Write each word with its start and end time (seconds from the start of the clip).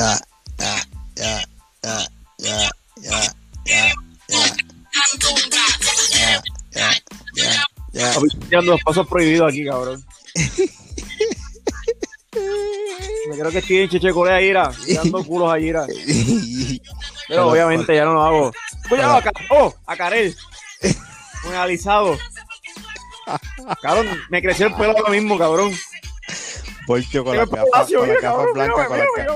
ya, 0.00 0.18
ya, 0.56 0.72
ya, 1.16 1.44
ya, 1.82 2.08
ya, 2.38 2.70
ya, 2.96 3.20
ya, 3.20 3.20
ya. 4.28 4.54
Ya, 6.72 6.92
ya, 7.34 7.66
ya, 7.92 8.14
tirando 8.48 8.72
los 8.72 8.82
pasos 8.82 9.06
prohibidos 9.06 9.50
aquí, 9.50 9.64
cabrón. 9.64 10.04
Me 13.28 13.38
creo 13.38 13.50
que 13.50 13.58
estoy 13.58 13.78
en 13.78 13.90
Cheche 13.90 14.12
Corea, 14.12 14.40
Ira. 14.40 14.72
Dando 14.94 15.24
culos 15.24 15.52
a 15.52 15.58
Ira. 15.58 15.86
Pero 17.28 17.48
obviamente 17.48 17.94
ya 17.94 18.04
no 18.04 18.14
lo 18.14 18.22
hago. 18.22 18.52
Cuidado, 18.88 19.16
acá. 19.16 19.32
¡Oh! 19.50 19.74
A 19.86 19.96
Karel. 19.96 20.36
Un 21.44 21.54
alisado. 21.54 22.16
Cabrón, 23.82 24.20
me 24.30 24.40
creció 24.40 24.68
el 24.68 24.74
pelo 24.74 24.96
ahora 24.96 25.10
mismo, 25.10 25.36
cabrón. 25.36 25.76
Volteo 26.86 27.24
con 27.24 27.36
con 27.36 27.48
cabrón, 27.48 28.52
blancas, 28.54 28.76
mira, 28.76 28.86
con 28.86 28.98
las 28.98 29.06
mira, 29.16 29.26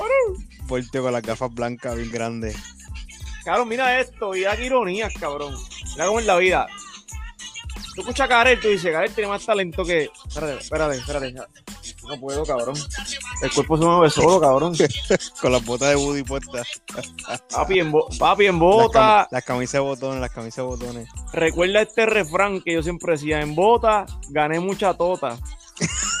con 0.67 1.13
las 1.13 1.21
gafas 1.21 1.53
blancas 1.53 1.95
bien 1.95 2.11
grandes. 2.11 2.55
Cabrón, 3.43 3.67
mira 3.69 3.99
esto. 3.99 4.31
Mira 4.31 4.55
qué 4.55 4.65
ironías, 4.65 5.13
cabrón. 5.19 5.55
Mira 5.93 6.07
cómo 6.07 6.19
es 6.19 6.25
la 6.25 6.37
vida. 6.37 6.67
Tú 7.93 8.01
escuchas 8.01 8.25
a 8.25 8.27
Karel, 8.27 8.59
tú 8.59 8.67
dices, 8.67 8.91
Karel 8.91 9.13
tiene 9.13 9.29
más 9.29 9.45
talento 9.45 9.85
que... 9.85 10.09
Espérate, 10.27 10.57
espérate, 10.61 10.97
espérate. 10.97 11.33
No 12.09 12.19
puedo, 12.19 12.45
cabrón. 12.45 12.75
El 13.41 13.51
cuerpo 13.51 13.77
se 13.77 13.85
mueve 13.85 14.09
solo, 14.09 14.41
cabrón. 14.41 14.75
Con 15.41 15.51
las 15.53 15.63
botas 15.63 15.89
de 15.89 15.95
Woody 15.95 16.23
puestas. 16.23 16.67
Papi 17.49 17.79
en, 17.79 17.91
bo- 17.93 18.09
papi 18.19 18.47
en 18.47 18.53
Las, 18.55 18.59
bota. 18.59 19.27
las 19.31 19.43
camisas 19.45 19.73
de 19.73 19.79
botones, 19.79 20.19
las 20.19 20.31
camisas 20.31 20.57
de 20.57 20.63
botones. 20.63 21.07
Recuerda 21.31 21.81
este 21.83 22.05
refrán 22.05 22.59
que 22.61 22.73
yo 22.73 22.83
siempre 22.83 23.13
decía, 23.13 23.39
en 23.39 23.55
bota 23.55 24.05
gané 24.29 24.59
mucha 24.59 24.93
tota. 24.93 25.37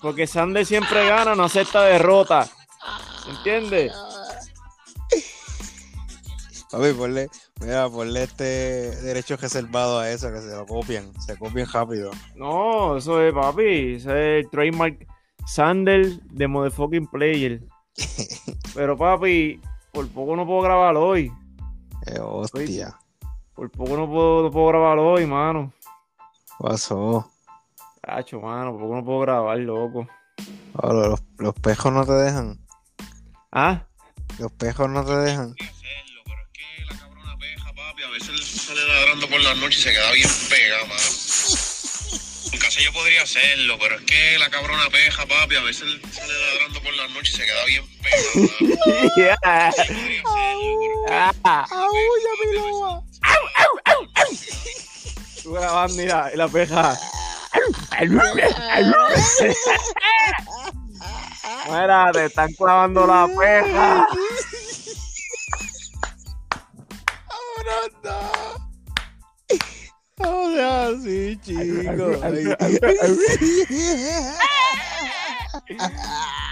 Porque 0.00 0.26
Sander 0.26 0.64
siempre 0.64 1.06
gana, 1.08 1.34
no 1.34 1.44
acepta 1.44 1.82
derrota. 1.82 2.48
¿Entiendes? 3.28 3.92
Papi, 6.70 6.92
ponle, 6.92 7.28
mira, 7.60 7.88
ponle 7.90 8.22
este 8.22 8.44
derecho 9.02 9.36
reservado 9.36 9.98
a 9.98 10.08
eso, 10.10 10.30
que 10.32 10.40
se 10.40 10.54
lo 10.56 10.64
copian, 10.66 11.12
se 11.20 11.36
copian 11.36 11.68
rápido. 11.72 12.12
No, 12.36 12.96
eso 12.96 13.20
es, 13.20 13.34
papi. 13.34 13.94
Ese 13.96 14.38
es 14.38 14.44
el 14.44 14.50
trademark 14.50 15.06
Sander 15.46 16.06
de 16.22 16.46
Motherfucking 16.46 17.08
Player. 17.08 17.60
Pero, 18.74 18.96
papi, 18.96 19.60
por 19.92 20.08
poco 20.08 20.36
no 20.36 20.46
puedo 20.46 20.62
grabar 20.62 20.96
hoy. 20.96 21.32
Eh, 22.06 22.20
hostia, 22.20 22.96
Por 23.54 23.70
poco 23.70 23.96
no 23.96 24.08
puedo, 24.08 24.44
no 24.44 24.50
puedo 24.50 24.68
grabar 24.68 24.98
hoy, 24.98 25.26
mano. 25.26 25.72
pasó. 26.58 27.28
Cacho, 28.10 28.40
mano, 28.40 28.72
por 28.72 28.80
poco 28.80 28.94
no 28.96 29.04
puedo 29.04 29.20
grabar, 29.20 29.58
loco. 29.58 30.08
Los, 30.82 31.20
los 31.38 31.54
pejos 31.54 31.92
no 31.92 32.04
te 32.04 32.10
dejan. 32.12 32.58
Ah, 33.52 33.84
Los 34.40 34.50
pejos 34.50 34.90
no 34.90 35.04
te 35.04 35.12
dejan. 35.14 35.54
hacerlo, 35.54 36.22
pero 36.24 36.40
es 36.42 36.48
que 36.52 36.84
la 36.88 36.98
cabrona 36.98 37.36
peja, 37.38 37.72
papi, 37.72 38.02
a 38.02 38.08
veces 38.10 38.44
sale 38.66 38.84
ladrando 38.84 39.28
por 39.28 39.40
la 39.40 39.54
noche 39.54 39.78
y 39.78 39.82
se 39.82 39.92
queda 39.92 40.10
bien 40.12 40.28
pega, 40.48 40.78
mano. 40.86 41.00
En 42.52 42.58
casa 42.58 42.80
yo 42.80 42.92
podría 42.92 43.22
hacerlo, 43.22 43.78
pero 43.78 43.94
es 43.94 44.02
que 44.02 44.38
la 44.40 44.50
cabrona 44.50 44.90
peja, 44.90 45.26
papi, 45.26 45.54
a 45.54 45.62
veces 45.62 46.00
sale 46.10 46.32
ladrando 46.34 46.82
por 46.82 46.92
la 46.94 47.06
noche 47.14 47.30
y 47.32 47.36
se 47.36 47.44
queda 47.46 47.64
bien 47.66 47.84
pega, 48.02 48.16
mano. 48.34 49.12
yeah. 49.16 49.70
Yo 49.76 49.84
podría 50.24 50.48
hacerlo, 52.08 52.34
pero 52.42 53.04
Ah. 53.22 54.16
Tú 55.42 55.52
grabando, 55.52 55.96
mira, 55.96 56.30
y 56.34 56.36
la 56.36 56.48
peja. 56.48 56.98
Mira, 61.68 62.10
te 62.12 62.24
están 62.24 62.52
clavando 62.54 63.06
la 63.06 63.28
peja. 63.38 64.06
No 70.18 70.50
seas 70.50 70.94
así, 70.94 71.38
chico. 71.42 72.12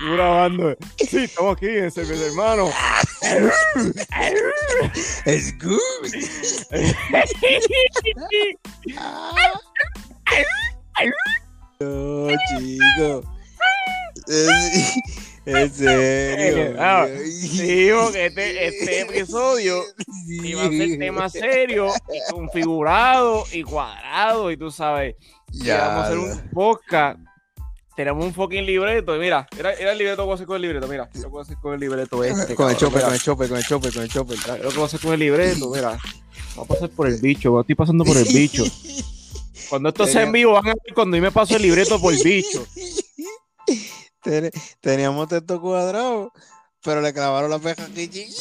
Tú 0.00 0.12
grabando. 0.12 0.76
Sí, 0.98 1.24
estamos 1.24 1.56
aquí 1.56 1.68
en 1.68 1.90
Cerveza 1.90 2.26
Hermano. 2.26 2.70
Es 5.24 5.58
good. 5.58 5.78
No, 11.80 12.28
chico. 12.58 13.22
Es- 14.26 14.94
En 15.46 15.72
serio. 15.72 16.74
Ah, 16.78 17.06
Sí, 17.24 17.88
porque 18.02 18.26
este, 18.26 18.66
este 18.66 19.00
episodio 19.18 19.82
iba 20.26 20.64
a 20.64 20.68
ser 20.68 20.98
tema 20.98 21.28
serio 21.30 21.86
y 22.12 22.32
configurado 22.32 23.44
y 23.50 23.62
cuadrado 23.62 24.50
y 24.50 24.58
tú 24.58 24.70
sabes. 24.70 25.14
Y 25.52 25.68
vamos 25.70 25.94
a 25.94 26.04
hacer 26.04 26.18
un 26.18 26.50
podcast. 26.50 27.18
Tenemos 27.96 28.26
un 28.26 28.34
fucking 28.34 28.66
libreto. 28.66 29.16
Y 29.16 29.20
mira, 29.20 29.46
era, 29.58 29.72
era 29.72 29.92
el 29.92 29.98
libreto 29.98 30.24
voy 30.26 30.32
a 30.32 30.34
hacer 30.34 30.46
con 30.46 30.56
el 30.56 30.62
libreto. 30.62 30.86
Mira, 30.86 31.08
lo 31.14 31.20
que 31.22 31.26
voy 31.28 31.38
a 31.38 31.42
hacer 31.42 31.56
con 31.56 31.72
el 31.72 31.80
libreto 31.80 32.22
este. 32.22 32.54
Con 32.54 32.68
el 32.70 32.76
chope, 32.76 32.96
mira. 32.96 33.06
con 33.06 33.14
el 33.14 33.20
chope, 33.20 33.48
con 33.48 33.56
el 33.56 33.64
chope, 33.64 33.90
con 33.92 34.02
el 34.02 34.08
chope. 34.10 34.34
Mira, 34.36 34.56
Lo 34.58 34.68
que 34.68 34.74
voy 34.74 34.82
a 34.82 34.86
hacer 34.86 35.00
con 35.00 35.12
el 35.14 35.20
libreto, 35.20 35.70
mira. 35.70 35.98
Voy 36.56 36.64
a 36.64 36.68
pasar 36.68 36.90
por 36.90 37.08
el 37.08 37.18
bicho, 37.22 37.58
estoy 37.58 37.74
pasando 37.74 38.04
por 38.04 38.16
el 38.18 38.24
bicho. 38.24 38.64
Cuando 39.68 39.88
esto 39.90 40.06
sea 40.06 40.22
en 40.22 40.32
vivo, 40.32 40.52
van 40.52 40.66
a 40.68 40.74
ver 40.74 40.94
cuando 40.94 41.16
yo 41.16 41.22
me 41.22 41.30
paso 41.32 41.56
el 41.56 41.62
libreto 41.62 42.00
por 42.00 42.14
bicho. 42.22 42.66
Ten- 44.22 44.50
Teníamos 44.80 45.28
texto 45.28 45.60
cuadrado, 45.60 46.32
pero 46.82 47.00
le 47.00 47.12
clavaron 47.12 47.50
la 47.50 47.58
peja 47.58 47.84
aquí, 47.84 48.08
chico. 48.10 48.32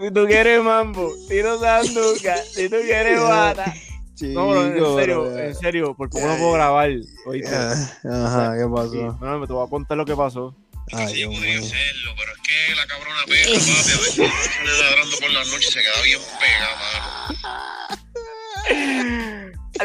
si 0.00 0.10
tú 0.12 0.26
quieres 0.26 0.62
mambo, 0.62 1.12
tiro 1.28 1.58
sanduca, 1.58 2.36
si 2.38 2.68
tú 2.68 2.76
quieres 2.84 3.20
bata. 3.20 3.74
No, 4.22 4.48
bro, 4.50 4.66
en 4.66 4.74
Chico, 4.74 4.98
serio, 4.98 5.22
bro. 5.22 5.38
en 5.38 5.54
serio, 5.54 5.94
por 5.94 6.10
poco 6.10 6.26
no 6.26 6.36
puedo 6.36 6.52
grabar. 6.52 6.90
¿oíste? 7.26 7.54
Ajá, 7.56 8.54
¿qué 8.58 8.66
pasó? 8.68 9.16
no, 9.20 9.38
me 9.38 9.46
te 9.46 9.52
voy 9.52 9.66
a 9.66 9.70
contar 9.70 9.96
lo 9.96 10.04
que 10.04 10.14
pasó. 10.14 10.54
Ay, 10.92 11.06
yo 11.06 11.14
Dios 11.14 11.34
podría 11.34 11.58
hacerlo, 11.60 12.14
pero 12.16 12.32
es 12.32 12.38
que 12.40 12.74
la 12.74 12.86
cabrona 12.86 13.24
peja, 13.26 13.50
papi, 13.50 13.70
a 13.70 13.98
veces 13.98 14.14
sale 14.14 14.78
ladrando 14.78 15.16
por 15.18 15.30
la 15.30 15.44
noche 15.44 15.68
y 15.68 15.72
se 15.72 15.80
queda 15.80 16.02
bien 16.02 16.20
pega, 16.40 16.68
mano. 16.80 17.10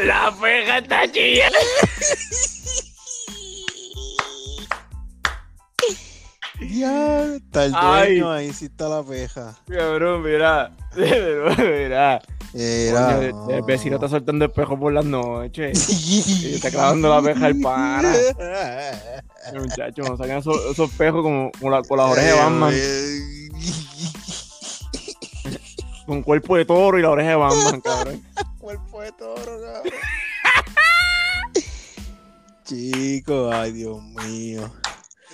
La 0.04 0.36
peja 0.40 0.78
está 0.78 1.10
chilla. 1.12 1.50
Ya, 6.60 7.24
está 7.36 7.64
el 7.66 7.72
Ay. 7.76 8.18
dueño, 8.18 8.32
ahí 8.32 8.52
sí 8.52 8.64
está 8.66 8.88
la 8.88 9.02
peja. 9.02 9.54
Cabrón, 9.68 10.22
mira. 10.22 10.70
mira. 10.96 12.20
Era. 12.58 13.16
Coño, 13.30 13.50
el 13.50 13.62
vecino 13.62 13.96
está 13.96 14.08
soltando 14.08 14.44
espejo 14.46 14.78
por 14.78 14.92
las 14.92 15.04
noches. 15.04 15.88
Y 16.42 16.54
está 16.54 16.70
clavando 16.70 17.08
la 17.08 17.20
peja 17.22 17.46
al 17.46 17.56
pana. 17.60 18.12
Muchacho, 19.54 20.02
no 20.02 20.16
sacan 20.16 20.38
esos, 20.38 20.56
esos 20.70 20.90
espejos 20.90 21.22
como, 21.22 21.50
como 21.58 21.70
la- 21.70 21.82
con 21.82 21.98
las 21.98 22.10
orejas 22.10 22.32
de 22.32 22.40
Batman. 22.42 22.74
Con 26.06 26.22
cuerpo 26.22 26.56
de 26.56 26.64
toro 26.64 26.98
y 26.98 27.02
la 27.02 27.10
oreja 27.10 27.30
de 27.30 27.36
Batman, 27.36 27.80
cabrón. 27.80 28.22
Cuerpo 28.60 29.00
de 29.02 29.12
toro, 29.12 29.60
cabrón. 29.60 29.92
Chico, 32.64 33.50
ay, 33.52 33.72
Dios 33.72 34.02
mío. 34.02 34.68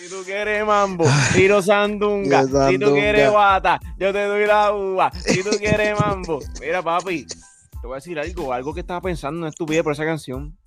Si 0.03 0.09
tú 0.09 0.25
quieres 0.25 0.67
mambo, 0.67 1.05
tiro 1.33 1.63
sandunga. 1.63 2.43
Si 2.69 2.77
tú 2.77 2.93
quieres 2.93 3.33
bata, 3.33 3.79
yo 3.97 4.13
te 4.13 4.25
doy 4.25 4.47
la 4.47 4.75
uva. 4.75 5.13
Si 5.13 5.45
tú 5.45 5.51
quieres 5.51 5.97
mambo. 6.01 6.41
Mira, 6.61 6.83
papi, 6.83 7.25
te 7.25 7.87
voy 7.87 7.93
a 7.93 7.95
decir 7.97 8.19
algo, 8.19 8.53
algo 8.53 8.75
que 8.75 8.81
estaba 8.81 9.01
pensando 9.01 9.47
en 9.47 9.51
estupidez 9.51 9.85
por 9.85 9.93
esa 9.93 10.05
canción. 10.05 10.59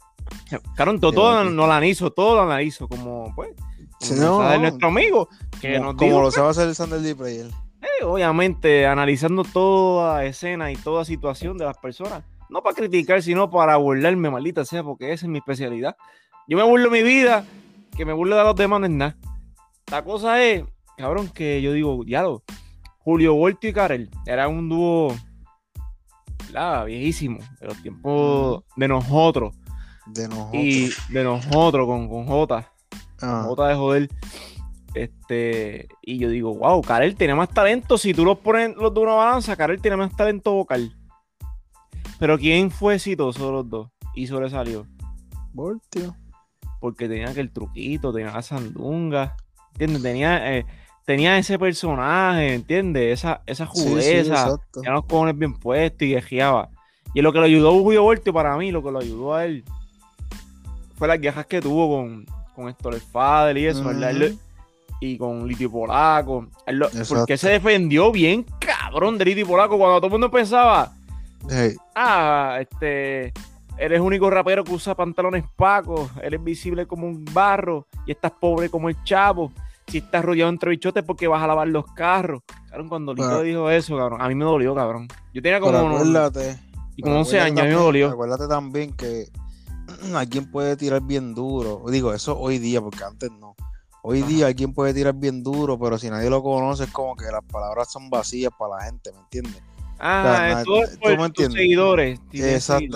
Claro, 0.78 0.98
todo, 1.02 1.12
todo 1.12 1.44
no 1.44 1.68
la 1.68 1.76
analizo, 1.76 2.12
todo 2.12 2.36
lo 2.36 2.44
analizo, 2.44 2.88
como 2.88 3.34
pues. 3.36 3.50
Como 4.08 4.22
no, 4.22 4.42
no. 4.42 4.58
nuestro 4.58 4.88
amigo, 4.88 5.28
que 5.60 5.74
Como, 5.74 5.86
nos 5.88 5.96
como 5.96 6.12
dijo, 6.12 6.22
lo 6.22 6.32
sabe 6.32 6.50
hacer 6.52 6.70
el 6.70 6.76
Sander 6.76 7.18
Player. 7.18 7.48
eh, 7.82 8.06
obviamente, 8.06 8.88
analizando 8.88 9.44
toda 9.44 10.24
escena 10.24 10.72
y 10.72 10.78
toda 10.78 11.04
situación 11.04 11.58
de 11.58 11.66
las 11.66 11.78
personas. 11.78 12.24
No 12.50 12.64
para 12.64 12.74
criticar, 12.74 13.22
sino 13.22 13.52
para 13.52 13.76
burlarme, 13.76 14.30
maldita 14.30 14.64
sea, 14.64 14.82
porque 14.82 15.12
esa 15.12 15.26
es 15.26 15.30
mi 15.30 15.40
especialidad. 15.40 15.98
Yo 16.48 16.58
me 16.58 16.64
burlo 16.64 16.90
mi 16.90 17.04
vida, 17.04 17.44
que 17.96 18.06
me 18.06 18.14
burlo 18.14 18.36
de 18.36 18.44
los 18.44 18.56
demás 18.56 18.80
no 18.80 18.86
es 18.86 18.92
nada. 18.92 19.18
La 19.92 20.04
cosa 20.04 20.44
es, 20.44 20.64
cabrón, 20.98 21.30
que 21.30 21.62
yo 21.62 21.74
digo, 21.74 22.04
ya 22.06 22.24
lo, 22.24 22.44
Julio 23.00 23.36
Voltio 23.36 23.70
y 23.70 23.74
Karel 23.74 24.10
era 24.26 24.48
un 24.48 24.68
dúo, 24.68 25.16
¿verdad? 26.48 26.86
viejísimo, 26.86 27.40
de 27.60 27.68
los 27.68 27.82
tiempos 27.82 28.64
de 28.76 28.88
nosotros, 28.88 29.56
De 30.08 30.28
nosotros. 30.28 30.64
y 30.64 30.90
de 31.10 31.24
nosotros 31.24 31.86
con, 31.88 32.10
con 32.10 32.26
J. 32.26 32.72
Ah, 33.22 33.44
Jota 33.48 33.68
de 33.68 33.76
joder. 33.76 34.10
Este, 34.94 35.88
y 36.02 36.18
yo 36.18 36.30
digo, 36.30 36.56
wow, 36.56 36.82
Karel 36.82 37.16
tiene 37.16 37.36
más 37.36 37.50
talento. 37.50 37.98
Si 37.98 38.14
tú 38.14 38.26
los 38.26 38.40
pones 38.40 38.76
los 38.76 38.94
de 38.94 39.00
una 39.02 39.14
balanza, 39.14 39.56
Karel 39.56 39.82
tiene 39.82 39.98
más 39.98 40.16
talento 40.16 40.54
vocal. 40.54 40.96
Pero 42.18 42.38
¿quién 42.38 42.72
fue 42.72 42.96
exitoso 42.96 43.46
de 43.46 43.52
los 43.52 43.70
dos 43.70 43.90
y 44.14 44.28
sobresalió? 44.28 44.88
Voltio. 45.54 46.16
Porque 46.86 47.08
tenía 47.10 47.30
aquel 47.30 47.50
truquito, 47.52 48.14
tenía 48.14 48.32
la 48.32 48.42
sandunga, 48.44 49.36
¿entiendes? 49.72 50.04
Tenía, 50.04 50.56
eh, 50.58 50.66
tenía 51.04 51.36
ese 51.40 51.58
personaje, 51.58 52.54
¿entiendes? 52.54 53.20
Esa, 53.20 53.42
esa 53.48 53.66
Sí, 53.74 53.82
sí, 53.82 53.90
judeza, 53.90 54.20
exacto. 54.44 54.62
tenía 54.74 54.92
los 54.92 55.06
cojones 55.06 55.36
bien 55.36 55.54
puestos 55.56 56.04
y 56.04 56.12
guejeaba. 56.14 56.70
Y 57.16 57.22
lo 57.24 57.34
que 57.34 57.40
lo 57.40 57.46
ayudó 57.46 57.70
a 57.70 57.72
Julio 57.82 58.04
Voltio 58.04 58.32
para 58.34 58.56
mí, 58.56 58.70
lo 58.72 58.84
que 58.84 58.92
lo 58.92 59.00
ayudó 59.00 59.34
a 59.34 59.46
él, 59.46 59.64
fue 60.96 61.08
las 61.08 61.20
guerras 61.20 61.48
que 61.48 61.60
tuvo 61.60 61.98
con, 61.98 62.26
con 62.56 62.70
Héctor 62.70 62.94
el 62.94 63.02
Fader 63.02 63.58
y 63.58 63.66
eso, 63.66 63.82
Ujú. 63.82 64.38
y 65.02 65.18
con 65.18 65.48
Litio 65.48 65.72
Polaco. 65.72 66.48
Él 66.68 66.78
lo- 66.78 66.86
Exacto. 66.88 67.16
porque 67.16 67.38
se 67.38 67.50
defendió 67.50 68.12
bien 68.12 68.46
cabrón 68.60 69.18
de 69.18 69.26
Litio 69.26 69.48
Polaco 69.48 69.78
cuando 69.78 69.98
todo 69.98 70.06
el 70.08 70.12
mundo 70.12 70.30
pensaba, 70.30 70.92
Hey, 71.50 71.76
ah, 71.96 72.58
este, 72.62 73.34
eres 73.78 73.98
el 73.98 74.02
único 74.02 74.30
rapero 74.30 74.64
que 74.64 74.72
usa 74.74 74.96
pantalones 74.96 75.44
pacos, 75.56 76.10
eres 76.22 76.44
visible 76.44 76.86
como 76.88 77.08
un 77.08 77.26
barro 77.34 77.88
y 78.06 78.12
estás 78.12 78.32
pobre 78.32 78.70
como 78.70 78.90
el 78.90 79.02
chavo. 79.04 79.52
Si 79.88 80.00
estás 80.00 80.26
rodeado 80.26 80.50
entre 80.50 80.72
bichotes 80.72 81.04
porque 81.04 81.28
vas 81.28 81.44
a 81.44 81.48
lavar 81.48 81.68
los 81.68 81.86
carros. 81.94 82.42
Cabrón, 82.70 82.90
cuando 82.90 83.14
Lito 83.14 83.28
Pero- 83.28 83.42
dijo 83.42 83.70
eso, 83.70 83.96
cabrón, 83.96 84.20
a 84.22 84.28
mí 84.28 84.34
me 84.36 84.44
dolió, 84.46 84.74
cabrón. 84.74 85.08
Yo 85.34 85.42
tenía 85.44 85.60
como, 85.60 85.78
acuérdate. 85.78 86.60
y 86.96 87.02
como 87.04 87.14
pero 87.14 87.20
11 87.20 87.40
años, 87.40 87.44
a 87.44 87.50
mí 87.50 87.52
me 87.52 87.62
también- 87.76 87.80
dolió. 87.80 88.10
Acuérdate 88.10 88.48
también 88.48 88.94
que 88.96 89.28
alguien 90.16 90.50
puede 90.50 90.76
tirar 90.76 91.02
bien 91.04 91.36
duro. 91.36 91.84
Digo, 91.92 92.14
eso 92.14 92.38
hoy 92.40 92.58
día, 92.58 92.82
porque 92.82 93.04
antes 93.04 93.30
no. 93.40 93.56
Hoy 94.02 94.20
Ajá. 94.22 94.28
día 94.30 94.48
alguien 94.48 94.74
puede 94.74 94.94
tirar 94.94 95.14
bien 95.14 95.44
duro, 95.44 95.78
pero 95.80 95.98
si 96.00 96.10
nadie 96.10 96.30
lo 96.32 96.42
conoce, 96.42 96.86
es 96.86 96.92
como 96.92 97.16
que 97.16 97.26
las 97.26 97.44
palabras 97.44 97.92
son 97.92 98.10
vacías 98.10 98.52
para 98.58 98.78
la 98.78 98.84
gente, 98.86 99.12
¿me 99.12 99.20
entiendes? 99.20 99.62
Ah, 100.08 100.24
na- 100.54 100.60
es 100.60 100.66
tú 100.66 100.74
por 101.02 101.16
tus 101.16 101.26
entiendes. 101.26 101.54
seguidores. 101.62 102.20
Exact- 102.32 102.96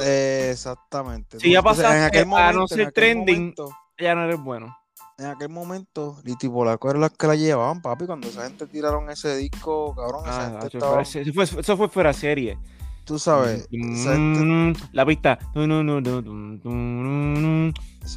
exactamente. 0.51 1.39
Si 1.39 1.51
ya 1.51 1.59
Entonces, 1.59 1.83
pasaste 1.85 2.19
a 2.35 2.51
no 2.53 2.67
ser 2.67 2.91
trending. 2.91 3.39
momento- 3.39 3.69
Ya 3.97 4.15
no 4.15 4.23
eres 4.25 4.39
bueno. 4.39 4.75
en 5.17 5.25
aquel 5.25 5.49
momento, 5.49 6.17
Liti 6.23 6.47
Polaco 6.47 6.89
era 6.89 6.99
las 6.99 7.11
que 7.11 7.27
la 7.27 7.35
llevaban, 7.35 7.81
papi. 7.81 8.05
Cuando 8.05 8.27
esa 8.27 8.43
gente 8.43 8.67
tiraron 8.67 9.09
ese 9.09 9.35
disco, 9.37 9.93
cabrón, 9.95 10.23
esa 10.25 10.45
Ah, 10.47 10.49
gente 10.61 10.77
estaba, 10.77 11.01
eso 11.01 11.19
fue- 11.33 11.43
eso 11.61 11.77
fue 11.77 11.89
fuera 11.89 12.13
serie. 12.13 12.57
tú 13.05 13.17
sabes, 13.17 13.67
gente, 13.71 14.09
Mm, 14.15 14.73
La 14.93 15.03
pista. 15.05 15.39
Esa 15.41 15.59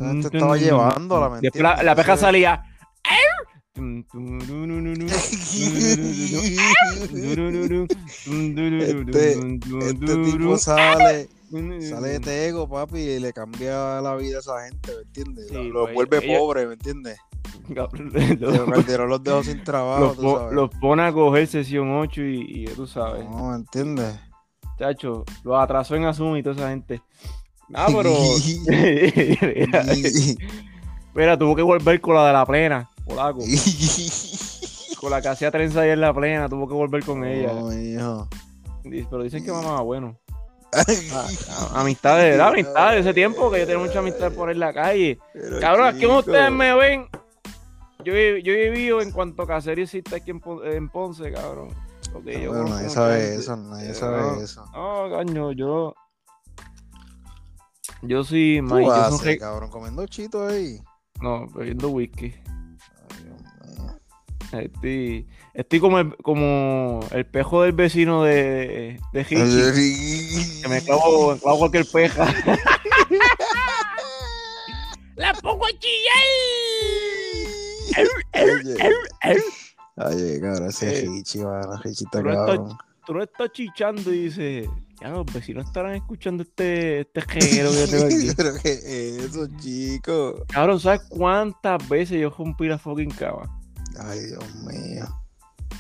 gente 0.07 0.29
Mm, 0.29 0.37
estaba 0.37 0.55
mm, 0.55 0.59
llevándola, 0.59 1.29
¿me 1.31 1.41
Después 1.41 1.63
la, 1.63 1.83
la 1.83 1.95
peja 1.95 2.13
Entonces- 2.13 2.21
salía. 2.21 2.63
Este- 8.03 9.39
Este 9.81 10.17
tipo 10.25 10.59
sale, 10.59 11.29
sale 11.89 12.09
de 12.09 12.21
Tego, 12.21 12.69
papi, 12.69 12.99
y 12.99 13.21
le 13.21 13.33
cambia 13.33 14.01
la 14.01 14.17
vida 14.17 14.39
a 14.39 14.41
esa 14.41 14.65
gente, 14.65 14.93
¿me 14.95 15.03
entiendes? 15.03 15.47
Sí, 15.49 15.55
Lo- 15.55 15.63
los 15.65 15.83
pues, 15.85 15.95
vuelve 15.95 16.19
ella- 16.27 16.39
pobre, 16.39 16.67
¿me 16.67 16.73
entiendes? 16.75 17.19
Pero 17.69 17.87
Calderón 17.89 17.91
los 19.11 19.23
dejó 19.23 19.43
sin 19.45 19.63
trabajo, 19.65 20.01
Los, 20.01 20.17
tú 20.17 20.23
po- 20.23 20.39
sabes. 20.39 20.55
los 20.55 20.71
pone 20.81 21.03
a 21.05 21.13
coger 21.13 21.47
sesión 21.47 21.91
8 21.97 22.23
y, 22.23 22.63
y 22.63 22.65
tú 22.75 22.87
sabes, 22.87 23.25
No, 23.29 23.51
¿me 23.51 23.57
entiendes? 23.57 24.15
chacho, 24.79 25.25
los 25.45 25.63
atrasó 25.63 25.95
en 25.95 26.07
Azul 26.07 26.39
y 26.39 26.43
toda 26.43 26.57
esa 26.57 26.71
gente. 26.71 27.01
Ah, 27.73 27.87
pero. 27.95 28.11
mira, 31.15 31.39
tuvo 31.39 31.55
que 31.55 31.63
volver 31.63 32.01
con 32.01 32.17
la 32.17 32.27
de 32.27 32.33
la 32.33 32.45
plena, 32.45 32.91
polaco. 33.05 33.41
Con 35.01 35.11
la 35.11 35.21
que 35.21 35.29
hacía 35.29 35.51
trenza 35.51 35.81
ahí 35.81 35.91
en 35.91 36.01
la 36.01 36.15
plena, 36.15 36.49
tuvo 36.49 36.69
que 36.69 36.75
volver 36.75 37.05
con 37.05 37.25
ella. 37.25 37.53
No, 37.53 37.73
hijo. 37.73 38.29
Pero 38.85 39.23
dicen 39.25 39.45
que 39.45 39.51
mamá 39.53 39.81
bueno. 39.81 40.17
Ah, 41.13 41.27
a- 41.75 41.81
Amistad 41.81 42.17
de 42.19 42.31
verdad, 42.31 42.49
amistad 42.49 42.93
de 42.93 43.01
ese 43.01 43.13
tiempo 43.13 43.51
que 43.51 43.59
yo 43.61 43.67
tenía 43.67 43.85
mucha 43.85 43.99
amistad 43.99 44.33
por 44.33 44.51
en 44.51 44.59
la 44.59 44.73
calle. 44.73 45.19
Pero, 45.35 45.61
Cabrón, 45.61 45.87
aquí 45.89 46.01
chico. 46.01 46.19
ustedes 46.19 46.51
me 46.51 46.75
ven, 46.75 47.07
yo, 48.05 48.15
he- 48.15 48.43
yo 48.43 48.53
he 48.55 48.71
vivido 48.71 49.03
en 49.03 49.11
cuanto 49.11 49.47
caserío 49.47 49.85
existe 49.85 50.17
aquí 50.17 50.31
en, 50.31 50.41
Pon- 50.41 50.65
en 50.67 50.89
Ponce, 50.89 51.31
cabrón. 51.31 51.69
Porque 52.13 52.41
yo 52.41 52.49
Bueno, 52.51 52.65
conozco 52.65 52.77
nadie 52.79 52.89
sabe 52.91 53.35
eso, 53.35 53.57
nadie 53.57 53.95
sabe 53.95 54.23
no. 54.23 54.41
eso. 54.41 54.65
No, 54.73 55.11
caño, 55.11 55.53
yo. 55.53 55.95
Yo 58.03 58.25
sí, 58.25 58.55
¿Qué 58.57 58.63
man, 58.63 58.79
tú 58.81 58.85
yo 58.87 58.93
haces, 58.95 59.19
soy 59.19 59.27
re- 59.27 59.39
cabrón? 59.39 59.71
Comiendo 59.71 60.07
chito 60.07 60.47
ahí. 60.47 60.81
No, 61.21 61.47
bebiendo 61.49 61.91
whisky. 61.91 62.35
Estoy, 64.61 65.27
estoy 65.55 65.81
como, 65.81 65.99
el, 65.99 66.17
como 66.19 67.01
el 67.11 67.25
pejo 67.27 67.63
del 67.63 67.73
vecino 67.73 68.23
de, 68.25 69.01
de 69.13 69.21
Hitchi. 69.23 70.61
Que 70.63 70.69
me 70.69 70.81
clavo, 70.83 71.37
clavo 71.39 71.59
cualquier 71.59 71.87
peja. 71.93 72.33
¡La 75.17 75.33
pongo 75.35 75.65
a 75.67 75.71
chillar! 75.71 76.23
Oye, 79.97 80.15
oye, 80.15 80.41
cabrón, 80.41 80.69
ese 80.69 81.05
Eh, 81.05 81.09
mano, 81.45 81.75
está 81.85 81.89
esto- 81.91 82.21
cabrón. 82.23 82.79
Tú 83.05 83.15
no 83.15 83.23
estás 83.25 83.51
chichando 83.53 84.13
y 84.15 84.25
dices, 84.27 84.69
ya 85.01 85.09
los 85.09 85.27
vecinos 85.27 85.67
estarán 85.67 85.97
escuchando 85.97 86.45
este, 86.45 87.01
este 87.01 87.21
género 87.23 87.71
que 87.73 87.77
yo 87.79 87.89
tengo 87.89 88.05
aquí. 88.07 88.29
Pero 88.37 88.51
que 88.63 89.17
eso, 89.19 89.49
chico. 89.61 90.45
Cabrón, 90.47 90.79
¿sabes 90.79 91.01
cuántas 91.09 91.87
veces 91.89 92.21
yo 92.21 92.31
rompí 92.31 92.69
la 92.69 92.79
fucking 92.79 93.11
cama? 93.11 93.61
Ay, 94.01 94.21
Dios 94.27 94.55
mío. 94.65 95.05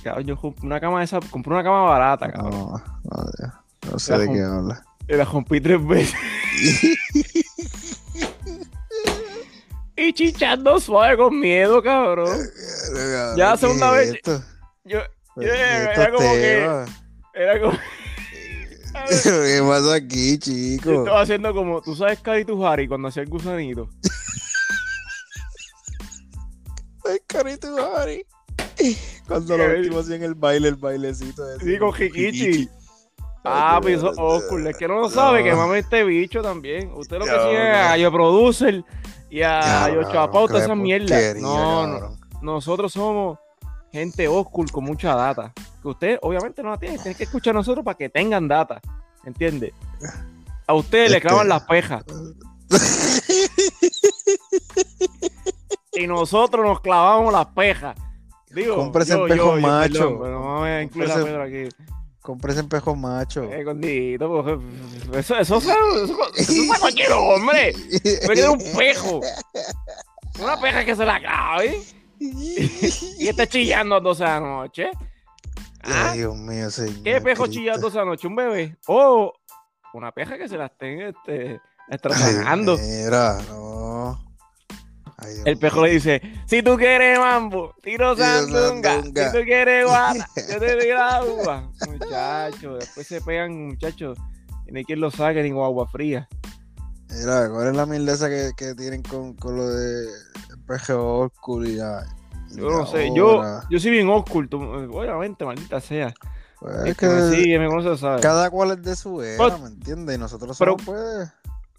Cabrón, 0.02 0.24
yo 0.26 0.34
rompí 0.36 0.66
una 0.66 0.80
cama 0.80 0.98
de 1.00 1.04
esa, 1.04 1.20
compré 1.30 1.52
una 1.52 1.62
cama 1.62 1.82
barata, 1.82 2.30
cabrón. 2.32 2.50
No, 2.50 2.82
no, 3.04 3.90
no 3.92 3.98
sé 3.98 4.12
La 4.12 4.18
de 4.18 4.32
qué 4.32 4.42
habla. 4.42 4.84
Y 5.08 5.14
la 5.14 5.24
rompí 5.24 5.60
tres 5.60 5.84
veces. 5.86 6.14
y 9.96 10.12
chichando 10.12 10.80
suave 10.80 11.16
con 11.16 11.38
miedo, 11.38 11.82
cabrón. 11.82 12.38
Ya 13.36 13.56
segunda 13.56 13.92
¿Qué 13.92 14.02
es 14.02 14.08
vez- 14.10 14.14
esto? 14.16 14.42
Yo, 14.84 14.98
¿Qué 15.38 15.46
era 15.46 16.10
como 16.10 16.32
que- 16.32 16.84
era 17.34 17.60
como. 17.60 17.78
¿Qué 19.22 19.62
pasa 19.66 19.94
aquí, 19.94 20.32
Yo 20.38 20.38
chico? 20.38 20.92
estaba 20.92 21.22
haciendo 21.22 21.54
como, 21.54 21.80
tú 21.80 21.94
sabes, 21.96 22.20
Cari 22.20 22.44
tu 22.44 22.64
Harry, 22.66 22.86
cuando 22.88 23.08
hacía 23.08 23.22
el 23.22 23.28
gusanito. 23.28 23.88
Ay, 27.12 27.18
carito, 27.26 27.96
Harry. 27.96 28.24
Cuando 29.28 29.56
lo 29.56 29.64
último 29.76 29.98
hacían 30.00 30.22
el 30.22 30.34
baile, 30.34 30.68
el 30.68 30.76
bailecito 30.76 31.48
ese. 31.54 31.64
Sí, 31.64 31.78
con 31.78 31.92
Jiquichi. 31.92 32.68
Ah, 33.44 33.78
pues 33.82 33.98
eso 33.98 34.12
Oscar. 34.16 34.66
Es 34.68 34.76
que 34.76 34.86
no 34.88 35.00
lo 35.00 35.10
sabe, 35.10 35.42
que 35.42 35.52
mame 35.54 35.80
este 35.80 36.04
bicho 36.04 36.42
también. 36.42 36.90
Usted 36.94 37.18
lo 37.18 37.24
que 37.24 37.30
Cabrón. 37.30 37.48
tiene 37.50 37.70
a 37.70 37.96
Yo 37.96 38.12
Producer 38.12 38.84
y 39.30 39.42
a 39.42 39.90
Yo 39.92 40.02
Chapao, 40.10 40.46
toda 40.48 40.62
esa 40.62 40.74
mierda. 40.74 41.34
No, 41.34 41.86
no. 41.86 42.16
Nosotros 42.40 42.92
somos 42.92 43.38
gente 43.92 44.28
Oscar 44.28 44.70
con 44.70 44.84
mucha 44.84 45.14
data. 45.14 45.52
Que 45.82 45.88
usted 45.88 46.18
obviamente 46.22 46.62
no 46.62 46.70
la 46.70 46.78
tiene. 46.78 46.98
Tiene 46.98 47.16
que 47.16 47.24
escuchar 47.24 47.54
a 47.54 47.58
nosotros 47.58 47.84
para 47.84 47.96
que 47.98 48.08
tengan 48.08 48.46
data. 48.48 48.80
¿Entiende? 49.24 49.74
A 50.66 50.74
ustedes 50.74 51.10
le 51.10 51.16
Este- 51.18 51.28
clavan 51.28 51.48
las 51.48 51.62
pejas. 51.64 52.04
Y 56.02 56.06
nosotros 56.06 56.64
nos 56.66 56.80
clavamos 56.80 57.32
las 57.32 57.46
pejas. 57.46 57.96
Digo, 58.50 58.76
Cómprese 58.76 59.12
yo, 59.12 59.26
espejo 59.26 59.46
yo, 59.50 59.54
yo, 59.56 59.60
macho. 59.66 59.92
perdón, 59.92 60.18
pero 60.22 60.40
no 60.40 60.54
me 60.54 60.60
voy 60.60 60.68
a 60.70 60.82
incluir 60.82 61.10
a 61.10 61.14
Cómprese- 61.14 61.24
Pedro 61.24 61.42
aquí. 61.42 61.68
Compré 62.20 62.52
ese 62.52 62.60
espejo 62.60 62.94
macho. 62.94 63.42
Eh, 63.44 63.64
condito, 63.64 64.60
eso, 65.14 65.36
eso, 65.38 65.58
eso, 65.58 65.72
eso, 66.36 66.66
cualquier 66.80 67.12
hombre. 67.12 67.72
Me 68.28 68.34
queda 68.34 68.50
un 68.52 68.58
pejo. 68.76 69.20
Una 70.40 70.56
peja 70.60 70.84
que 70.84 70.94
se 70.94 71.04
la 71.04 71.16
acabe. 71.16 71.80
Y 72.20 73.26
está 73.28 73.46
chillando 73.46 73.96
a 73.96 74.00
12 74.00 74.22
de 74.22 74.30
la 74.30 74.40
noche. 74.40 74.90
¿Ah? 75.82 76.10
Ay, 76.12 76.18
Dios 76.18 76.36
mío, 76.36 76.70
señor. 76.70 77.02
¿Qué 77.02 77.20
pejo 77.20 77.42
Cristo. 77.44 77.58
chilla 77.60 77.74
a 77.74 77.78
12 77.78 77.98
de 77.98 78.04
la 78.04 78.10
noche? 78.10 78.28
¿Un 78.28 78.36
bebé? 78.36 78.76
O 78.86 79.32
una 79.94 80.12
peja 80.12 80.38
que 80.38 80.48
se 80.48 80.56
la 80.56 80.66
estén 80.66 81.00
este, 81.00 81.50
Ay, 81.50 81.58
estrafagando. 81.90 82.78
Mira, 82.78 83.38
no. 83.48 83.91
Ay, 85.24 85.36
El 85.44 85.58
pejo 85.58 85.84
le 85.84 85.92
dice, 85.92 86.20
si 86.46 86.62
tú 86.62 86.76
quieres 86.76 87.18
mambo, 87.18 87.74
tiro 87.82 88.16
sandunga. 88.16 89.02
Si 89.02 89.10
tú 89.38 89.44
quieres 89.44 89.86
guata, 89.86 90.28
yo 90.50 90.58
te 90.58 90.76
doy 90.76 90.88
la 90.88 91.24
uva. 91.24 91.70
Muchachos, 91.86 92.78
después 92.80 93.06
se 93.06 93.20
pegan, 93.20 93.68
muchachos. 93.68 94.18
Hay 94.74 94.84
quien 94.84 95.00
lo 95.00 95.10
saque 95.10 95.42
ni 95.42 95.50
con 95.50 95.64
agua 95.64 95.86
fría. 95.86 96.28
Mira, 97.10 97.50
¿cuál 97.50 97.68
es 97.68 97.76
la 97.76 97.84
mierda 97.84 98.14
esa 98.14 98.28
que, 98.30 98.52
que 98.56 98.74
tienen 98.74 99.02
con, 99.02 99.34
con 99.34 99.56
lo 99.56 99.68
de 99.68 100.06
PGO 100.66 101.18
Oscuro 101.26 101.66
y 101.66 101.74
la. 101.74 102.06
y 102.50 102.56
Yo 102.56 102.70
no 102.70 102.86
sé, 102.86 103.12
yo, 103.14 103.42
yo 103.68 103.78
soy 103.78 103.90
bien 103.90 104.08
oculto, 104.08 104.58
obviamente, 104.58 105.44
maldita 105.44 105.80
sea. 105.80 106.14
Pues 106.58 106.76
es 106.86 106.96
que 106.96 107.06
me 107.06 107.30
que 107.30 107.36
sigue, 107.36 107.58
me 107.58 107.66
conoce, 107.68 108.00
sabe. 108.00 108.20
cada 108.20 108.48
cual 108.48 108.70
es 108.70 108.82
de 108.82 108.96
su 108.96 109.20
era, 109.20 109.58
¿me 109.58 109.66
entiendes? 109.66 110.16
Y 110.16 110.18
nosotros 110.18 110.56
pero- 110.58 110.76
somos, 110.78 110.86
pues. 110.86 111.28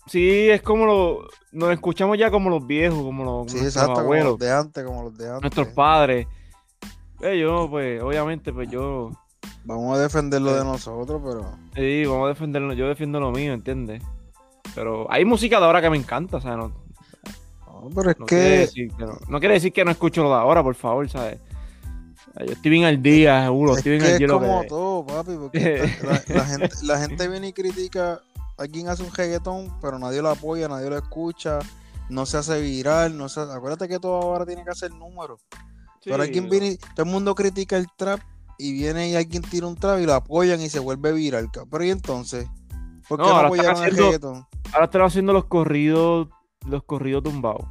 Sí, 0.07 0.49
es 0.49 0.61
como 0.61 0.85
lo, 0.85 1.27
nos 1.53 1.71
escuchamos 1.71 2.17
ya 2.17 2.29
como 2.29 2.49
los 2.49 2.65
viejos, 2.67 3.01
como 3.01 3.23
los, 3.23 3.51
Sí, 3.51 3.59
exacto, 3.59 3.93
como 3.93 4.01
abuelos, 4.01 4.31
los 4.31 4.39
de 4.39 4.51
antes, 4.51 4.83
como 4.83 5.03
los 5.03 5.17
de 5.17 5.27
antes. 5.29 5.41
nuestros 5.41 5.67
padres. 5.69 6.27
Eh, 7.21 7.39
yo, 7.39 7.67
pues, 7.69 8.01
obviamente, 8.01 8.51
pues 8.51 8.69
yo 8.69 9.11
Vamos 9.65 9.97
a 9.97 10.01
defender 10.01 10.41
lo 10.41 10.53
de 10.55 10.63
nosotros, 10.65 11.21
pero. 11.23 11.57
Sí, 11.75 12.03
vamos 12.05 12.25
a 12.25 12.29
defenderlo. 12.29 12.73
Yo 12.73 12.87
defiendo 12.89 13.21
lo 13.21 13.31
mío, 13.31 13.53
¿entiendes? 13.53 14.03
Pero 14.75 15.09
hay 15.09 15.23
música 15.23 15.57
de 15.59 15.65
ahora 15.65 15.81
que 15.81 15.89
me 15.89 15.95
encanta, 15.97 16.37
o 16.37 16.41
sea, 16.41 16.57
no, 16.57 16.67
No, 17.65 17.89
pero 17.95 18.11
es 18.11 18.19
no 18.19 18.25
quiere 18.25 18.43
que. 18.43 18.57
decir 18.59 18.91
que 18.97 19.05
no, 19.05 19.17
no 19.29 19.39
quiere 19.39 19.53
decir 19.55 19.71
que 19.71 19.85
no 19.85 19.91
escucho 19.91 20.21
lo 20.23 20.29
de 20.29 20.35
ahora, 20.35 20.61
por 20.63 20.75
favor, 20.75 21.07
¿sabes? 21.09 21.39
Yo 22.39 22.51
estoy 22.53 22.71
bien 22.71 22.83
al 22.85 23.01
día, 23.01 23.43
seguro, 23.43 23.71
Es 23.73 23.77
estoy 23.77 23.91
bien 23.93 24.01
que 24.03 24.11
al 24.13 24.17
día. 24.17 24.27
como 24.27 24.61
que- 24.61 24.67
todo, 24.67 25.05
papi, 25.05 25.31
porque 25.39 25.89
la, 26.03 26.35
la 26.35 26.45
gente, 26.45 26.69
la 26.83 26.99
gente 26.99 27.27
viene 27.29 27.47
y 27.49 27.53
critica, 27.53 28.21
alguien 28.57 28.87
hace 28.89 29.03
un 29.03 29.13
reggaetón, 29.13 29.77
pero 29.81 29.99
nadie 29.99 30.21
lo 30.21 30.29
apoya, 30.29 30.67
nadie 30.67 30.89
lo 30.89 30.97
escucha, 30.97 31.59
no 32.09 32.25
se 32.25 32.37
hace 32.37 32.61
viral, 32.61 33.17
no 33.17 33.29
se, 33.29 33.41
acuérdate 33.41 33.87
que 33.87 33.99
todo 33.99 34.15
ahora 34.21 34.45
tiene 34.45 34.63
que 34.63 34.71
hacer 34.71 34.91
números. 34.91 35.41
pero 36.03 36.21
alguien 36.21 36.49
viene, 36.49 36.77
todo 36.95 37.05
el 37.05 37.11
mundo 37.11 37.33
critica 37.35 37.77
el 37.77 37.87
trap 37.97 38.19
y 38.57 38.73
viene 38.73 39.09
y 39.09 39.15
alguien 39.15 39.41
tira 39.41 39.67
un 39.67 39.75
trap 39.75 39.99
y 39.99 40.05
lo 40.05 40.13
apoyan 40.13 40.61
y 40.61 40.69
se 40.69 40.79
vuelve 40.79 41.11
viral. 41.13 41.49
Pero 41.71 41.83
y 41.83 41.89
entonces, 41.89 42.47
¿por 43.07 43.19
qué 43.19 43.25
No, 43.25 43.29
no, 43.41 43.47
apoyaron 43.47 43.83
el 43.83 43.95
reggaetón? 43.95 44.45
Ahora 44.73 44.85
están 44.85 45.01
haciendo 45.03 45.33
los 45.33 45.45
corridos, 45.45 46.27
los 46.67 46.83
corridos 46.83 47.23
tumbados. 47.23 47.65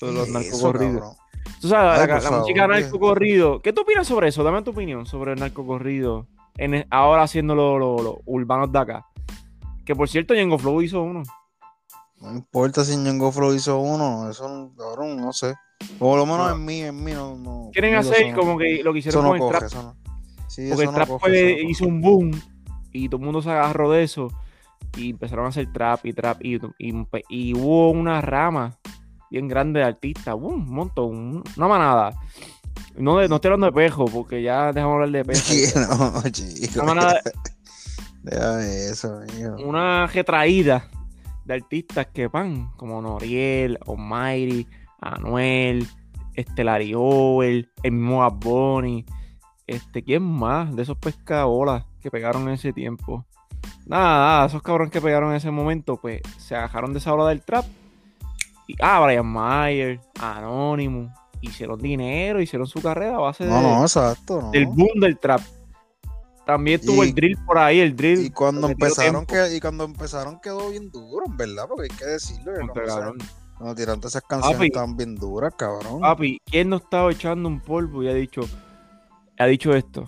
Los, 0.00 0.28
narcocorridos. 0.28 1.00
cabrón. 1.00 1.16
Tú 1.60 1.68
sabes, 1.68 2.00
Ay, 2.00 2.06
la, 2.08 2.14
la 2.14 2.20
favor, 2.20 2.40
música 2.40 2.66
narcocorrido. 2.66 3.62
¿Qué 3.62 3.72
tú 3.72 3.82
opinas 3.82 4.06
sobre 4.06 4.28
eso? 4.28 4.42
Dame 4.42 4.62
tu 4.62 4.72
opinión 4.72 5.06
sobre 5.06 5.32
el 5.32 5.38
narcocorrido. 5.40 6.26
En 6.56 6.74
el- 6.74 6.86
ahora 6.90 7.22
haciendo 7.22 7.54
los 7.54 8.02
los 8.02 8.16
urbanos 8.26 8.72
de 8.72 8.78
acá. 8.80 9.06
Que 9.84 9.94
por 9.96 10.08
cierto, 10.08 10.34
Yengo 10.34 10.58
Flow 10.58 10.80
hizo 10.82 11.02
uno. 11.02 11.22
No 12.20 12.32
importa 12.32 12.84
si 12.84 12.96
Ñengo 12.96 13.32
Flow 13.32 13.52
hizo 13.52 13.78
uno, 13.80 14.30
eso 14.30 14.72
cabrón, 14.78 15.16
no 15.16 15.32
sé. 15.32 15.54
Por 15.98 16.16
lo 16.18 16.24
menos 16.24 16.48
No. 16.50 16.54
en 16.54 16.64
mí, 16.64 16.80
en 16.82 17.02
mí 17.02 17.12
no. 17.12 17.36
no 17.36 17.70
Quieren 17.72 17.96
hacer 17.96 18.30
no- 18.30 18.36
como 18.38 18.58
que 18.58 18.80
lo 18.84 18.92
que 18.92 19.00
hicieron 19.00 19.24
con 19.26 19.34
el 19.34 19.40
coge, 19.40 19.58
trap. 19.68 19.94
Sí, 20.46 20.68
Porque 20.68 20.84
el 20.84 20.94
trap 20.94 21.08
coge, 21.08 21.62
hizo 21.64 21.84
un 21.86 22.00
boom 22.00 22.30
y 22.92 23.08
todo 23.08 23.18
el 23.18 23.24
mundo 23.24 23.42
se 23.42 23.50
agarró 23.50 23.90
de 23.90 24.04
eso 24.04 24.28
y 24.96 25.10
empezaron 25.10 25.46
a 25.46 25.48
hacer 25.48 25.72
trap 25.72 26.06
y 26.06 26.12
trap 26.12 26.44
y, 26.44 26.60
y, 26.78 26.94
y 27.28 27.54
hubo 27.54 27.90
una 27.90 28.20
rama 28.20 28.78
bien 29.30 29.48
grande 29.48 29.80
de 29.80 29.86
artistas, 29.86 30.36
un 30.38 30.68
montón, 30.68 31.06
un- 31.16 31.44
una 31.56 31.66
manada. 31.68 32.12
No, 32.94 33.16
de- 33.18 33.28
no 33.28 33.36
estoy 33.36 33.48
hablando 33.48 33.66
de 33.66 33.72
pejo 33.72 34.04
porque 34.04 34.42
ya 34.42 34.72
dejamos 34.72 34.94
hablar 34.94 35.10
de 35.10 35.24
pejo. 35.24 35.40
Sí, 35.40 35.64
no, 35.74 36.22
chico. 36.30 36.82
Una 36.82 36.94
manada, 36.94 37.20
Déjame 37.24 37.61
eso, 38.24 39.20
una 39.64 40.06
retraída 40.06 40.88
de 41.44 41.54
artistas 41.54 42.06
que 42.12 42.28
van, 42.28 42.70
como 42.76 43.00
Noriel, 43.02 43.78
Almighty, 43.86 44.66
Anuel, 45.00 45.86
este 46.34 46.62
Larry 46.64 46.92
Over, 46.96 47.68
el 47.82 47.92
mismo 47.92 48.18
Bad 48.18 48.32
Bunny, 48.34 49.04
este, 49.66 50.02
¿quién 50.02 50.22
más? 50.22 50.74
De 50.74 50.82
esos 50.82 50.96
pescabolas 50.98 51.84
que 52.00 52.10
pegaron 52.10 52.42
en 52.42 52.50
ese 52.54 52.72
tiempo. 52.72 53.26
Nada, 53.86 54.18
nada, 54.18 54.46
esos 54.46 54.62
cabrones 54.62 54.92
que 54.92 55.00
pegaron 55.00 55.30
en 55.30 55.36
ese 55.36 55.50
momento, 55.50 55.96
pues 56.00 56.20
se 56.38 56.54
agarraron 56.54 56.92
de 56.92 56.98
esa 57.00 57.12
ola 57.14 57.28
del 57.28 57.42
trap. 57.42 57.64
Y, 58.68 58.76
ah, 58.80 59.00
Brian 59.04 59.26
Mayer, 59.26 60.00
Anonymous, 60.20 61.10
hicieron 61.40 61.80
dinero, 61.80 62.40
hicieron 62.40 62.66
su 62.68 62.80
carrera 62.80 63.16
a 63.16 63.20
base 63.20 63.44
No, 63.44 63.56
de- 63.56 63.62
no, 63.62 63.82
exacto, 63.82 64.40
no. 64.40 64.50
del 64.52 64.66
boom 64.66 65.00
del 65.00 65.18
trap. 65.18 65.40
También 66.46 66.80
tuvo 66.80 67.04
Y- 67.04 67.08
el 67.08 67.14
drill 67.14 67.38
por 67.46 67.58
ahí, 67.58 67.80
el 67.80 67.94
drill. 67.94 68.26
Y 68.26 68.30
cuando 68.30 68.68
empezaron, 68.68 69.24
que, 69.26 69.54
y 69.54 69.60
cuando 69.60 69.84
empezaron 69.84 70.40
quedó 70.40 70.70
bien 70.70 70.90
duro, 70.90 71.24
en 71.26 71.36
verdad, 71.36 71.66
porque 71.68 71.88
hay 71.90 71.96
que 71.98 72.04
decirlo. 72.04 72.52
tiraron 73.76 74.00
todas 74.00 74.16
esas 74.16 74.24
canciones 74.28 74.56
Papi. 74.56 74.66
estaban 74.66 74.96
bien 74.96 75.14
duras, 75.14 75.54
cabrón. 75.56 76.00
Papi, 76.00 76.38
¿quién 76.46 76.68
no 76.68 76.76
estaba 76.76 77.12
echando 77.12 77.48
un 77.48 77.60
polvo 77.60 78.02
y 78.02 78.08
ha 78.08 78.14
dicho, 78.14 78.40
ha 79.38 79.46
dicho 79.46 79.72
esto? 79.72 80.04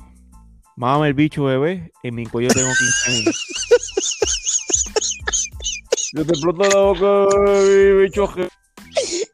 Mámame 0.76 1.06
el 1.08 1.14
bicho, 1.14 1.44
bebé, 1.44 1.92
en 2.02 2.14
mi 2.16 2.26
cuello 2.26 2.48
tengo 2.48 2.68
15 2.76 3.10
años. 3.12 3.46
Yo 6.14 6.24
te 6.24 6.32
exploto 6.32 6.62
la 6.68 6.80
boca, 6.80 7.36
mi 7.36 8.02
bicho, 8.02 8.28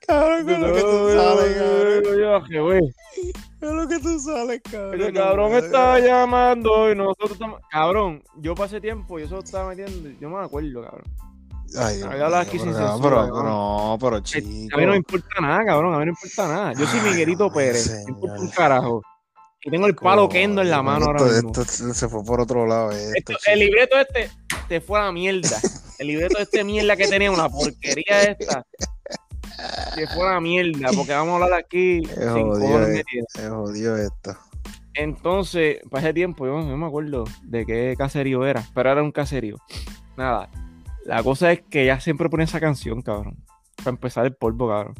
Cabrón, 0.06 0.44
con 0.44 0.60
lo 0.60 0.74
que 0.74 0.80
tú 0.80 1.08
sales, 1.10 1.56
cabrón. 1.56 2.20
Ya, 2.20 2.46
je, 2.48 2.60
güey. 2.60 2.80
Con 3.60 3.76
lo 3.76 3.88
que 3.88 3.98
tú 3.98 4.18
sales, 4.20 4.60
cabrón. 4.70 4.98
No 5.00 5.12
cabrón 5.12 5.52
estaba 5.54 5.98
llamando 6.00 6.90
y 6.90 6.96
nosotros 6.96 7.32
estamos... 7.32 7.60
Cabrón, 7.70 8.22
yo 8.36 8.54
pasé 8.54 8.80
tiempo 8.80 9.18
y 9.18 9.22
eso 9.24 9.38
estaba 9.38 9.68
metiendo, 9.70 10.08
yo 10.20 10.28
me 10.30 10.42
acuerdo, 10.44 10.82
cabrón. 10.82 11.04
Ay, 11.78 12.02
A 12.02 12.06
mío, 12.08 12.36
aquí 12.36 12.58
pero, 12.58 12.64
sin 12.64 12.74
censura, 12.74 12.98
pero, 13.00 13.16
cabrón. 13.16 13.44
no, 13.44 13.98
pero 14.00 14.16
A 14.16 14.22
chico. 14.22 14.48
mí 14.48 14.68
no 14.84 14.90
me 14.90 14.96
importa 14.96 15.40
nada, 15.40 15.64
cabrón, 15.64 15.94
a 15.94 15.98
mí 15.98 16.06
no 16.06 16.12
me 16.12 16.18
importa 16.20 16.48
nada. 16.48 16.72
Yo 16.72 16.86
soy 16.86 16.98
Ay, 17.00 17.10
Miguelito 17.10 17.52
Pérez, 17.52 17.90
me 18.06 18.10
importa 18.12 18.40
un 18.40 18.48
carajo. 18.50 19.02
Y 19.62 19.70
tengo 19.70 19.86
el 19.86 19.94
palo 19.94 20.28
Kendo 20.28 20.62
en 20.62 20.70
la 20.70 20.78
Coño, 20.78 20.90
mano 20.90 21.04
ahora 21.06 21.22
mismo. 21.24 21.50
esto 21.50 21.64
se 21.94 22.08
fue 22.08 22.24
por 22.24 22.40
otro 22.40 22.66
lado. 22.66 22.90
Esto, 22.92 23.12
Esto- 23.18 23.32
chico. 23.34 23.42
el 23.52 23.58
libreto 23.60 23.98
este 23.98 24.30
te 24.68 24.80
fue 24.80 24.98
a 24.98 25.04
la 25.04 25.12
mierda. 25.12 25.60
El 25.98 26.06
libreto 26.06 26.38
este 26.38 26.64
mierda 26.64 26.96
que 26.96 27.06
tenía 27.06 27.30
una 27.30 27.48
porquería 27.48 28.22
esta. 28.22 28.64
Que 29.94 30.06
fue 30.06 30.28
a 30.28 30.34
la 30.34 30.40
mierda, 30.40 30.88
porque 30.94 31.12
vamos 31.12 31.40
a 31.40 31.44
hablar 31.44 31.60
aquí 31.60 31.98
Es 32.10 32.32
sin 32.32 32.48
jodido, 32.48 32.82
eh. 32.86 32.92
metidos. 32.92 33.26
Se 33.34 33.48
jodió 33.48 33.96
esto. 33.96 34.36
Entonces, 34.94 35.78
para 35.90 36.04
ese 36.04 36.14
tiempo, 36.14 36.46
yo 36.46 36.60
no 36.62 36.76
me 36.76 36.86
acuerdo 36.86 37.24
de 37.44 37.64
qué 37.64 37.94
caserío 37.96 38.44
era, 38.44 38.64
pero 38.74 38.90
era 38.90 39.02
un 39.02 39.12
caserío. 39.12 39.56
Nada. 40.16 40.48
La 41.06 41.22
cosa 41.22 41.52
es 41.52 41.62
que 41.70 41.84
ella 41.84 42.00
siempre 42.00 42.28
pone 42.28 42.44
esa 42.44 42.60
canción, 42.60 43.00
cabrón. 43.02 43.36
Para 43.76 43.90
empezar 43.90 44.26
el 44.26 44.34
polvo, 44.34 44.68
cabrón. 44.68 44.94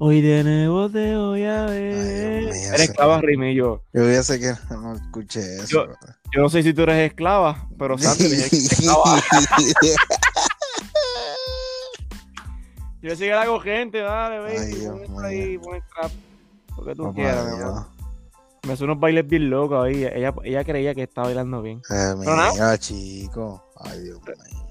Hoy 0.00 0.20
de 0.20 0.42
nuevo 0.44 0.88
te 0.90 1.16
voy 1.16 1.44
a 1.44 1.66
ver. 1.66 2.44
Mío, 2.44 2.52
Eres 2.52 2.80
esclava, 2.80 3.20
Rime, 3.20 3.54
yo. 3.54 3.82
Yo 3.92 4.10
ya 4.10 4.22
sé 4.22 4.38
que 4.40 4.52
no 4.70 4.94
escuché 4.94 5.56
eso. 5.56 5.66
Yo- 5.86 5.86
Yo 6.34 6.42
no 6.42 6.48
sé 6.50 6.62
si 6.62 6.74
tú 6.74 6.82
eres 6.82 7.10
esclava, 7.10 7.68
pero 7.78 7.96
Santi 7.98 8.24
es 8.24 8.52
esclava. 8.72 9.20
Yo 13.00 13.10
sé 13.14 13.26
que 13.26 13.30
la 13.30 13.42
hago 13.42 13.60
gente, 13.60 13.98
dale, 13.98 14.40
baby. 14.40 15.06
Pon 15.06 15.24
ahí, 15.24 15.58
pon 15.58 15.76
el 15.76 15.82
trap. 15.94 16.12
Lo 16.76 16.84
que 16.84 16.94
tú 16.94 17.02
Papá 17.04 17.14
quieras, 17.14 17.50
mi 17.50 17.56
Dios. 17.56 17.86
Me 18.66 18.72
hace 18.72 18.84
unos 18.84 18.98
bailes 18.98 19.26
bien 19.26 19.50
locos 19.50 19.84
ahí. 19.84 20.04
Ella, 20.04 20.34
ella 20.42 20.64
creía 20.64 20.94
que 20.94 21.04
estaba 21.04 21.28
bailando 21.28 21.62
bien. 21.62 21.78
Eh, 21.90 22.14
Pero 22.18 22.36
nada. 22.36 22.78
chico. 22.78 23.64
Ay, 23.76 24.00
Dios 24.02 24.20
mío. 24.20 24.66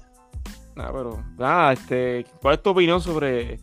Nada, 0.76 0.92
pero. 0.92 1.24
Nada, 1.38 1.72
este. 1.72 2.26
¿Cuál 2.40 2.54
es 2.56 2.62
tu 2.62 2.70
opinión 2.70 3.00
sobre 3.00 3.60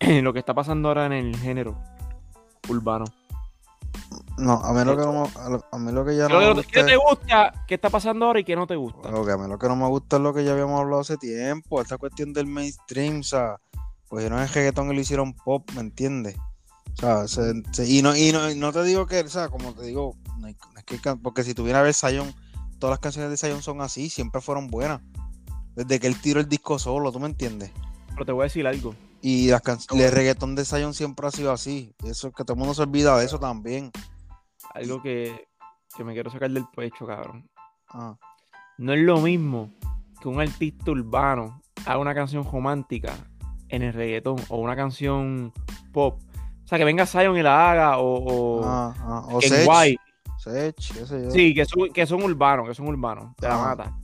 lo 0.22 0.32
que 0.32 0.40
está 0.40 0.54
pasando 0.54 0.88
ahora 0.88 1.06
en 1.06 1.12
el 1.12 1.36
género 1.36 1.78
urbano? 2.68 3.04
No, 4.36 4.54
a 4.54 4.72
mí 4.72 4.84
lo 4.84 4.96
que, 4.96 5.02
no 5.02 5.12
me, 5.12 5.60
a 5.70 5.78
mí 5.78 5.92
lo 5.92 6.04
que 6.04 6.16
ya 6.16 6.26
¿Qué, 6.26 6.32
no 6.32 6.40
me 6.40 6.52
gusta 6.52 6.70
qué 6.72 6.84
te 6.84 6.96
gusta? 6.96 7.64
¿Qué 7.68 7.74
está 7.76 7.88
pasando 7.88 8.26
ahora 8.26 8.40
y 8.40 8.44
qué 8.44 8.56
no 8.56 8.66
te 8.66 8.74
gusta? 8.74 9.10
Lo 9.10 9.24
que 9.24 9.32
a 9.32 9.36
mí 9.36 9.48
lo 9.48 9.58
que 9.58 9.68
no 9.68 9.76
me 9.76 9.86
gusta 9.86 10.16
es 10.16 10.22
lo 10.22 10.34
que 10.34 10.44
ya 10.44 10.52
habíamos 10.52 10.80
hablado 10.80 11.02
hace 11.02 11.16
tiempo, 11.16 11.80
esta 11.80 11.98
cuestión 11.98 12.32
del 12.32 12.46
mainstream, 12.46 13.20
o 13.20 13.22
sea, 13.22 13.56
cogieron 14.14 14.38
el 14.40 14.48
reggaetón 14.48 14.90
y 14.90 14.94
lo 14.94 15.00
hicieron 15.00 15.34
pop, 15.34 15.68
¿me 15.74 15.80
entiendes? 15.80 16.36
O 16.92 16.96
sea, 16.96 17.28
se- 17.28 17.62
se- 17.72 17.88
y, 17.88 18.02
no, 18.02 18.16
y, 18.16 18.32
no, 18.32 18.50
y 18.50 18.54
no 18.56 18.72
te 18.72 18.82
digo 18.84 19.06
que, 19.06 19.20
o 19.20 19.28
sea, 19.28 19.48
como 19.48 19.74
te 19.74 19.82
digo, 19.84 20.16
no 20.38 20.46
hay- 20.46 20.56
no 20.72 20.78
es 20.78 20.84
que, 20.84 20.98
porque 21.16 21.42
si 21.42 21.54
tuviera 21.54 21.80
a 21.80 21.82
ver 21.82 21.94
Zion, 21.94 22.32
todas 22.78 22.92
las 22.94 23.00
canciones 23.00 23.30
de 23.30 23.36
Zion 23.36 23.62
son 23.62 23.80
así, 23.80 24.08
siempre 24.10 24.40
fueron 24.40 24.68
buenas. 24.68 25.00
Desde 25.74 25.98
que 25.98 26.06
él 26.06 26.20
tiró 26.20 26.40
el 26.40 26.48
disco 26.48 26.78
solo, 26.78 27.10
¿tú 27.10 27.18
me 27.18 27.26
entiendes? 27.26 27.72
Pero 28.12 28.24
te 28.24 28.32
voy 28.32 28.42
a 28.42 28.44
decir 28.44 28.66
algo. 28.66 28.94
Y 29.20 29.48
las 29.48 29.62
el 29.90 30.12
reggaetón 30.12 30.54
de 30.54 30.64
Zion 30.64 30.94
siempre 30.94 31.26
ha 31.26 31.30
sido 31.30 31.50
así. 31.50 31.94
Eso 32.04 32.30
que 32.30 32.44
todo 32.44 32.52
el 32.54 32.58
mundo 32.58 32.74
se 32.74 32.82
olvida 32.82 33.16
de 33.18 33.24
eso 33.24 33.40
también. 33.40 33.90
Algo 34.74 35.02
que, 35.02 35.48
que 35.96 36.04
me 36.04 36.12
quiero 36.12 36.30
sacar 36.30 36.50
del 36.50 36.66
pecho, 36.76 37.06
cabrón. 37.06 37.48
Ah, 37.88 38.16
No 38.78 38.92
es 38.92 39.00
lo 39.00 39.18
mismo 39.20 39.72
que 40.20 40.28
un 40.28 40.40
artista 40.40 40.90
urbano 40.90 41.62
haga 41.86 41.98
una 41.98 42.14
canción 42.14 42.44
romántica 42.44 43.14
en 43.74 43.82
el 43.82 43.92
reggaetón 43.92 44.36
o 44.48 44.58
una 44.58 44.74
canción 44.76 45.52
pop. 45.92 46.18
O 46.64 46.66
sea, 46.66 46.78
que 46.78 46.84
venga 46.84 47.06
Zion 47.06 47.36
y 47.36 47.42
la 47.42 47.70
haga 47.70 47.98
o, 47.98 48.16
o 48.24 48.64
ah, 48.64 48.94
ah, 49.00 49.26
O 49.30 49.38
Ken 49.38 49.50
Sech, 49.50 49.68
White. 49.68 50.00
Sech, 50.38 50.74
qué 50.76 51.06
sé 51.06 51.24
yo. 51.24 51.30
Sí, 51.30 51.54
que 51.54 51.64
son, 51.64 51.88
que 51.92 52.06
son 52.06 52.22
urbanos, 52.22 52.66
que 52.68 52.74
son 52.74 52.88
urbanos, 52.88 53.36
de 53.40 53.48
la 53.48 53.54
Ah. 53.62 53.66
mata. 53.68 53.96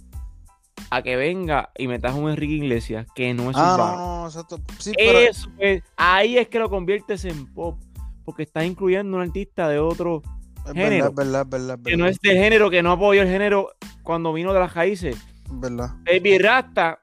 A 0.90 1.02
que 1.02 1.14
venga 1.16 1.70
y 1.78 1.86
metas 1.86 2.14
un 2.14 2.28
Enrique 2.30 2.54
Iglesias 2.54 3.06
que 3.14 3.32
no 3.32 3.50
es 3.50 3.56
Ah, 3.58 3.74
urbano. 3.74 3.96
no, 3.96 4.20
no, 4.22 4.26
exacto. 4.26 4.60
Sí, 4.78 4.92
pero, 4.96 5.18
Eso 5.18 5.48
es, 5.58 5.82
ahí 5.96 6.36
es 6.38 6.48
que 6.48 6.58
lo 6.58 6.68
conviertes 6.68 7.24
en 7.24 7.46
pop. 7.52 7.78
Porque 8.24 8.42
estás 8.42 8.64
incluyendo 8.64 9.16
un 9.16 9.22
artista 9.22 9.68
de 9.68 9.78
otro 9.78 10.22
Es 10.66 10.72
género. 10.72 11.10
verdad, 11.10 11.10
es 11.10 11.14
verdad, 11.14 11.42
es 11.42 11.48
verdad. 11.50 11.78
es 11.78 11.84
que 11.84 11.96
no 11.96 12.04
verdad, 12.04 12.10
es 12.10 12.20
del 12.20 12.42
género, 12.42 12.70
que 12.70 12.82
no 12.82 12.92
apoyó 12.92 13.22
el 13.22 13.28
género 13.28 13.70
cuando 14.02 14.32
vino 14.32 14.52
de 14.52 14.60
las 14.60 14.74
raíces. 14.74 15.16
es 15.16 15.60
verdad. 15.60 15.90
Baby 16.04 16.38
Rasta, 16.38 17.00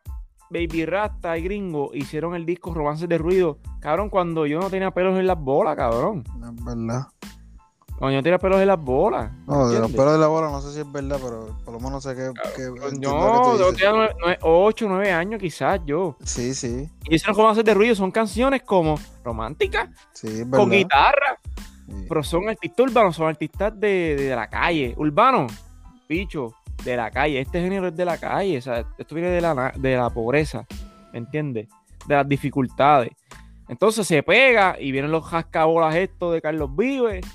Baby 0.49 0.85
Rasta 0.85 1.37
y 1.37 1.43
Gringo 1.43 1.91
hicieron 1.93 2.35
el 2.35 2.45
disco 2.45 2.73
Romances 2.73 3.07
de 3.09 3.17
Ruido. 3.17 3.59
Cabrón, 3.81 4.09
cuando 4.09 4.45
yo 4.45 4.59
no 4.59 4.69
tenía 4.69 4.91
pelos 4.91 5.17
en 5.19 5.27
las 5.27 5.39
bolas, 5.39 5.75
cabrón. 5.75 6.23
Es 6.27 6.63
verdad. 6.65 7.07
Cuando 7.97 8.11
yo 8.11 8.17
no 8.17 8.23
tenía 8.23 8.37
pelos 8.37 8.61
en 8.61 8.67
las 8.67 8.79
bolas. 8.79 9.31
No, 9.47 9.69
de 9.69 9.79
los 9.79 9.91
pelos 9.91 10.13
de 10.13 10.19
la 10.19 10.27
bola 10.27 10.51
no 10.51 10.61
sé 10.61 10.71
si 10.73 10.79
es 10.81 10.91
verdad, 10.91 11.19
pero 11.21 11.57
por 11.65 11.73
lo 11.73 11.79
menos 11.79 12.03
sé 12.03 12.15
que. 12.15 12.31
que 12.55 12.63
No, 12.99 13.57
yo 13.57 13.73
tenía 13.73 13.91
nueve- 13.91 14.15
nueve- 14.19 14.37
ocho, 14.43 14.85
nueve 14.87 15.11
años 15.11 15.41
quizás 15.41 15.81
yo. 15.85 16.15
Sí, 16.23 16.53
sí, 16.53 16.87
Y 17.09 17.15
hicieron 17.15 17.35
Romances 17.35 17.65
de 17.65 17.73
Ruido 17.73 17.95
son 17.95 18.11
canciones 18.11 18.61
como 18.61 18.99
románticas, 19.23 19.89
sí, 20.13 20.43
con 20.51 20.69
guitarra. 20.69 21.39
Sí. 21.87 22.05
Pero 22.07 22.21
son 22.23 22.49
artistas 22.49 22.85
urbanos, 22.85 23.15
son 23.15 23.27
artistas 23.27 23.73
de, 23.79 24.15
de 24.17 24.35
la 24.35 24.47
calle. 24.47 24.93
Urbano, 24.97 25.47
bicho, 26.07 26.53
de 26.83 26.95
la 26.95 27.11
calle. 27.11 27.39
Este 27.39 27.61
género 27.61 27.87
es 27.87 27.95
de 27.95 28.05
la 28.05 28.17
calle. 28.17 28.57
O 28.57 28.61
sea, 28.61 28.85
esto 28.97 29.15
viene 29.15 29.29
de 29.29 29.41
la, 29.41 29.73
de 29.75 29.95
la 29.95 30.09
pobreza. 30.09 30.65
¿Me 31.11 31.19
entiendes? 31.19 31.67
De 32.07 32.15
las 32.15 32.27
dificultades. 32.27 33.11
Entonces 33.67 34.07
se 34.07 34.23
pega 34.23 34.77
y 34.79 34.91
vienen 34.91 35.11
los 35.11 35.25
jascabolas 35.25 35.95
estos 35.95 36.33
de 36.33 36.41
Carlos 36.41 36.75
Vives, 36.75 37.25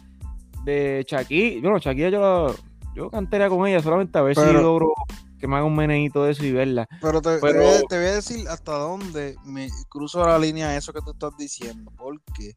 de 0.65 1.05
Shakira. 1.07 1.61
Bueno, 1.61 1.79
Shakira 1.79 2.09
yo, 2.09 2.55
yo 2.95 3.11
cantaría 3.11 3.49
con 3.49 3.67
ella 3.67 3.81
solamente 3.81 4.19
a 4.19 4.23
ver 4.23 4.35
si 4.35 4.53
logro 4.53 4.95
que 5.39 5.49
me 5.49 5.57
haga 5.57 5.65
un 5.65 5.75
meneíto 5.75 6.25
de 6.25 6.33
eso 6.33 6.45
y 6.45 6.53
verla. 6.53 6.89
Pero 7.01 7.21
te, 7.21 7.39
voy 7.39 7.51
a, 7.51 7.81
te 7.89 7.97
voy 7.97 8.07
a 8.07 8.15
decir 8.15 8.49
hasta 8.49 8.79
dónde 8.79 9.37
me 9.45 9.69
cruzo 9.89 10.25
la 10.25 10.39
línea 10.39 10.69
de 10.69 10.79
eso 10.79 10.93
que 10.93 11.01
tú 11.01 11.11
estás 11.11 11.37
diciendo. 11.37 11.91
¿Por 11.97 12.23
qué? 12.37 12.55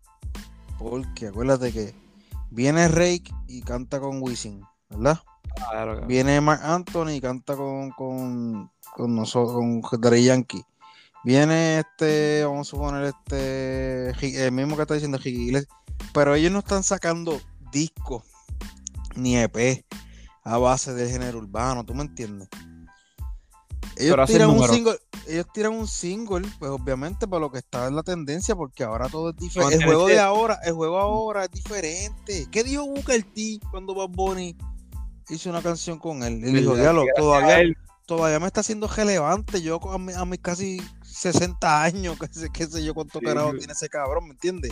Porque 0.77 1.27
acuérdate 1.27 1.73
que 1.73 1.95
viene 2.51 2.87
Rake 2.87 3.31
y 3.47 3.61
canta 3.61 3.99
con 3.99 4.21
Wisin, 4.21 4.61
¿verdad? 4.89 5.19
Claro. 5.55 6.05
Viene 6.05 6.41
Mark 6.41 6.61
Anthony 6.63 7.11
y 7.11 7.21
canta 7.21 7.55
con, 7.55 7.91
con, 7.91 8.71
con 8.95 9.15
nosotros, 9.15 9.55
con 9.55 10.01
Daddy 10.01 10.23
Yankee. 10.23 10.63
Viene 11.23 11.79
este, 11.79 12.43
vamos 12.45 12.67
a 12.67 12.69
suponer 12.69 13.03
este, 13.05 14.45
el 14.45 14.51
mismo 14.51 14.75
que 14.75 14.83
está 14.83 14.93
diciendo 14.93 15.17
Ricky. 15.17 15.51
Pero 16.13 16.35
ellos 16.35 16.51
no 16.51 16.59
están 16.59 16.83
sacando 16.83 17.41
discos 17.71 18.23
ni 19.15 19.37
EP 19.37 19.83
a 20.43 20.57
base 20.57 20.93
del 20.93 21.09
género 21.09 21.39
urbano, 21.39 21.83
¿tú 21.83 21.95
me 21.95 22.03
entiendes? 22.03 22.47
Ellos 23.97 24.27
tiran 24.27 24.49
un 24.49 24.67
single, 24.67 24.99
ellos 25.27 25.47
tiran 25.53 25.73
un 25.73 25.87
single, 25.87 26.47
pues 26.59 26.69
obviamente 26.69 27.27
para 27.27 27.39
lo 27.39 27.51
que 27.51 27.59
está 27.59 27.87
en 27.87 27.95
la 27.95 28.03
tendencia, 28.03 28.55
porque 28.55 28.83
ahora 28.83 29.09
todo 29.09 29.31
es 29.31 29.37
diferente. 29.37 29.77
El 29.77 29.85
juego 29.85 30.07
de 30.07 30.19
ahora, 30.19 30.59
el 30.63 30.73
juego 30.73 30.99
ahora 30.99 31.45
es 31.45 31.51
diferente. 31.51 32.47
¿Qué 32.51 32.63
dijo 32.63 32.85
Booker 32.85 33.23
T 33.23 33.59
cuando 33.71 33.95
Bad 33.95 34.09
Bunny 34.09 34.55
hizo 35.33 35.49
una 35.49 35.61
canción 35.61 35.97
con 35.99 36.23
él? 36.23 36.43
Él 36.43 36.53
dijo, 36.53 36.75
diablo, 36.75 37.05
todavía, 37.15 37.59
todavía 38.05 38.39
me 38.39 38.47
está 38.47 38.61
haciendo 38.61 38.87
relevante. 38.87 39.61
Yo 39.61 39.79
a, 39.91 39.97
mi- 39.97 40.13
a 40.13 40.23
mis 40.25 40.39
casi 40.39 40.79
60 41.03 41.83
años, 41.83 42.17
qué 42.19 42.27
sé, 42.31 42.49
qué 42.53 42.67
sé 42.67 42.83
yo 42.83 42.93
cuánto 42.93 43.19
Sí. 43.19 43.25
carajo 43.25 43.53
tiene 43.57 43.73
ese 43.73 43.89
cabrón, 43.89 44.25
¿me 44.25 44.31
entiendes? 44.31 44.71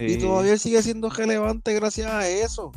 Y 0.00 0.16
todavía 0.16 0.52
él 0.54 0.58
sigue 0.58 0.82
siendo 0.82 1.10
relevante 1.10 1.72
gracias 1.74 2.10
a 2.10 2.26
eso. 2.26 2.72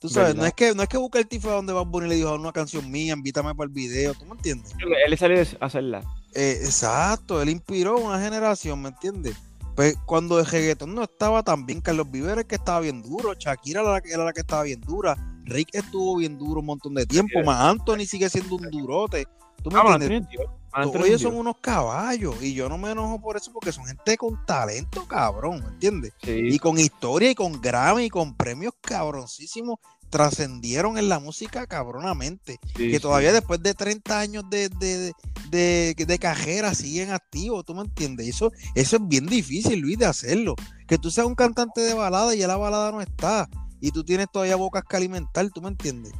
Tú 0.00 0.08
sabes, 0.08 0.36
no 0.36 0.44
es 0.46 0.52
que 0.54 0.74
no 0.76 0.82
es 0.84 0.88
que 0.88 0.96
Booker 0.96 1.24
T 1.24 1.40
fue 1.40 1.50
a 1.50 1.54
donde 1.54 1.72
Bad 1.72 1.86
Bunny 1.86 2.08
le 2.08 2.14
dijo 2.14 2.32
una 2.34 2.52
canción 2.52 2.88
mía, 2.88 3.14
invítame 3.14 3.52
para 3.54 3.66
el 3.66 3.72
video, 3.74 4.14
¿tú 4.14 4.26
me 4.26 4.32
entiendes? 4.32 4.72
Él, 5.06 5.18
salió 5.18 5.40
a 5.60 5.66
hacerla. 5.66 6.04
Eh, 6.34 6.60
exacto, 6.62 7.42
él 7.42 7.48
inspiró 7.48 7.96
una 7.98 8.20
generación, 8.20 8.80
¿me 8.80 8.90
entiendes? 8.90 9.34
Pues 9.74 9.96
cuando 10.06 10.38
el 10.38 10.46
reggaetón 10.46 10.94
no 10.94 11.02
estaba 11.02 11.42
tan 11.42 11.66
bien, 11.66 11.80
Carlos 11.80 12.08
Viveres 12.10 12.44
que 12.44 12.54
estaba 12.56 12.78
bien 12.80 13.02
duro, 13.02 13.34
Shakira 13.34 13.80
era 13.80 13.90
la, 13.94 14.00
que- 14.00 14.12
era 14.12 14.24
la 14.24 14.32
que 14.32 14.40
estaba 14.42 14.62
bien 14.62 14.80
dura, 14.82 15.16
Rick 15.48 15.68
estuvo 15.72 16.16
bien 16.16 16.38
duro 16.38 16.60
un 16.60 16.66
montón 16.66 16.94
de 16.94 17.06
tiempo, 17.06 17.38
Sí. 17.40 17.46
más 17.46 17.60
Anthony 17.60 18.04
sigue 18.06 18.28
siendo 18.28 18.56
un 18.56 18.70
durote. 18.70 19.26
¿Tú 19.62 19.70
me 19.70 19.80
Ah, 19.80 19.96
entiendes? 20.00 20.28
Ellos 21.04 21.22
son 21.22 21.34
unos 21.34 21.56
caballos 21.60 22.36
y 22.42 22.54
yo 22.54 22.68
no 22.68 22.78
me 22.78 22.92
enojo 22.92 23.20
por 23.20 23.36
eso 23.36 23.52
porque 23.52 23.72
son 23.72 23.84
gente 23.86 24.16
con 24.16 24.44
talento, 24.46 25.06
cabrón, 25.08 25.60
¿me 25.60 25.68
entiendes? 25.68 26.12
Sí. 26.22 26.30
Y 26.50 26.58
con 26.58 26.78
historia 26.78 27.30
y 27.30 27.34
con 27.34 27.60
Grammy 27.60 28.04
y 28.04 28.10
con 28.10 28.36
premios 28.36 28.74
cabroncísimos 28.80 29.78
trascendieron 30.10 30.96
en 30.98 31.08
la 31.08 31.18
música 31.18 31.66
cabronamente 31.66 32.58
sí, 32.76 32.88
que 32.88 32.94
sí. 32.96 33.00
todavía 33.00 33.32
después 33.32 33.62
de 33.62 33.74
30 33.74 34.18
años 34.20 34.44
de, 34.48 34.68
de, 34.68 35.12
de, 35.50 35.94
de 36.06 36.18
carrera 36.18 36.74
siguen 36.74 37.10
activos, 37.12 37.64
¿tú 37.64 37.74
me 37.74 37.82
entiendes? 37.82 38.26
Eso, 38.28 38.52
eso 38.74 38.96
es 38.96 39.08
bien 39.08 39.26
difícil, 39.26 39.80
Luis, 39.80 39.98
de 39.98 40.06
hacerlo. 40.06 40.54
Que 40.86 40.96
tú 40.98 41.10
seas 41.10 41.26
un 41.26 41.34
cantante 41.34 41.80
de 41.82 41.94
balada 41.94 42.34
y 42.34 42.38
ya 42.38 42.46
la 42.46 42.56
balada 42.56 42.90
no 42.92 43.00
está. 43.00 43.48
Y 43.80 43.90
tú 43.92 44.04
tienes 44.04 44.26
todavía 44.32 44.56
bocas 44.56 44.84
que 44.84 44.96
alimentar, 44.96 45.48
¿tú 45.50 45.62
me 45.62 45.68
entiendes? 45.68 46.12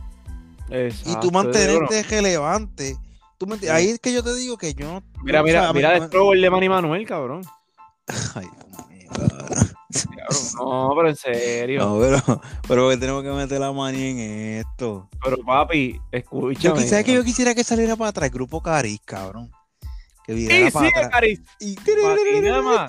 y 0.70 1.16
tú 1.20 1.30
mantenerte 1.32 2.02
bueno, 2.02 2.08
relevante. 2.10 2.96
¿tú 3.38 3.46
me 3.46 3.54
entiendes? 3.54 3.80
Sí. 3.80 3.86
Ahí 3.86 3.92
es 3.94 4.00
que 4.00 4.12
yo 4.12 4.22
te 4.22 4.34
digo 4.34 4.58
que 4.58 4.74
yo 4.74 4.92
no... 4.92 5.02
Mira, 5.22 5.40
o 5.40 5.44
mira, 5.44 5.62
sea, 5.62 5.72
mira 5.72 5.96
el 5.96 6.40
de 6.42 6.50
Manny 6.50 6.68
Manuel, 6.68 7.06
cabrón. 7.06 7.42
Ay, 8.34 8.46
Dios 8.54 8.88
mío, 8.88 9.08
cabrón. 9.10 9.38
Cabrón, 9.38 10.38
No, 10.56 10.92
pero 10.96 11.08
en 11.08 11.16
serio. 11.16 11.80
No, 11.80 11.98
pero, 11.98 12.40
pero 12.68 12.90
que 12.90 12.96
tenemos 12.98 13.22
que 13.22 13.30
meter 13.30 13.60
la 13.60 13.72
manía 13.72 14.10
en 14.10 14.18
esto. 14.66 15.08
Pero 15.24 15.38
papi, 15.38 15.94
Yo 15.94 16.00
escúchame. 16.12 16.80
quisiera 16.82 17.02
que 17.02 17.14
yo 17.14 17.24
quisiera 17.24 17.54
que 17.54 17.64
saliera 17.64 17.96
para 17.96 18.10
atrás 18.10 18.26
el 18.28 18.34
grupo 18.34 18.62
Cariz, 18.62 19.00
cabrón. 19.04 19.50
Que 20.26 20.34
Sí, 20.34 20.40
viniera 20.40 20.66
sí, 20.66 20.72
para 20.72 20.88
atrás. 20.88 21.08
Cari. 21.10 21.42
Y... 21.60 21.74
Patinama. 21.76 22.88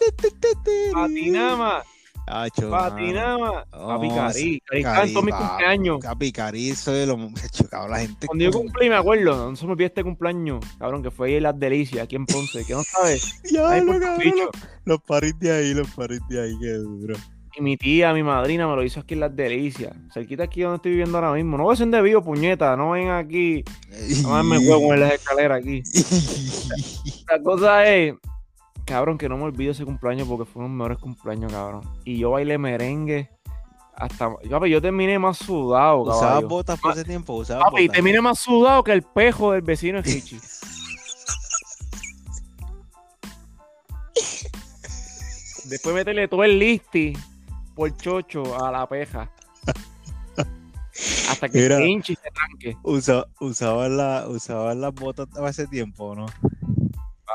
Patinama. 0.93 1.83
Chacho, 2.29 2.69
mano. 2.69 2.89
Patinama. 2.89 3.65
Papi, 3.71 4.07
No, 4.09 4.15
Cari. 4.15 4.33
sí, 4.33 4.61
Cari 4.65 4.83
Cari, 4.83 5.13
canto 5.13 5.21
mi 5.23 5.31
va. 5.31 5.37
cumpleaños. 5.49 5.99
Cari, 6.33 6.69
eso 6.69 6.91
de 6.91 7.15
muchachos, 7.15 7.67
cabrón, 7.69 7.91
la 7.91 7.99
gente. 7.99 8.27
Cuando 8.27 8.43
yo 8.43 8.51
cumplí, 8.51 8.87
me 8.89 8.95
acuerdo, 8.95 9.49
no 9.49 9.55
se 9.55 9.65
me 9.65 9.71
olvide 9.71 9.87
este 9.87 10.03
cumpleaños, 10.03 10.63
cabrón, 10.77 11.01
que 11.01 11.11
fue 11.11 11.29
ahí 11.29 11.35
en 11.35 11.43
Las 11.43 11.59
Delicias, 11.59 12.03
aquí 12.03 12.15
en 12.15 12.25
Ponce, 12.25 12.63
que 12.65 12.73
no 12.73 12.83
sabes. 12.83 13.41
Ya, 13.51 13.61
lo, 13.81 13.99
cabrón, 13.99 14.33
los, 14.37 14.49
los 14.85 15.01
paris 15.01 15.33
de 15.39 15.51
ahí, 15.51 15.73
los 15.73 15.89
paris 15.91 16.19
de 16.29 16.41
ahí, 16.43 16.53
qué 16.61 16.73
duro. 16.73 17.15
Y 17.57 17.61
mi 17.63 17.77
tía, 17.77 18.13
mi 18.13 18.21
madrina, 18.21 18.67
me 18.67 18.75
lo 18.75 18.83
hizo 18.83 18.99
aquí 18.99 19.15
en 19.15 19.21
Las 19.21 19.35
Delicias. 19.35 19.91
Cerquita 20.13 20.43
aquí 20.43 20.61
donde 20.61 20.75
estoy 20.75 20.91
viviendo 20.91 21.17
ahora 21.17 21.33
mismo. 21.33 21.57
No 21.57 21.63
voy 21.63 21.73
a 21.73 21.77
ser 21.77 21.87
de 21.87 21.99
vivo, 22.01 22.21
puñeta. 22.23 22.77
No 22.77 22.91
ven 22.91 23.09
aquí. 23.09 23.63
No 24.21 24.43
me 24.43 24.59
huevo 24.59 24.93
en 24.93 24.99
las 24.99 25.13
escaleras 25.13 25.59
aquí. 25.59 25.81
La 27.27 27.41
cosa 27.41 27.87
es, 27.91 28.13
cabrón, 28.89 29.17
que 29.17 29.29
no 29.29 29.37
me 29.37 29.43
olvido 29.43 29.71
ese 29.71 29.85
cumpleaños 29.85 30.27
porque 30.27 30.45
fue 30.45 30.61
uno 30.61 30.67
de 30.67 30.69
los 30.69 30.77
mejores 30.77 30.97
cumpleaños, 30.97 31.51
cabrón. 31.51 31.81
Y 32.03 32.17
yo 32.17 32.31
bailé 32.31 32.57
merengue 32.57 33.29
hasta. 33.95 34.29
Papi, 34.49 34.69
yo 34.69 34.81
terminé 34.81 35.19
más 35.19 35.37
sudado, 35.37 36.01
Usaba 36.01 36.19
caballo. 36.21 36.47
botas 36.47 36.79
por 36.79 36.93
ese 36.93 37.05
tiempo, 37.05 37.33
usaba 37.33 37.65
Papi, 37.65 37.83
botas. 37.83 37.95
terminé 37.95 38.21
más 38.21 38.39
sudado 38.39 38.83
que 38.83 38.91
el 38.93 39.03
pejo 39.03 39.51
del 39.51 39.61
vecino 39.61 40.01
de. 40.01 40.23
Después 45.65 45.93
meterle 45.95 46.27
todo 46.27 46.43
el 46.43 46.57
listi 46.57 47.13
por 47.75 47.95
chocho 47.97 48.63
a 48.63 48.71
la 48.71 48.87
peja. 48.87 49.31
Hasta 51.29 51.47
que 51.47 51.59
Mira. 51.61 51.79
y 51.85 52.01
se 52.01 52.15
tranque. 52.33 52.75
Usa, 52.83 53.25
usaban 53.39 53.95
la, 53.97 54.25
usaban 54.27 54.81
las 54.81 54.93
botas 54.93 55.27
a 55.37 55.47
ese 55.47 55.67
tiempo, 55.67 56.15
¿no? 56.15 56.25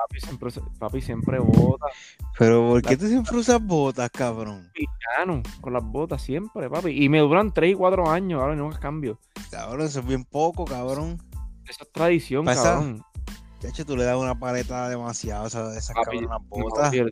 Papi 0.07 0.21
siempre, 0.21 0.51
papi 0.79 1.01
siempre 1.01 1.39
bota. 1.39 1.87
Pero 2.39 2.69
¿por 2.69 2.83
qué 2.83 2.97
tú 2.97 3.07
siempre 3.07 3.37
usas 3.39 3.63
botas, 3.63 4.11
cabrón? 4.11 4.71
Picano, 4.75 5.43
con 5.63 5.73
las 5.73 5.83
botas 5.83 6.21
siempre, 6.23 6.69
papi. 6.69 6.91
Y 7.05 7.09
me 7.09 7.21
duran 7.21 7.53
3 7.55 7.73
y 7.73 7.75
4 7.75 8.11
años, 8.11 8.41
ahora 8.41 8.55
nunca 8.55 8.79
cambio. 8.79 9.19
Cabrón, 9.51 9.87
eso 9.87 10.01
es 10.01 10.07
bien 10.07 10.25
poco, 10.25 10.65
cabrón. 10.67 11.23
Esa 11.67 11.85
es 11.85 11.93
tradición, 11.93 12.45
Pasa- 12.45 12.63
cabrón. 12.75 13.03
Chacho, 13.61 13.87
tú 13.87 13.97
le 13.97 14.05
das 14.05 14.19
una 14.19 14.39
paleta 14.39 14.91
demasiado 14.91 15.45
a 15.45 15.47
esas, 15.47 15.75
esas 15.75 15.95
Papi, 15.97 16.19
cabronas 16.21 16.49
botas. 16.51 16.91
tío, 16.91 17.07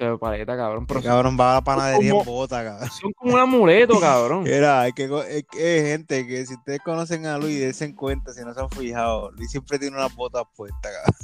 no 0.00 0.18
paleta, 0.18 0.54
cabrón. 0.54 0.86
Pero 0.86 1.00
cabrón 1.02 1.38
va 1.40 1.52
a 1.52 1.54
la 1.54 1.60
panadería 1.64 2.10
como- 2.10 2.20
en 2.20 2.26
botas, 2.26 2.62
cabrón. 2.64 2.90
son 2.90 3.12
como 3.12 3.32
un 3.32 3.40
amuleto, 3.40 3.98
cabrón. 3.98 4.42
Mira, 4.44 4.86
es 4.86 4.92
que, 4.92 5.04
es 5.04 5.46
que 5.50 5.78
es 5.78 5.86
gente 5.92 6.26
que 6.26 6.44
si 6.44 6.52
ustedes 6.56 6.80
conocen 6.84 7.24
a 7.24 7.38
Luis, 7.38 7.58
dense 7.58 7.86
en 7.86 7.94
cuenta, 7.94 8.34
si 8.34 8.42
no 8.44 8.52
se 8.52 8.60
han 8.60 8.68
fijado, 8.68 9.30
Luis 9.30 9.50
siempre 9.50 9.78
tiene 9.78 9.96
unas 9.96 10.14
botas 10.14 10.42
puestas, 10.54 10.92
cabrón. 10.92 11.14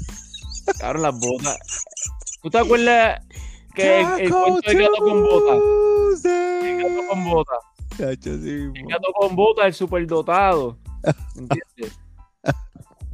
Cabrón, 0.79 1.03
las 1.03 1.19
botas. 1.19 1.59
¿Tú 2.43 2.51
te 2.51 2.59
acuerdas 2.59 3.21
que 3.75 4.01
el, 4.01 4.07
el 4.21 4.31
cuento 4.31 4.61
del 4.71 4.79
gato 4.83 4.97
con 4.99 5.23
botas? 5.23 5.59
El 6.65 6.83
gato 6.83 7.07
con 7.09 7.25
botas. 7.25 7.59
El 8.75 8.87
gato 8.87 9.13
con 9.15 9.37
botas, 9.37 9.67
el 9.67 9.75
superdotado. 9.75 10.79
¿Entiendes? 11.37 11.99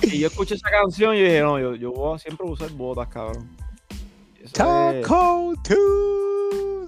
Y 0.02 0.18
yo 0.20 0.28
escuché 0.28 0.54
esa 0.54 0.70
canción 0.70 1.14
y 1.16 1.22
dije, 1.22 1.40
no, 1.40 1.58
yo, 1.58 1.74
yo 1.74 1.90
voy 1.90 2.16
a 2.16 2.18
siempre 2.18 2.46
usar 2.46 2.70
botas, 2.70 3.08
cabrón. 3.08 3.56
Eso 4.38 4.44
es- 4.46 4.52
Taco 4.52 5.54
Tuesday. 5.64 6.86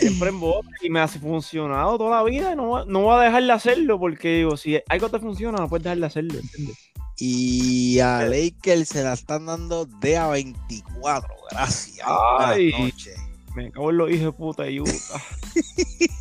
Siempre 0.00 0.30
en 0.30 0.40
botas 0.40 0.72
y 0.82 0.90
me 0.90 1.00
ha 1.00 1.06
funcionado 1.08 1.98
toda 1.98 2.16
la 2.16 2.22
vida 2.24 2.52
y 2.52 2.56
no, 2.56 2.70
va- 2.70 2.84
no 2.86 3.02
voy 3.02 3.16
a 3.16 3.24
dejar 3.24 3.42
de 3.44 3.52
hacerlo 3.52 3.98
porque 3.98 4.36
digo, 4.38 4.56
si 4.56 4.80
algo 4.88 5.08
te 5.10 5.18
funciona, 5.18 5.58
no 5.58 5.68
puedes 5.68 5.84
dejar 5.84 5.98
de 5.98 6.06
hacerlo, 6.06 6.38
¿entiendes? 6.38 6.76
Y 7.18 7.98
a 8.00 8.22
Lakers 8.22 8.88
se 8.88 9.02
la 9.04 9.12
están 9.12 9.44
dando 9.46 9.84
de 9.84 10.16
a 10.16 10.28
24. 10.28 11.28
Gracias. 11.50 12.06
Ay. 12.38 12.70
Buenas 12.70 12.94
noches. 12.94 13.16
Me 13.54 13.70
cago 13.70 13.90
en 13.90 13.96
los 13.98 14.10
hijos 14.10 14.24
de 14.24 14.32
puta 14.32 14.62
de 14.62 14.80
Utah. 14.80 14.92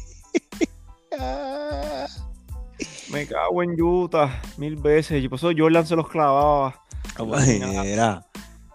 Ah. 1.21 2.05
Me 3.11 3.25
cago 3.27 3.63
en 3.63 3.81
Utah 3.81 4.41
mil 4.57 4.75
veces. 4.75 5.23
Y 5.23 5.27
por 5.27 5.37
eso 5.39 5.51
Jordan 5.57 5.85
se 5.85 5.95
los 5.95 6.07
clavaba. 6.07 6.79
Mira. 7.83 8.25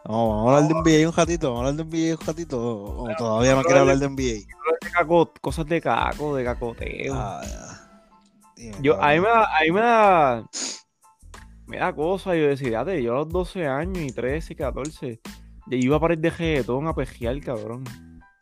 Vamos, 0.04 0.44
vamos 0.44 0.52
a 0.52 0.56
hablar 0.58 0.68
de 0.84 1.00
NBA 1.00 1.08
un 1.08 1.16
ratito. 1.16 1.48
Vamos 1.54 1.64
a 1.64 1.68
hablar 1.70 1.86
de 1.86 1.96
NBA 2.08 2.20
un 2.20 2.26
ratito. 2.26 2.60
O 2.60 3.08
todavía 3.16 3.54
no 3.54 3.62
quiero 3.62 3.80
hablar 3.80 3.98
de 3.98 4.08
NBA. 4.08 4.46
Caco- 4.94 5.32
cosas 5.40 5.66
de 5.66 5.80
caco, 5.80 6.36
de 6.36 6.44
cacoteo. 6.44 7.14
Ah. 7.16 7.40
Dime, 8.56 8.76
yo, 8.80 9.02
a 9.02 9.08
mí 9.12 9.20
me 9.20 9.28
da, 9.28 9.44
a 9.44 9.60
mí 9.62 9.70
me 9.72 9.80
da, 9.80 10.44
me 11.66 11.78
da 11.78 11.92
cosa. 11.92 12.34
Yo 12.36 12.46
decía, 12.48 12.80
"Ate, 12.80 13.02
yo 13.02 13.12
a 13.12 13.16
los 13.16 13.28
12 13.28 13.66
años 13.66 13.98
y 13.98 14.12
13, 14.12 14.54
14, 14.54 15.20
Yo 15.66 15.76
iba 15.78 15.96
a 15.96 16.00
parar 16.00 16.18
de 16.18 16.28
reggaetón 16.30 16.86
a 16.86 16.94
pejear, 16.94 17.40
cabrón. 17.40 17.84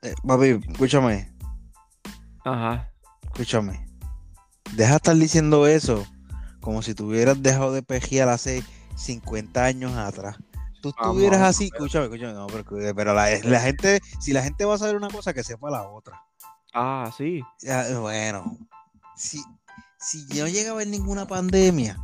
Eh, 0.02 0.12
papi, 0.26 0.58
escúchame, 0.72 1.32
Ajá. 2.44 2.90
escúchame. 3.22 3.86
Deja 4.72 4.90
de 4.90 4.96
estar 4.96 5.14
diciendo 5.16 5.66
eso 5.66 6.04
como 6.60 6.82
si 6.82 6.94
tuvieras 6.94 7.40
dejado 7.42 7.72
de 7.72 7.82
pejear 7.82 8.28
hace 8.28 8.64
50 8.96 9.64
años 9.64 9.92
atrás. 9.96 10.36
Tú 10.80 10.92
Vamos, 10.98 11.14
estuvieras 11.16 11.42
así, 11.42 11.66
escúchame, 11.72 12.06
escúchame, 12.06 12.32
no, 12.32 12.46
pero, 12.48 12.64
pero 12.96 13.14
la, 13.14 13.28
la 13.44 13.60
gente, 13.60 14.00
si 14.20 14.32
la 14.32 14.42
gente 14.42 14.64
va 14.64 14.74
a 14.74 14.78
saber 14.78 14.96
una 14.96 15.08
cosa, 15.08 15.32
que 15.32 15.44
sepa 15.44 15.70
la 15.70 15.88
otra. 15.88 16.20
Ah, 16.72 17.10
sí. 17.16 17.42
Ya, 17.60 17.98
bueno, 17.98 18.58
si, 19.16 19.42
si 19.98 20.26
no 20.38 20.46
llega 20.48 20.70
a 20.70 20.74
haber 20.74 20.88
ninguna 20.88 21.26
pandemia, 21.26 21.98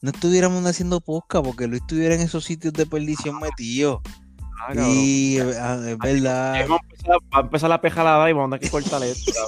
no 0.00 0.10
estuviéramos 0.10 0.64
haciendo 0.66 1.00
posca 1.00 1.42
porque 1.42 1.66
Luis 1.66 1.82
estuviera 1.82 2.14
en 2.14 2.20
esos 2.20 2.44
sitios 2.44 2.72
de 2.74 2.86
perdición 2.86 3.40
metido. 3.40 4.02
Ah. 4.60 4.72
Y 4.76 5.38
eh, 5.38 5.54
ah, 5.58 5.80
es 5.86 5.98
verdad. 5.98 6.60
Vamos 6.62 6.80
a 6.80 6.84
empezar, 6.84 7.16
va 7.32 7.38
a 7.38 7.40
empezar 7.40 7.70
la 7.70 7.80
peja 7.80 8.04
ladra 8.04 8.30
y 8.30 8.32
vamos 8.32 8.48
a 8.48 8.50
tener 8.50 8.60
que 8.60 8.70
cortarle 8.70 9.10
esto. 9.10 9.32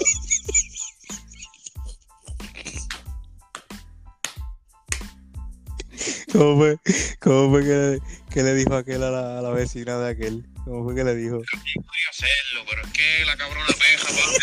¿Cómo 6.33 6.57
fue, 6.57 6.79
cómo 7.21 7.51
fue 7.51 7.63
que, 7.63 8.01
le, 8.37 8.43
que 8.43 8.43
le 8.43 8.55
dijo 8.55 8.75
aquel 8.77 9.03
a 9.03 9.11
la, 9.11 9.39
a 9.39 9.43
la 9.43 9.51
vecina 9.51 9.99
de 9.99 10.11
aquel? 10.11 10.45
¿Cómo 10.65 10.85
fue 10.85 10.95
que 10.95 11.05
le 11.05 11.15
dijo? 11.15 11.37
podría 11.37 12.09
hacerlo, 12.11 12.65
pero 12.69 12.83
es 12.83 12.93
que 12.93 13.25
la 13.25 13.37
cabrona 13.37 13.67
peja, 13.67 14.07
papi, 14.09 14.39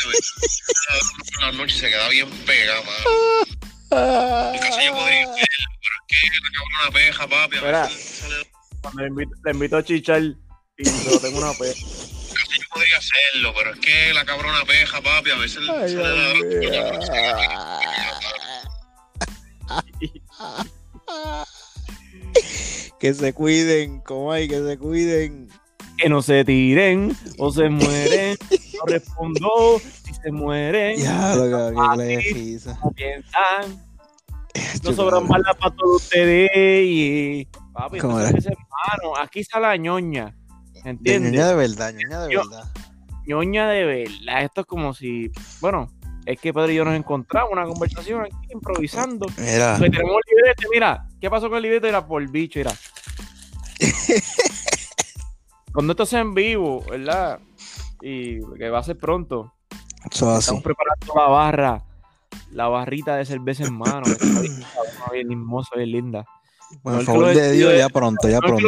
por 1.34 1.44
las 1.44 1.54
noches 1.56 1.76
y 1.76 1.80
se 1.80 1.90
queda 1.90 2.10
bien 2.10 2.30
pega, 2.46 2.76
mano. 2.82 4.54
En 4.54 4.60
casa 4.60 4.84
yo 4.84 4.94
podría 4.94 5.24
hacerlo, 5.24 5.70
pero 5.82 5.96
es 6.00 6.08
que 6.08 6.28
la 6.42 6.50
cabrona 6.52 6.92
peja, 6.94 7.28
papi, 7.28 7.56
a 7.56 7.60
Espera. 7.60 7.84
veces 7.88 8.20
sale 8.20 8.36
Cuando 8.82 9.02
le 9.02 9.08
invito, 9.10 9.32
le 9.46 9.52
invito 9.52 9.78
a 9.78 9.84
chichar 9.84 10.22
y 10.22 10.84
yo 10.86 11.20
tengo 11.20 11.38
una 11.40 11.54
pe. 11.54 11.68
En 11.70 11.74
casa 11.76 12.56
yo 12.58 12.68
podría 12.74 12.98
hacerlo, 12.98 13.54
pero 13.56 13.74
es 13.74 13.80
que 13.80 14.14
la 14.14 14.26
cabrona 14.26 14.66
peja, 14.66 15.02
papi, 15.02 15.32
a 15.32 15.36
veces 15.36 15.66
sale 15.66 15.94
ladrando 15.94 16.46
por 16.50 16.64
las 16.64 16.84
noches 16.84 17.02
y 17.02 17.06
se 17.06 17.12
pega, 17.12 17.36
mano. 18.22 18.44
Que 23.00 23.14
se 23.14 23.34
cuiden, 23.34 24.00
como 24.02 24.32
hay, 24.32 24.48
que 24.48 24.60
se 24.62 24.78
cuiden. 24.78 25.50
Que 25.98 26.10
no 26.10 26.22
se 26.22 26.44
tiren 26.46 27.16
o 27.38 27.52
se 27.52 27.70
mueren. 27.70 28.38
No 28.74 28.86
respondo 28.92 29.80
si 30.04 30.14
se 30.16 30.32
mueren. 30.32 30.98
Ya, 31.00 31.36
lo 31.36 31.44
que, 31.44 31.76
que 31.76 31.98
le 32.04 32.18
Así. 32.18 32.34
risa. 32.34 32.78
No 32.84 32.92
piensan. 32.92 33.84
No 34.84 34.94
sobran 34.94 35.28
balas 35.28 35.56
para 35.58 35.76
todos 35.76 36.02
ustedes. 36.04 36.50
Y, 36.84 37.48
papi, 37.72 38.00
¿Cómo 38.00 38.20
esto 38.20 38.30
era? 38.32 38.38
es 38.40 38.46
hermano. 38.48 39.16
Aquí 39.22 39.40
está 39.42 39.60
la 39.60 39.78
ñoña. 39.78 40.36
De 40.84 40.90
¿Entiendes? 40.90 41.32
ñoña 41.32 41.48
de 41.50 41.56
verdad, 41.56 41.94
ñoña 41.94 42.22
de 42.26 42.34
Yo- 42.34 42.42
verdad. 42.50 42.72
ñoña 43.26 43.70
de 43.70 43.86
verdad. 43.86 44.44
Esto 44.44 44.62
es 44.62 44.68
como 44.68 44.94
si, 44.94 45.32
bueno, 45.62 45.90
es 46.26 46.40
que 46.40 46.54
Pedro 46.54 46.72
y 46.72 46.76
yo 46.76 46.86
nos 46.86 46.96
encontramos 46.96 47.52
una 47.52 47.66
conversación 47.66 48.22
aquí 48.22 48.36
improvisando. 48.54 49.26
Mira, 49.38 49.78
Que 49.80 49.90
tenemos 49.90 50.16
el 50.28 50.36
librete, 50.38 50.66
mira, 50.72 51.08
¿qué 51.20 51.30
pasó 51.30 51.48
con 51.50 51.58
el 51.58 51.64
librete? 51.64 51.90
Era 51.90 52.06
por 52.06 52.26
bicho, 52.30 52.60
mira. 52.60 52.72
Cuando 55.74 55.94
esto 55.94 56.06
sea 56.06 56.20
en 56.22 56.34
vivo, 56.34 56.84
¿verdad? 56.90 57.40
Y 58.02 58.40
que 58.58 58.70
va 58.70 58.80
a 58.80 58.84
ser 58.84 58.98
pronto. 58.98 59.54
eso 60.12 60.30
así. 60.30 60.40
Estamos 60.40 60.64
preparando 60.64 61.14
la 61.16 61.28
barra, 61.28 61.84
la 62.52 62.68
barrita 62.68 63.16
de 63.16 63.26
cerveza 63.26 63.64
en 63.64 63.74
mano. 63.74 64.04
que 64.04 64.12
está 64.12 65.12
bien, 65.12 65.32
hermosa, 65.32 65.76
bien 65.76 65.92
linda. 65.92 66.26
Bueno, 66.84 67.00
el 67.00 67.06
por 67.06 67.16
favor 67.16 67.34
de 67.36 67.52
Dios, 67.54 67.74
ya 67.78 67.90
pronto, 67.90 68.30
ya 68.30 68.40
pronto. 68.40 68.68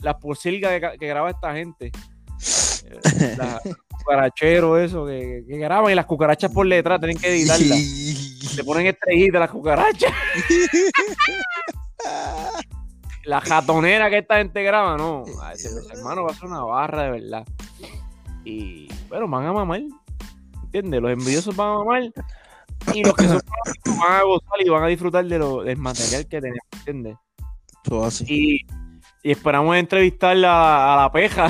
Las 0.00 0.16
pursilgas 0.16 0.72
que, 0.80 0.98
que 0.98 1.06
graba 1.06 1.30
esta 1.30 1.52
gente. 1.54 1.90
Eh, 3.14 3.36
la- 3.38 3.60
cucarachero, 4.02 4.78
eso, 4.78 5.06
que, 5.06 5.44
que 5.48 5.58
graban 5.58 5.90
y 5.92 5.94
las 5.94 6.06
cucarachas 6.06 6.50
por 6.52 6.68
detrás 6.68 6.98
tienen 7.00 7.18
que 7.18 7.28
editarlas. 7.28 7.78
Le 8.56 8.64
ponen 8.64 8.86
estrellitas 8.86 9.40
las 9.40 9.50
cucarachas. 9.50 10.12
La 13.24 13.40
jatonera 13.40 14.10
que 14.10 14.18
esta 14.18 14.38
gente 14.38 14.62
graba, 14.64 14.96
no. 14.96 15.22
A 15.42 15.52
ese- 15.52 15.68
ese 15.68 15.92
hermano 15.94 16.24
va 16.24 16.32
a 16.32 16.34
ser 16.34 16.48
una 16.48 16.62
barra 16.64 17.04
de 17.04 17.10
verdad. 17.20 17.46
Y 18.44 18.88
bueno, 19.08 19.28
van 19.28 19.46
a 19.46 19.52
mamar. 19.52 19.80
¿Entiendes? 20.64 21.00
Los 21.00 21.12
envidiosos 21.12 21.54
van 21.54 21.68
a 21.68 21.78
mamar. 21.78 22.02
Y 22.92 23.04
los 23.04 23.14
que 23.14 23.28
son 23.28 23.40
van 24.00 24.12
a 24.12 24.22
gozar 24.24 24.60
y 24.64 24.68
van 24.68 24.82
a 24.82 24.86
disfrutar 24.88 25.24
de 25.24 25.38
lo, 25.38 25.62
del 25.62 25.76
material 25.76 26.22
que 26.26 26.40
tenemos, 26.40 26.58
¿entiendes? 26.78 27.16
Todo 27.84 28.06
así. 28.06 28.24
Y, 28.28 28.66
y 29.22 29.30
esperamos 29.30 29.76
entrevistar 29.76 30.36
a, 30.44 30.94
a 30.94 31.02
la 31.02 31.12
peja. 31.12 31.46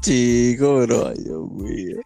Chico, 0.00 0.80
bro, 0.86 1.08
ay, 1.08 1.22
Dios 1.22 1.50
mío. 1.50 2.00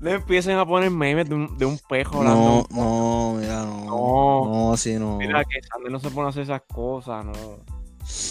Le 0.00 0.12
empiecen 0.12 0.56
a 0.56 0.64
poner 0.64 0.90
memes 0.90 1.28
de 1.28 1.34
un, 1.34 1.58
de 1.58 1.66
un 1.66 1.78
pejo 1.88 2.18
hablando. 2.18 2.66
No, 2.70 3.34
no, 3.34 3.40
mira, 3.40 3.64
no. 3.64 3.84
No. 3.84 4.44
No, 4.44 4.72
así 4.72 4.94
no. 4.94 5.18
Mira 5.18 5.44
que 5.44 5.60
Sander 5.62 5.90
no 5.90 5.98
se 5.98 6.10
pone 6.10 6.26
a 6.26 6.30
hacer 6.30 6.44
esas 6.44 6.62
cosas, 6.62 7.24
no. 7.24 7.32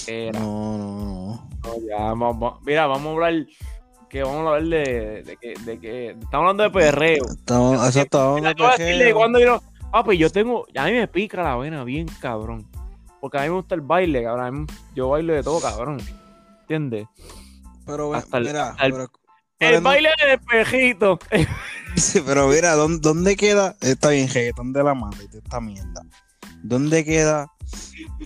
Era. 0.08 0.40
No, 0.40 0.78
no, 0.78 0.98
no. 0.98 1.50
No, 1.64 1.88
ya, 1.88 2.14
vamos, 2.14 2.60
mira, 2.66 2.88
vamos 2.88 3.08
a 3.08 3.12
hablar. 3.12 3.48
Que 4.10 4.24
vamos 4.24 4.38
a 4.38 4.56
hablar 4.56 4.64
de, 4.64 5.24
de 5.24 5.38
que, 5.38 5.54
de 5.66 5.80
que 5.80 6.08
estamos 6.12 6.34
hablando 6.34 6.64
de 6.64 6.70
perreo. 6.70 7.26
Estamos, 7.30 7.78
voy 7.78 7.84
a 7.84 7.88
decirle 7.92 8.78
pejeo. 8.78 9.16
cuando 9.18 9.40
yo, 9.40 9.62
papi, 9.92 10.18
yo 10.18 10.30
tengo, 10.32 10.66
a 10.74 10.86
mí 10.86 10.94
me 10.94 11.08
pica 11.10 11.44
la 11.44 11.58
vena 11.58 11.84
bien 11.84 12.08
cabrón. 12.22 12.66
Porque 13.20 13.38
a 13.38 13.42
mí 13.42 13.50
me 13.50 13.56
gusta 13.56 13.76
el 13.76 13.82
baile, 13.82 14.24
cabrón. 14.24 14.66
Yo 14.96 15.10
bailo 15.10 15.34
de 15.34 15.44
todo, 15.44 15.60
cabrón. 15.60 16.00
¿Entiendes? 16.62 17.08
Pero, 17.88 18.14
hasta 18.14 18.40
mira, 18.40 18.76
el- 18.82 18.92
pero, 18.92 19.04
El 19.04 19.10
pero 19.58 19.82
no- 19.82 19.90
baile 19.90 20.10
del 20.20 20.40
espejito. 20.40 21.20
Sí, 21.96 22.22
pero 22.24 22.48
mira, 22.48 22.76
¿dónde, 22.76 23.00
dónde 23.02 23.36
queda? 23.36 23.76
Está 23.82 24.10
bien, 24.10 24.30
reggaetón 24.32 24.72
de 24.72 24.84
la 24.84 24.94
y 24.94 25.28
toda 25.30 25.42
esta 25.44 25.60
mierda. 25.60 26.04
¿Dónde 26.62 27.04
queda 27.04 27.52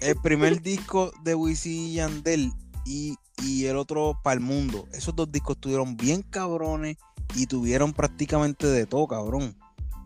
el 0.02 0.18
primer 0.18 0.62
disco 0.62 1.14
de 1.24 1.36
Wisin 1.36 1.72
y 1.88 1.94
Yandel 1.94 2.52
y, 2.86 3.16
y 3.42 3.66
el 3.68 3.78
otro 3.78 4.20
para 4.22 4.34
el 4.34 4.40
mundo? 4.42 4.90
Esos 4.92 5.16
dos 5.16 5.32
discos 5.32 5.56
estuvieron 5.56 5.96
bien 5.96 6.22
cabrones 6.22 6.98
y 7.34 7.48
tuvieron 7.48 7.94
prácticamente 7.94 8.68
de 8.68 8.86
todo, 8.86 9.08
cabrón. 9.08 9.56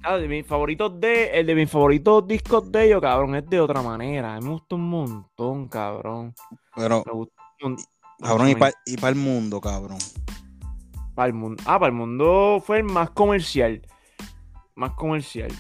Ah, 0.04 0.18
de 0.18 0.28
mis 0.28 0.46
favoritos 0.46 1.00
de, 1.02 1.32
el 1.40 1.48
de 1.48 1.56
mis 1.56 1.72
favoritos 1.72 2.28
discos 2.28 2.72
de 2.72 2.86
ellos, 2.86 3.02
cabrón, 3.02 3.34
es 3.36 3.50
de 3.50 3.60
otra 3.60 3.82
manera. 3.82 4.40
Me 4.42 4.50
gusta 4.50 4.76
un 4.76 4.88
montón, 4.90 5.68
cabrón. 5.70 6.36
Pero, 6.76 7.02
Me 7.04 7.12
gusta 7.14 7.42
un 7.64 7.72
montón. 7.72 7.86
Cabrón, 8.22 8.50
y 8.50 8.56
para 8.56 8.74
y 8.86 8.98
pa 8.98 9.10
el 9.10 9.16
mundo, 9.16 9.62
cabrón. 9.62 9.98
Para 11.14 11.28
el 11.28 11.34
mundo. 11.34 11.64
Ah, 11.66 11.80
para 11.80 11.88
el 11.88 11.96
mundo 11.96 12.62
fue 12.66 12.78
el 12.78 12.84
más 12.84 13.10
comercial. 13.12 13.82
Más 14.76 14.92
comercial. 14.92 15.52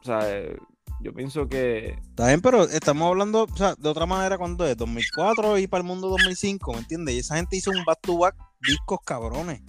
O 0.00 0.04
sea, 0.04 0.20
eh, 0.24 0.56
yo 1.00 1.12
pienso 1.12 1.48
que. 1.48 1.98
Está 2.08 2.28
bien, 2.28 2.40
pero 2.40 2.64
estamos 2.64 3.08
hablando, 3.08 3.44
o 3.44 3.56
sea, 3.56 3.74
de 3.74 3.88
otra 3.88 4.06
manera, 4.06 4.38
cuando 4.38 4.66
es? 4.66 4.76
2004 4.76 5.58
y 5.58 5.66
para 5.66 5.82
el 5.82 5.86
mundo 5.86 6.08
2005, 6.08 6.72
¿me 6.72 6.78
entiendes? 6.78 7.14
Y 7.14 7.18
esa 7.18 7.36
gente 7.36 7.56
hizo 7.56 7.70
un 7.70 7.84
back-to-back 7.84 8.34
discos 8.66 8.98
cabrones. 9.04 9.60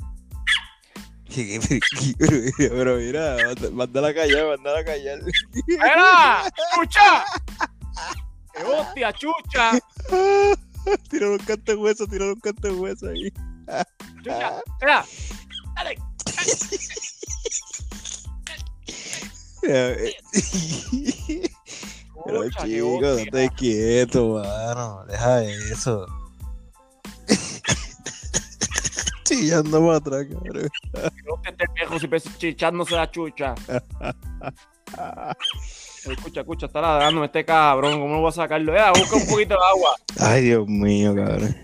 pero, 2.58 2.95
mira, 2.97 3.36
manda- 3.45 3.69
mándala 3.71 4.08
a 4.10 4.13
callar, 4.13 4.47
mándala 4.47 4.80
a 4.80 4.86
callar. 4.86 5.19
¡Era! 5.67 6.43
¡Chucha! 6.73 7.26
¡Qué 8.54 8.63
hostia, 8.63 9.13
chucha! 9.13 9.71
tiraron 11.10 11.39
un 11.39 11.45
canto 11.45 11.71
de 11.71 11.78
hueso, 11.78 12.08
tiraron 12.08 12.34
un 12.36 12.39
canto 12.39 12.67
de 12.67 12.73
hueso 12.73 13.10
ahí. 13.10 13.32
¡Chucha! 14.23 14.62
¡Era! 14.82 15.06
¡Dale! 15.76 15.97
Eh, 19.63 20.13
Pero 22.26 22.50
chico, 22.50 22.97
hostia. 22.97 23.23
estate 23.23 23.50
quieto, 23.56 24.36
mano. 24.36 25.06
Deja 25.08 25.43
eso. 25.43 26.06
Chillando 29.23 29.86
para 29.86 29.97
atrás, 29.97 30.26
cabrón. 30.32 30.69
Hostia 30.93 31.52
este 31.52 31.65
viejo 31.76 32.00
si 32.00 32.08
pesa 32.08 32.30
chichándose 32.38 32.95
la 32.95 33.12
chucha. 33.12 33.56
Escucha, 36.10 36.41
escucha, 36.41 36.65
está 36.67 36.82
ladrando 36.82 37.24
este 37.24 37.43
cabrón. 37.46 38.00
¿Cómo 38.00 38.15
lo 38.15 38.22
voy 38.22 38.30
a 38.30 38.32
sacarlo? 38.32 38.74
Era, 38.74 38.91
busca 38.91 39.15
un 39.17 39.28
poquito 39.28 39.56
de 39.56 39.60
agua. 39.76 39.96
Ay, 40.20 40.41
Dios 40.43 40.67
mío, 40.67 41.13
cabrón. 41.15 41.56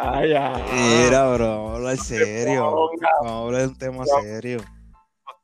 Ay, 0.00 0.30
ya. 0.30 0.60
Mira, 0.72 1.32
bro, 1.34 1.46
vamos 1.48 1.72
a 1.72 1.76
hablar 1.76 1.96
serio. 1.98 2.70
Ponga. 2.70 3.08
Vamos 3.22 3.32
a 3.32 3.44
hablar 3.44 3.60
de 3.62 3.68
un 3.68 3.78
tema 3.78 4.04
serio. 4.22 4.58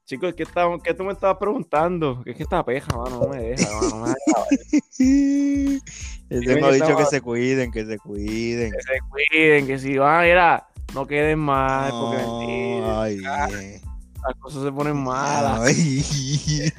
Chicos, 0.04 0.34
¿qué, 0.34 0.42
está- 0.42 0.66
qué 0.82 0.92
tú 0.92 1.04
me 1.04 1.12
estabas 1.12 1.36
preguntando? 1.38 2.20
Que 2.24 2.30
es 2.32 2.36
que 2.36 2.42
esta 2.42 2.64
peja, 2.64 2.88
mano, 2.96 3.20
no 3.20 3.28
me 3.28 3.40
deja, 3.42 3.70
mano, 3.80 3.88
no 3.90 3.96
me 4.06 4.08
deja. 4.08 4.44
Yo 6.30 6.40
tengo 6.40 6.72
dicho 6.72 6.84
estaba- 6.84 6.96
que 6.98 7.04
se 7.06 7.20
cuiden, 7.20 7.70
que 7.70 7.84
se 7.86 7.96
cuiden. 7.98 8.72
Que 8.72 8.82
se 8.82 8.98
cuiden, 9.08 9.66
que 9.68 9.78
si 9.78 9.96
van, 9.98 10.24
mira, 10.26 10.66
no 10.94 11.06
queden 11.06 11.38
mal, 11.38 11.90
porque 11.92 12.22
No, 12.24 12.38
mentira, 12.40 13.02
ay, 13.02 13.16
bien. 13.18 13.80
Las 14.26 14.36
cosas 14.38 14.62
se 14.62 14.72
ponen 14.72 14.96
malas. 14.96 15.60
Ay. 15.60 16.04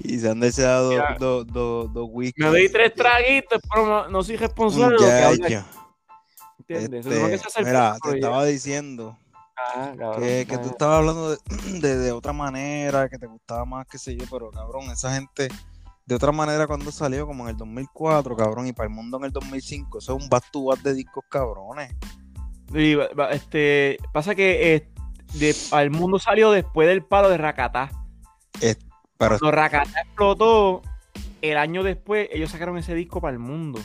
Y 0.00 0.18
se 0.18 0.28
han 0.28 0.40
deseado 0.40 0.92
dos, 1.18 1.46
dos 1.46 2.08
whisky. 2.12 2.42
Me 2.42 2.48
doy 2.48 2.68
tres 2.68 2.92
traguitos, 2.94 3.58
pero 3.72 4.08
no, 4.08 4.22
soy 4.22 4.36
responsable 4.36 4.96
de 4.96 5.22
lo 5.22 5.30
que. 5.30 5.42
Muchacho, 5.42 5.66
¿Entiendes? 6.58 7.06
este, 7.06 7.30
que 7.30 7.38
se 7.50 7.64
mira, 7.64 7.96
te 8.02 8.10
ya. 8.10 8.14
estaba 8.16 8.44
diciendo 8.44 9.16
Ah, 9.56 9.94
cabrón, 9.96 10.22
que, 10.22 10.46
que 10.48 10.58
tú 10.58 10.68
estabas 10.68 10.98
hablando 10.98 11.30
de, 11.30 11.38
de, 11.80 11.96
de 11.96 12.12
otra 12.12 12.32
manera, 12.32 13.08
que 13.08 13.18
te 13.18 13.26
gustaba 13.26 13.64
más, 13.64 13.86
qué 13.86 13.98
sé 13.98 14.16
yo, 14.16 14.24
pero 14.30 14.50
cabrón, 14.50 14.90
esa 14.90 15.14
gente 15.14 15.48
de 16.06 16.14
otra 16.14 16.32
manera 16.32 16.66
cuando 16.66 16.90
salió, 16.90 17.26
como 17.26 17.44
en 17.44 17.50
el 17.50 17.56
2004, 17.56 18.36
cabrón, 18.36 18.66
y 18.66 18.72
para 18.72 18.88
el 18.88 18.94
mundo 18.94 19.16
en 19.18 19.24
el 19.24 19.32
2005, 19.32 19.98
eso 19.98 20.16
es 20.16 20.22
un 20.22 20.28
back 20.28 20.50
to 20.50 20.64
back 20.64 20.80
de 20.80 20.94
discos 20.94 21.24
cabrones. 21.30 21.94
Y, 22.74 22.96
este, 23.30 23.98
pasa 24.12 24.34
que 24.34 24.74
eh, 24.74 24.88
de, 25.38 25.54
al 25.72 25.90
mundo 25.90 26.18
salió 26.18 26.50
después 26.50 26.88
del 26.88 27.04
palo 27.04 27.28
de 27.28 27.38
Rakatá. 27.38 27.90
Pero 28.60 29.38
Cuando 29.38 29.50
Rakatá 29.50 30.00
explotó, 30.02 30.82
el 31.42 31.56
año 31.56 31.82
después 31.82 32.28
ellos 32.32 32.50
sacaron 32.50 32.76
ese 32.78 32.94
disco 32.94 33.20
para 33.20 33.32
el 33.32 33.38
mundo. 33.38 33.80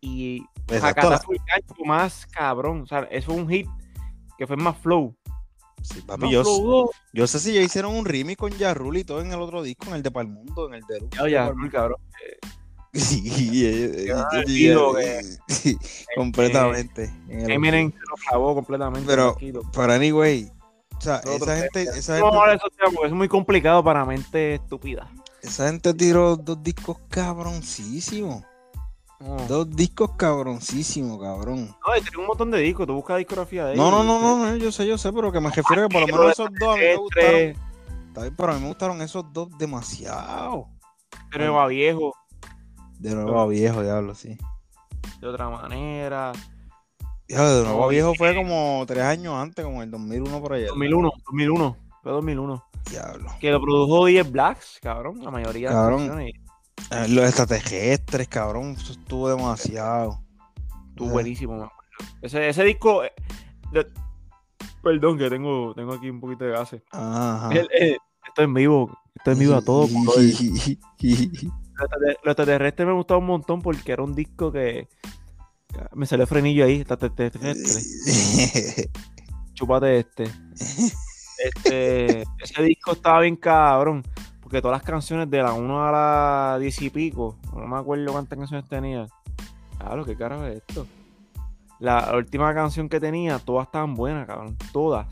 Y 0.00 0.42
exacto, 0.68 0.86
Rakatá 0.86 1.10
la- 1.10 1.18
fue 1.20 1.36
el 1.36 1.42
gancho 1.46 1.84
más 1.84 2.26
cabrón. 2.26 2.82
O 2.82 2.86
sea, 2.86 3.00
eso 3.10 3.26
fue 3.32 3.36
un 3.40 3.48
hit 3.48 3.66
que 4.38 4.46
fue 4.46 4.56
más 4.56 4.76
flow. 4.78 5.14
sí, 5.82 6.00
papi, 6.02 6.22
Más 6.22 6.30
yo, 6.30 6.42
flow 6.42 6.90
yo 7.12 7.26
sé 7.26 7.38
si 7.40 7.54
ya 7.54 7.60
hicieron 7.62 7.94
un 7.94 8.04
remix 8.04 8.36
con 8.36 8.52
Yarrul 8.52 8.98
y 8.98 9.04
todo 9.04 9.20
en 9.22 9.32
el 9.32 9.40
otro 9.40 9.62
disco, 9.62 9.86
en 9.88 9.94
el 9.94 10.02
de 10.02 10.10
Palmundo, 10.10 10.68
en 10.68 10.74
el 10.74 10.82
de 10.82 11.00
Ya, 11.12 11.28
ya, 11.28 11.48
Rul, 11.48 11.70
cabrón. 11.70 11.98
Sí, 12.92 13.22
eh, 13.66 14.06
eh, 14.08 15.36
eh, 15.64 15.76
completamente. 16.16 17.12
Eminem 17.28 17.90
se 17.92 17.98
lo 17.98 18.14
clavó 18.28 18.54
completamente. 18.54 19.06
Pero-. 19.06 19.36
Pero 19.72 19.92
anyway, 19.92 20.50
o 20.98 21.00
sea, 21.00 21.16
esa 21.18 21.56
gente, 21.56 21.82
esa 21.82 22.18
a 22.18 22.20
porque 22.20 23.06
es 23.06 23.12
muy 23.12 23.28
complicado 23.28 23.82
para 23.84 24.04
mente 24.04 24.54
estúpida. 24.54 25.08
esa 25.42 25.66
gente 25.68 25.92
tiró 25.94 26.36
dos 26.36 26.62
discos 26.62 26.98
cabroncísimos. 27.08 28.42
Dos 29.48 29.70
discos 29.74 30.10
cabroncísimos, 30.18 31.18
cabrón. 31.20 31.74
no 31.86 31.96
y 31.96 32.00
tiene 32.02 32.18
un 32.18 32.26
montón 32.26 32.50
de 32.50 32.58
discos. 32.58 32.86
Tú 32.86 32.94
buscas 32.94 33.16
discografía 33.18 33.64
de 33.64 33.74
No, 33.76 33.88
ellos. 33.88 34.04
no, 34.04 34.20
no, 34.20 34.20
no, 34.20 34.46
no, 34.50 34.56
yo 34.56 34.70
sé, 34.70 34.86
yo 34.86 34.98
sé, 34.98 35.10
pero 35.12 35.32
que 35.32 35.40
me 35.40 35.50
refiero 35.50 35.88
que 35.88 35.92
por 35.94 36.00
lo 36.02 36.06
menos 36.18 36.32
esos 36.32 36.48
dos 36.60 36.68
a 36.68 36.76
mí 36.76 36.82
me 36.82 36.96
gustaron. 36.96 37.34
Este, 37.34 37.50
Está 38.08 38.20
bien, 38.22 38.34
pero 38.36 38.52
a 38.52 38.54
mí 38.56 38.60
me 38.60 38.68
gustaron 38.68 39.02
esos 39.02 39.24
dos 39.32 39.48
demasiado. 39.58 40.68
de 41.32 41.38
Nueva 41.38 41.66
Viejo, 41.68 42.12
De 42.98 43.14
nuevo 43.14 43.40
a 43.40 43.46
viejo, 43.46 43.82
diablo, 43.82 44.14
sí. 44.14 44.36
de 45.20 45.26
otra 45.26 45.48
manera. 45.48 46.32
De 47.28 47.34
nuevo 47.64 47.88
viejo 47.88 48.14
fue 48.14 48.34
como 48.34 48.84
tres 48.86 49.02
años 49.02 49.34
antes, 49.34 49.64
como 49.64 49.82
el 49.82 49.90
2001 49.90 50.40
por 50.40 50.52
allá. 50.54 50.68
2001, 50.68 51.10
2001. 51.26 51.76
Fue 52.02 52.12
2001. 52.12 52.64
Diablo. 52.90 53.30
Que 53.40 53.50
lo 53.50 53.60
produjo 53.60 54.06
10 54.06 54.30
Blacks, 54.30 54.78
cabrón. 54.80 55.20
La 55.24 55.30
mayoría 55.32 55.70
Cabrón. 55.70 56.16
de 56.16 56.32
las. 56.88 57.08
Eh, 57.08 57.08
Los 57.12 57.24
extraterrestres, 57.24 58.28
cabrón, 58.28 58.76
eso 58.78 58.92
estuvo 58.92 59.28
demasiado. 59.28 60.20
Estuvo 60.90 61.08
Eh. 61.08 61.12
buenísimo, 61.12 61.56
me 61.56 61.64
acuerdo. 61.64 61.82
Ese, 62.22 62.48
ese 62.48 62.62
disco. 62.64 63.02
eh, 63.02 63.12
de- 63.72 63.86
Perdón, 64.82 65.18
que 65.18 65.28
tengo, 65.28 65.74
tengo 65.74 65.94
aquí 65.94 66.08
un 66.08 66.20
poquito 66.20 66.44
de 66.44 66.52
gases. 66.52 66.82
Ajá. 66.92 67.50
El- 67.52 67.68
eh, 67.80 67.96
esto 68.28 68.42
en 68.42 68.54
vivo. 68.54 68.96
Esto 69.16 69.32
en 69.32 69.38
vivo 69.40 69.54
a 69.56 69.62
todo. 69.62 69.88
Los 72.22 72.24
extraterrestres 72.24 72.86
me 72.86 72.94
gustaba 72.94 73.18
un 73.18 73.26
montón 73.26 73.60
porque 73.62 73.90
era 73.92 74.02
un 74.04 74.14
disco 74.14 74.52
que. 74.52 74.88
Me 75.94 76.06
salió 76.06 76.26
frenillo 76.26 76.64
ahí. 76.64 76.84
Chúpate 79.54 79.98
este. 79.98 80.24
Este. 81.38 82.24
Ese 82.42 82.62
disco 82.62 82.92
estaba 82.92 83.20
bien 83.20 83.36
cabrón. 83.36 84.02
Porque 84.40 84.62
todas 84.62 84.78
las 84.78 84.86
canciones 84.86 85.28
de 85.28 85.42
la 85.42 85.52
1 85.52 85.88
a 85.88 85.92
la 85.92 86.58
10 86.60 86.82
y 86.82 86.90
pico. 86.90 87.36
No 87.52 87.66
me 87.66 87.76
acuerdo 87.76 88.12
cuántas 88.12 88.38
canciones 88.38 88.68
tenía. 88.68 89.06
Claro, 89.78 90.04
¿qué 90.04 90.16
carajo 90.16 90.44
es 90.46 90.58
esto? 90.58 90.86
La 91.78 92.14
última 92.16 92.54
canción 92.54 92.88
que 92.88 93.00
tenía, 93.00 93.38
todas 93.38 93.66
estaban 93.66 93.94
buenas, 93.94 94.26
cabrón. 94.26 94.56
Todas. 94.72 95.06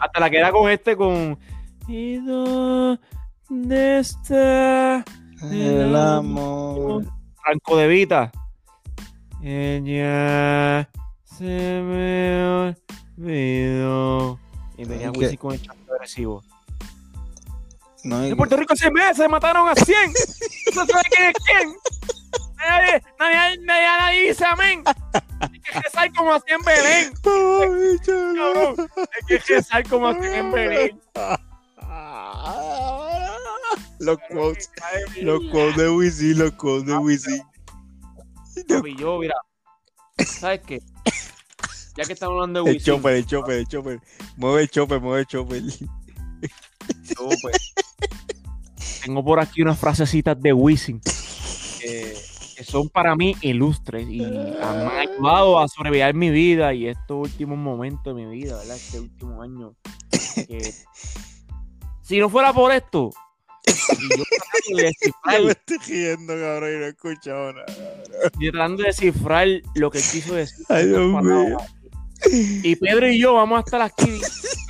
Hasta 0.00 0.20
la 0.20 0.30
que 0.30 0.38
era 0.38 0.50
con 0.50 0.70
este, 0.70 0.96
con. 0.96 1.38
¿Y 1.86 2.16
dónde 2.16 2.98
está 3.98 5.04
El 5.42 5.94
amor. 5.96 7.04
Franco 7.42 7.76
de 7.76 7.88
Vita? 7.88 8.32
Ella 9.42 10.88
se 11.24 11.44
me 11.44 12.44
olvidó. 13.16 14.38
Y 14.76 14.84
tenía 14.84 15.08
¿Y 15.08 15.12
qué? 15.12 15.18
Wisin 15.18 15.36
con 15.36 15.52
el 15.54 15.62
chanto 15.62 15.92
agresivo. 15.94 16.42
No 18.04 18.24
En 18.24 18.36
Puerto 18.36 18.56
Rico 18.56 18.74
seis 18.76 18.92
meses 18.92 19.28
mataron 19.28 19.68
a 19.68 19.74
100. 19.74 20.12
¿No 20.74 20.86
sabe 20.86 21.02
quién 21.10 21.28
es 21.28 21.34
quién? 21.44 21.76
Nadie, 22.56 23.02
nadie, 23.18 23.58
nadie, 23.64 23.86
nadie 23.86 24.28
dice 24.28 24.44
amén. 24.44 24.82
Hay 25.40 25.60
que 25.60 25.80
rezar 25.80 26.12
como 26.12 26.32
así 26.34 26.44
en 26.48 26.62
Belén. 26.62 27.12
Cabrón. 28.36 28.90
Hay 28.96 29.26
que 29.26 29.38
rezar 29.38 29.88
como 29.88 30.08
así 30.08 30.26
en 30.26 30.52
Belén. 30.52 31.00
Los 33.98 34.18
quotes, 34.30 34.70
los 35.20 35.40
quotes 35.50 35.76
de 35.76 35.90
Wisin, 35.90 36.38
los 36.38 36.52
quotes 36.52 36.86
de 36.86 36.96
Wisin. 36.96 37.49
Papi, 38.68 38.96
yo, 38.96 39.18
mira. 39.18 39.34
¿Sabes 40.18 40.60
qué? 40.66 40.80
Ya 41.96 42.04
que 42.04 42.12
estamos 42.12 42.34
hablando 42.34 42.62
de 42.64 42.70
El 42.70 42.76
Wisin, 42.76 42.94
chopper, 42.94 43.14
el 43.14 43.26
chopper, 43.26 43.54
el 43.58 43.66
chopper. 43.66 44.00
Mueve 44.36 44.62
el 44.62 44.70
chopper, 44.70 45.00
mueve 45.00 45.20
el 45.20 45.26
chopper. 45.26 45.62
yo, 45.62 47.28
pues, 47.42 47.74
tengo 49.04 49.24
por 49.24 49.40
aquí 49.40 49.62
unas 49.62 49.78
frasecitas 49.78 50.40
de 50.40 50.52
Wisin 50.52 51.00
que, 51.80 52.14
que 52.56 52.64
son 52.64 52.88
para 52.90 53.16
mí 53.16 53.34
ilustres 53.40 54.06
y 54.08 54.20
me 54.20 54.56
han 54.62 54.88
ayudado 54.98 55.58
a 55.58 55.68
sobrevivir 55.68 56.14
mi 56.14 56.30
vida 56.30 56.72
y 56.74 56.86
estos 56.86 57.16
últimos 57.28 57.58
momentos 57.58 58.14
de 58.16 58.22
mi 58.26 58.30
vida, 58.36 58.56
¿verdad? 58.58 58.76
Este 58.76 59.00
último 59.00 59.42
año. 59.42 59.74
que- 60.46 60.74
si 62.02 62.18
no 62.18 62.28
fuera 62.28 62.52
por 62.52 62.72
esto, 62.72 63.10
y 63.98 64.18
yo 64.18 64.24
tratando 64.24 64.76
de 64.76 64.82
descifrar, 64.84 65.42
me 65.42 65.50
estoy 65.52 65.78
riendo, 65.86 66.26
cabrón, 66.34 66.70
y 66.70 67.28
no 67.28 67.52
nada. 67.52 67.66
y 68.38 68.50
tratando 68.50 68.82
de 68.82 68.88
descifrar 68.88 69.48
lo 69.74 69.90
que 69.90 69.98
quiso 69.98 70.34
decir. 70.34 70.66
Ay, 70.68 70.86
Dios 70.86 70.98
con 70.98 71.26
mío. 71.26 71.56
palabras. 71.56 71.74
Y 72.62 72.76
Pedro 72.76 73.08
y 73.08 73.18
yo 73.18 73.34
vamos 73.34 73.58
a 73.58 73.60
estar 73.60 73.80
aquí 73.80 74.20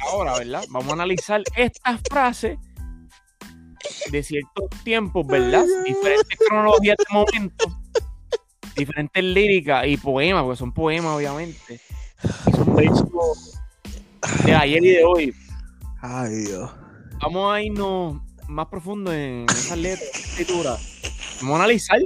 ahora, 0.07 0.39
¿verdad? 0.39 0.65
Vamos 0.71 0.91
a 0.91 0.93
analizar 0.93 1.43
estas 1.57 2.01
frases 2.09 2.59
de 4.11 4.23
ciertos 4.23 4.65
tiempos, 4.85 5.27
¿verdad? 5.27 5.65
Diferentes 5.85 6.39
cronologías 6.49 6.97
de 6.97 7.05
momentos, 7.13 7.77
diferentes 8.77 9.25
líricas 9.25 9.87
y 9.87 9.97
poemas, 9.97 10.45
porque 10.45 10.59
son 10.59 10.73
poemas, 10.73 11.17
obviamente. 11.17 11.81
Y 12.47 12.53
son 12.53 12.75
versos 12.77 13.59
de 14.45 14.55
ayer 14.55 14.85
y 14.85 14.89
de 14.91 15.05
hoy. 15.05 15.35
Ay, 16.01 16.37
Dios. 16.45 16.71
Vamos 17.21 17.53
a 17.53 17.63
irnos 17.63 18.23
más 18.51 18.67
profundo 18.67 19.13
en 19.13 19.47
esas 19.49 19.79
letras, 19.79 20.11
escritura. 20.13 20.77
Vamos 21.41 21.55
a 21.55 21.65
analizar. 21.65 22.01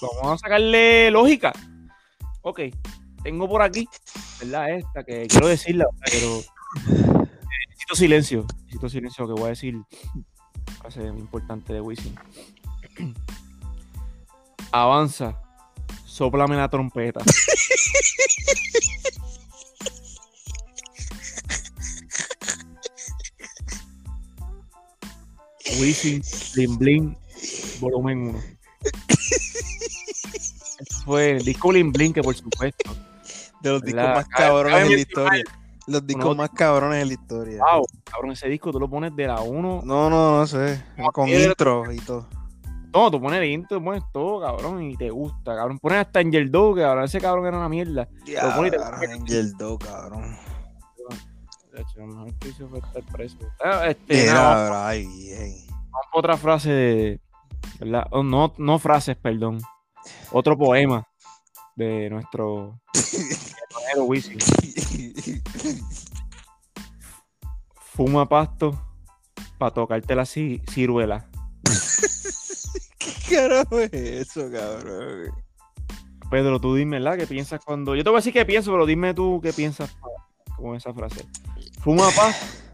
Vamos 0.00 0.34
a 0.34 0.38
sacarle 0.38 1.10
lógica. 1.10 1.52
Ok, 2.42 2.60
tengo 3.22 3.48
por 3.48 3.62
aquí, 3.62 3.88
¿verdad? 4.40 4.70
Esta 4.70 5.04
que 5.04 5.26
quiero 5.26 5.48
decirla, 5.48 5.86
pero 6.04 6.42
necesito 6.86 7.94
silencio. 7.94 8.46
Necesito 8.64 8.88
silencio 8.88 9.26
que 9.26 9.34
voy 9.34 9.44
a 9.44 9.48
decir. 9.48 9.76
Frase 10.78 11.06
importante 11.06 11.72
de 11.72 11.80
Wisin. 11.80 12.14
Avanza. 14.72 15.40
Sóplame 16.04 16.56
la 16.56 16.68
trompeta. 16.68 17.20
Wisin, 25.80 26.22
Bling 26.54 26.78
Bling, 26.78 27.16
volumen 27.80 28.28
1. 28.28 28.38
Fue 31.04 31.32
el 31.32 31.44
disco 31.44 31.68
Bling 31.68 31.92
Bling, 31.92 32.12
que 32.12 32.22
por 32.22 32.34
supuesto. 32.34 32.94
De 33.60 33.70
los 33.70 33.82
discos 33.82 34.04
más 34.04 34.28
cabrones 34.28 34.82
en 34.82 34.90
la 34.92 34.98
historia. 34.98 35.44
Los 35.86 36.06
discos 36.06 36.36
más 36.36 36.50
cabrones 36.50 37.02
en 37.02 37.08
la 37.08 37.14
historia. 37.14 37.62
Wow, 37.62 37.86
cabrón, 38.04 38.32
ese 38.32 38.48
disco 38.48 38.72
tú 38.72 38.80
lo 38.80 38.88
pones 38.88 39.14
de 39.14 39.26
la 39.26 39.40
1. 39.40 39.82
No, 39.84 40.10
no, 40.10 40.38
no 40.38 40.46
sé. 40.46 40.82
Con 41.12 41.26
piedra. 41.26 41.50
intro 41.50 41.92
y 41.92 41.96
todo. 41.98 42.28
No, 42.92 43.10
tú 43.10 43.20
pones 43.20 43.40
el 43.40 43.50
intro, 43.50 43.82
pones 43.82 44.02
todo, 44.12 44.40
cabrón, 44.40 44.82
y 44.82 44.96
te 44.96 45.10
gusta, 45.10 45.54
cabrón. 45.54 45.78
Pones 45.78 45.98
hasta 45.98 46.20
Angel 46.20 46.50
Dog, 46.50 46.76
que 46.76 46.84
ahora 46.84 47.04
ese 47.04 47.20
cabrón 47.20 47.46
era 47.46 47.58
una 47.58 47.68
mierda. 47.68 48.08
Ya, 48.24 48.54
pone 48.56 48.68
y 48.68 48.70
te- 48.70 49.12
Angel 49.12 49.52
Dog, 49.58 49.80
cabrón. 49.84 50.36
Que 52.40 52.48
hizo 52.48 52.68
fue 52.68 52.78
estar 52.78 53.02
preso. 53.12 53.36
Ah, 53.62 53.86
este, 53.88 54.26
nada, 54.26 54.88
ay, 54.88 55.06
bien. 55.06 55.54
otra 56.12 56.36
frase 56.36 56.70
de. 56.70 57.20
¿verdad? 57.80 58.06
Oh, 58.10 58.22
no, 58.22 58.54
no 58.58 58.78
frases, 58.78 59.16
perdón. 59.16 59.60
Otro 60.32 60.56
poema 60.56 61.06
de 61.74 62.08
nuestro. 62.10 62.80
Wisin. 63.98 64.38
Fuma 67.74 68.28
pasto 68.28 68.78
para 69.58 69.72
tocarte 69.72 70.14
la 70.14 70.22
ci- 70.22 70.62
ciruela. 70.70 71.28
carajo 73.30 73.80
es 73.80 73.92
eso, 73.92 74.50
cabrón? 74.50 75.30
Pedro, 76.30 76.60
tú 76.60 76.74
dime, 76.74 76.98
¿verdad? 76.98 77.18
¿Qué 77.18 77.26
piensas 77.26 77.60
cuando.? 77.64 77.94
Yo 77.94 78.02
te 78.04 78.10
voy 78.10 78.16
a 78.18 78.20
decir 78.20 78.32
qué 78.32 78.44
pienso, 78.44 78.70
pero 78.72 78.84
dime 78.86 79.14
tú 79.14 79.40
qué 79.42 79.52
piensas 79.52 79.96
con 80.56 80.76
esa 80.76 80.92
frase. 80.92 81.24
Fuma 81.86 82.10
paz 82.16 82.64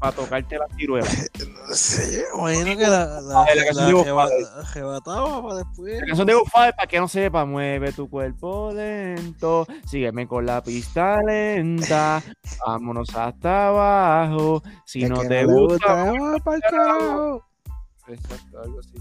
para 0.00 0.10
tocarte 0.10 0.58
la 0.58 0.66
ciruela. 0.76 1.06
No 1.68 1.74
sé, 1.74 2.24
imagino 2.34 2.76
que 2.76 2.82
la, 2.82 3.20
la, 3.20 3.44
la 3.54 3.64
canción 3.64 4.04
de 4.04 4.40
arrebataba 4.58 5.42
para 5.42 5.54
después. 5.56 6.00
La 6.00 6.06
canción 6.06 6.26
de 6.26 6.34
Godfather, 6.34 6.74
para 6.74 6.86
que 6.88 6.98
no 6.98 7.06
sepa, 7.06 7.44
mueve 7.44 7.92
tu 7.92 8.10
cuerpo 8.10 8.72
lento, 8.74 9.68
sígueme 9.86 10.26
con 10.26 10.46
la 10.46 10.64
pista 10.64 11.22
lenta, 11.22 12.20
vámonos 12.66 13.14
hasta 13.14 13.68
abajo, 13.68 14.64
si 14.84 15.04
no 15.04 15.20
te 15.20 15.28
le 15.28 15.44
gusta. 15.44 15.94
vamos 15.94 16.40
pa'l 16.42 16.60
carajo. 16.60 17.44
Exacto, 18.08 18.60
algo 18.60 18.80
así. 18.80 18.98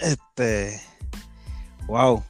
Este. 0.00 0.80
Wow. 1.88 2.22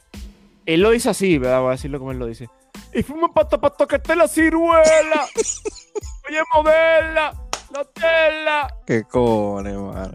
Él 0.67 0.81
lo 0.81 0.91
dice 0.91 1.11
así, 1.11 1.39
¿verdad? 1.39 1.61
Voy 1.61 1.69
a 1.69 1.73
decirlo 1.73 2.01
como 2.01 2.11
él 2.11 2.19
lo 2.19 2.27
dice. 2.27 2.49
Y 2.93 3.05
fuma 3.05 3.33
para 3.33 3.49
pa 3.49 3.71
tocarte 3.71 4.17
la 4.17 4.27
ciruela. 4.27 5.29
Oye, 6.29 6.41
moverla, 6.55 7.33
la 7.73 7.85
tela. 7.85 8.75
Qué 8.87 9.05
cojones, 9.05 9.77
mano. 9.77 10.13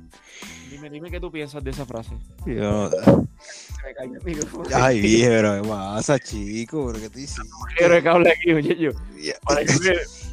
Dime, 0.69 0.89
dime 0.89 1.09
qué 1.11 1.19
tú 1.19 1.31
piensas 1.31 1.63
de 1.63 1.71
esa 1.71 1.85
frase. 1.85 2.11
Micrófono. 4.23 4.63
Ay, 4.73 5.01
viejo, 5.01 5.29
pero 5.29 5.61
¿qué 5.61 5.69
pasa, 5.69 6.19
chico? 6.19 6.88
¿Pero 6.88 6.99
qué 6.99 7.09
te 7.09 7.21
hiciste? 7.21 7.41
Quiero 7.77 8.01
que 8.01 8.09
hable 8.09 8.31
aquí, 8.31 8.53
oye, 8.53 8.75
yo. 8.75 8.91
Para 9.43 9.63
que, 9.63 9.73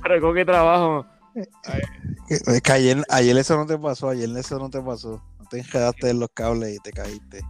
para 0.01 0.21
que 0.21 0.35
qué 0.35 0.45
trabajo. 0.45 1.07
Es 2.29 2.63
que 2.63 2.73
ayer, 2.73 3.03
ayer 3.09 3.37
eso 3.37 3.57
no 3.57 3.67
te 3.67 3.79
pasó, 3.79 4.09
ayer 4.09 4.29
eso 4.37 4.59
no 4.59 4.71
te 4.71 4.81
pasó. 4.81 5.23
No 5.39 5.47
te 5.47 5.59
enredaste 5.59 6.11
en 6.11 6.21
los 6.21 6.31
cables 6.35 6.77
y 6.77 6.79
te 6.79 6.93
caíste. 6.93 7.41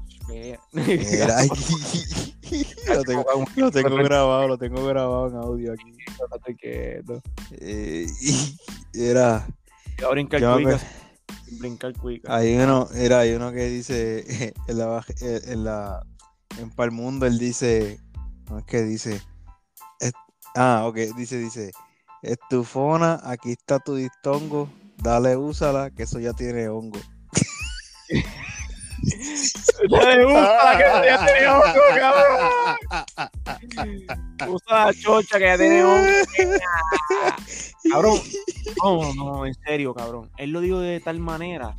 Aquí. 1.39 2.35
lo, 2.89 3.05
tengo, 3.05 3.25
lo 3.57 3.71
tengo 3.71 3.97
grabado, 3.97 4.49
lo 4.49 4.59
tengo 4.59 4.85
grabado 4.87 5.29
en 5.29 5.37
audio 5.37 5.73
aquí. 5.73 5.97
Estate 6.09 6.57
quieto. 6.57 7.23
Eh, 7.53 8.07
y 8.21 8.57
era. 8.95 9.47
Brincar 10.11 10.41
me- 10.41 10.63
cuicas. 10.63 10.87
Sin 11.47 11.59
brincar 11.59 11.93
cuicas. 11.95 12.31
Hay 12.31 12.55
uno, 12.57 12.89
era, 12.95 13.21
hay 13.21 13.33
uno 13.33 13.53
que 13.53 13.67
dice 13.69 14.53
en 14.69 14.79
la 14.79 15.05
eh, 15.21 15.41
en 15.47 15.65
la 15.65 16.05
en 16.59 16.71
Palmundo 16.71 17.27
él 17.27 17.39
dice, 17.39 17.99
¿cómo 18.47 18.59
es 18.61 18.65
que 18.67 18.83
dice? 18.83 19.23
Es- 20.01 20.13
ah, 20.55 20.85
ok, 20.87 20.97
dice, 21.17 21.39
dice, 21.39 21.73
estufona, 22.23 23.21
aquí 23.25 23.53
está 23.53 23.79
tu 23.79 23.95
distongo, 23.95 24.69
dale, 24.99 25.37
úsala, 25.37 25.91
que 25.91 26.03
eso 26.03 26.19
ya 26.19 26.33
tiene 26.35 26.69
hongo. 26.69 27.01
Le 29.03 30.25
gusta 30.25 30.65
la 30.65 30.79
que 30.79 30.85
ya 31.07 31.27
tenía 31.27 31.59
hongo, 31.59 31.81
cabrón. 31.99 32.39
Usa 34.49 34.87
la 34.87 34.95
chocha 34.95 35.39
que 35.39 35.45
ya 35.45 35.59
tiene 35.59 35.85
hongo. 35.85 36.09
Cabrón. 37.91 38.21
No, 38.83 39.15
no, 39.15 39.45
en 39.47 39.55
serio, 39.55 39.93
cabrón. 39.93 40.31
Él 40.37 40.51
lo 40.51 40.61
dijo 40.61 40.79
de 40.79 41.01
tal 41.01 41.19
manera. 41.19 41.75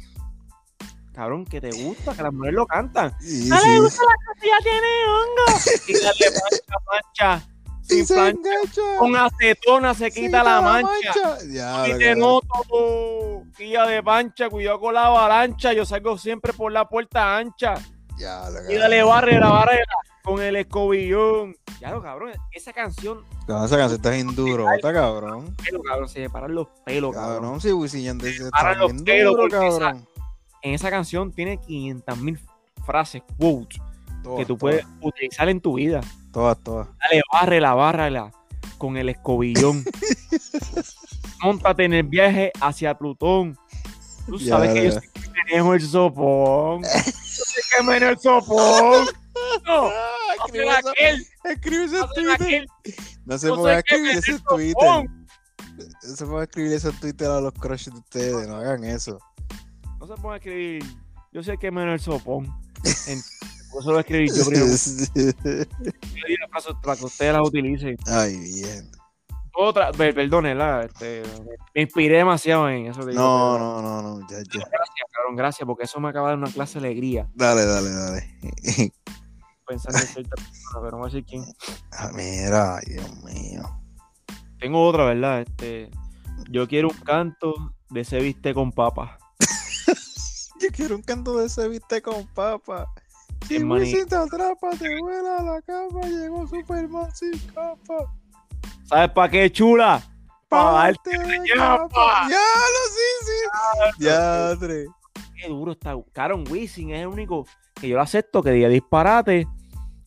Cabrón, 1.14 1.46
que 1.46 1.62
te 1.62 1.72
gusta, 1.72 2.14
que 2.14 2.24
las 2.24 2.34
mujeres 2.34 2.56
lo 2.56 2.66
cantan. 2.66 3.16
Y 3.22 3.48
Dale, 3.48 3.62
sí, 3.64 3.80
usa 3.80 4.04
la 4.04 4.36
que 4.42 4.48
ya 4.48 4.58
tiene 4.64 4.88
hongo. 5.08 5.46
Y 5.88 5.94
dale 5.94 6.26
mancha, 6.42 6.76
mancha. 6.92 7.53
Y 7.84 7.96
Sin 7.96 8.08
se 8.08 8.14
plancha. 8.14 8.40
engancha, 8.50 8.82
Con 9.00 9.16
acetona 9.16 9.94
se 9.94 10.12
quita 10.12 10.44
la 10.44 10.62
mancha. 10.62 11.38
Ya, 11.52 11.88
Y 11.88 11.98
te 11.98 12.16
noto, 12.16 13.44
guía 13.58 13.86
de 13.86 14.02
pancha, 14.02 14.50
cuidado 14.50 14.80
con 14.80 14.94
la 14.94 15.06
avalancha. 15.08 15.74
Yo 15.74 15.86
salgo 15.86 16.18
siempre 16.18 16.54
por 16.54 16.72
la 16.72 16.88
puerta 16.88 17.38
ancha. 17.38 17.76
ya, 18.18 18.44
Y 18.70 18.76
dale 18.76 19.04
barrera, 19.04 19.50
barrera 19.50 19.86
con 20.24 20.42
el 20.42 20.56
escobillón. 20.56 21.56
Ya 21.82 21.92
lo 21.92 22.02
cabrón, 22.02 22.32
esa 22.52 22.72
canción, 22.72 23.26
No, 23.48 23.66
esa 23.66 23.76
canción 23.78 23.98
está 23.98 24.12
bien 24.12 24.34
cabrón. 24.34 25.54
pelo, 25.58 25.82
cabrón, 25.84 26.08
se 26.08 26.22
me 26.22 26.30
paran 26.30 26.56
los 26.56 26.68
pelos, 26.86 27.14
cabrón. 27.14 27.42
Cabrón, 27.42 27.62
si 27.62 27.74
Wisin 27.74 28.04
Yandel 28.04 28.34
se 28.34 28.50
Para 28.50 28.72
está 28.72 28.84
los 28.84 29.04
pelos, 29.04 29.36
duro, 29.36 29.62
esa-. 29.64 29.98
En 30.62 30.74
esa 30.74 30.90
canción 30.90 31.34
tiene 31.34 31.58
500 31.60 32.18
mil 32.20 32.40
frases, 32.86 33.22
quotes, 33.38 33.82
que 34.38 34.46
tú 34.46 34.58
puedes 34.58 34.86
utilizar 35.02 35.50
en 35.50 35.60
tu 35.60 35.74
vida. 35.74 36.00
Todas, 36.34 36.58
todas. 36.64 36.88
Dale, 37.00 37.22
bárrela, 37.32 37.74
bárrela 37.76 38.32
con 38.78 38.98
el 38.98 39.08
escobillón. 39.10 39.86
Móntate 41.44 41.86
en 41.86 41.94
el 41.94 42.04
viaje 42.04 42.52
hacia 42.60 42.98
Plutón. 42.98 43.58
Tú 44.26 44.38
Ya, 44.40 44.56
sabes 44.56 44.74
que 44.74 44.84
ya. 44.84 44.90
yo 44.96 45.00
sé 45.00 45.10
que 45.14 45.22
tenemos 45.46 45.76
el 45.76 45.82
sopón. 45.88 46.82
Yo 46.84 46.90
sé 46.90 47.62
que 47.78 47.84
menos 47.84 48.10
el 48.10 48.20
sopón. 48.20 49.06
No, 49.66 49.84
no 49.84 49.92
escribe 50.46 50.70
aquel, 50.72 51.28
escribe 51.44 51.86
ese 51.86 51.98
Twitter. 52.16 52.66
No 53.26 53.38
se 53.38 53.50
puede 53.50 53.78
escribir 53.80 54.12
ese 54.18 54.40
Twitter. 54.40 55.10
No 56.04 56.16
se 56.16 56.26
puede 56.26 56.44
escribir 56.46 56.74
eso 56.74 56.90
en 56.90 57.00
Twitter 57.00 57.28
a 57.30 57.42
los 57.42 57.54
crushes 57.54 57.94
de 57.94 58.00
ustedes. 58.00 58.48
No 58.48 58.56
hagan 58.58 58.84
eso. 58.84 59.20
No 60.00 60.08
se 60.08 60.16
puede 60.22 60.38
escribir. 60.38 60.84
Yo 61.32 61.44
sé 61.44 61.58
que 61.58 61.72
menos 61.72 61.94
el 61.94 62.00
sopón. 62.00 62.48
Por 63.74 63.82
eso 63.82 63.92
lo 63.92 64.00
escribir 64.00 64.32
yo 64.34 64.46
primero. 64.46 64.68
Para 66.84 66.96
que 66.96 67.06
ustedes 67.06 67.34
la 67.34 67.42
utilicen. 67.42 67.98
Ay, 68.08 68.38
bien. 68.38 68.92
Otra, 69.56 69.92
per- 69.92 70.16
perdone, 70.16 70.56
la, 70.56 70.84
este, 70.84 71.22
me 71.76 71.82
inspiré 71.84 72.18
demasiado 72.18 72.68
en 72.70 72.88
eso. 72.88 73.02
que 73.02 73.12
digo, 73.12 73.22
No, 73.22 73.60
no, 73.60 73.82
no, 73.82 74.02
no. 74.02 74.20
Ya, 74.28 74.38
ya. 74.38 74.44
Gracias, 74.44 75.08
cabrón, 75.12 75.36
gracias, 75.36 75.66
porque 75.68 75.84
eso 75.84 76.00
me 76.00 76.10
acaba 76.10 76.30
de 76.30 76.38
dar 76.38 76.44
una 76.44 76.52
clase 76.52 76.80
de 76.80 76.88
alegría. 76.88 77.30
Dale, 77.36 77.66
dale, 77.66 77.92
dale. 77.92 78.38
Pensando 79.68 80.00
en 80.00 80.08
cierta 80.08 80.36
persona, 80.36 80.80
pero 80.82 80.92
no 80.92 80.98
voy 80.98 81.10
a 81.10 81.14
decir 81.14 81.26
quién. 81.26 81.46
Ah, 81.92 82.10
mira, 82.14 82.78
ay, 82.78 82.84
Dios 82.88 83.24
mío. 83.24 83.64
Tengo 84.60 84.86
otra, 84.88 85.06
¿verdad? 85.06 85.42
Este, 85.42 85.90
yo 86.50 86.68
quiero 86.68 86.90
un 86.90 86.98
canto 86.98 87.54
de 87.90 88.02
ese 88.02 88.20
viste 88.20 88.54
con 88.54 88.72
papa. 88.72 89.18
Yo 90.62 90.70
quiero 90.72 90.96
un 90.96 91.02
canto 91.02 91.38
de 91.38 91.48
ese 91.48 91.68
viste 91.68 92.02
con 92.02 92.26
papa. 92.28 92.88
Wisin 93.50 94.08
te 94.08 94.16
atrapa, 94.16 94.70
te 94.80 95.00
vuela 95.00 95.38
a 95.40 95.44
la 95.44 95.62
cama. 95.62 96.02
Llegó 96.08 96.48
Superman 96.48 97.12
sin 97.16 97.38
capa. 97.54 98.14
¿Sabes 98.86 99.12
para 99.12 99.30
qué, 99.32 99.52
chula? 99.52 100.02
Pa' 100.50 100.72
darte 100.74 101.12
capa. 101.56 102.28
Ya, 102.30 102.38
lo 102.38 102.84
sí, 102.90 103.26
sí. 103.26 104.04
Ya, 104.06 104.54
tres. 104.60 104.88
Qué 105.36 105.48
duro 105.48 105.72
está. 105.74 105.96
Caron 106.14 106.44
Wisin 106.50 106.92
es 106.92 107.02
el 107.02 107.08
único 107.08 107.46
que 107.80 107.88
yo 107.88 107.96
lo 107.98 108.02
acepto 108.02 108.42
que 108.44 108.52
diga 108.52 108.70
disparate 108.70 109.48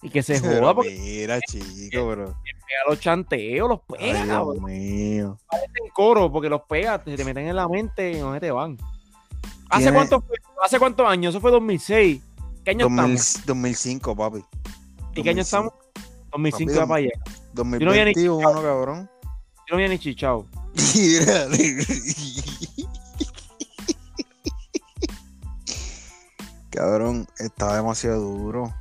y 0.03 0.09
que 0.11 0.23
se 0.23 0.39
joda 0.41 0.75
porque 0.75 0.91
mira, 0.99 1.41
chico, 1.41 2.07
bro. 2.07 2.25
pega 2.45 2.81
los 2.89 3.01
chanteos, 3.01 3.69
los 3.69 3.81
Ay, 3.99 4.13
pega, 4.13 4.27
cabrón. 4.27 4.55
Dios 4.55 4.65
mío. 4.71 5.39
en 5.53 5.91
coro 5.93 6.31
porque 6.31 6.49
los 6.49 6.63
pega, 6.63 7.03
te, 7.03 7.17
te 7.17 7.25
meten 7.25 7.49
en 7.49 7.57
la 7.57 7.69
mente 7.69 8.13
y 8.13 8.21
no 8.21 8.33
se 8.33 8.41
te 8.41 8.51
van. 8.51 8.77
¿Hace 9.69 9.83
Tiene- 9.85 9.97
cuánto 9.97 10.21
fue? 10.21 10.37
¿Hace 10.65 10.79
cuántos 10.79 11.07
años? 11.09 11.35
Eso 11.35 11.41
fue 11.41 11.51
2006. 11.51 12.23
¿Qué 12.67 12.73
año 12.73 12.87
2000 12.87 13.15
estamos? 13.15 13.47
2005, 13.47 14.17
papi. 14.17 14.45
¿Y 15.15 15.23
qué 15.23 15.31
año 15.31 15.43
estamos? 15.43 15.73
2005 16.33 16.73
Papi, 16.73 16.81
ya 16.81 16.87
para 16.89 16.99
allá. 16.99 17.11
2021, 17.53 18.61
cabrón. 18.61 19.09
Yo 19.23 19.31
no 19.71 19.77
había 19.77 19.87
ni 19.87 20.01
chichado. 20.01 20.47
Mira. 20.75 21.47
Cabrón, 26.71 27.29
estaba 27.39 27.77
demasiado 27.77 28.21
duro. 28.21 28.75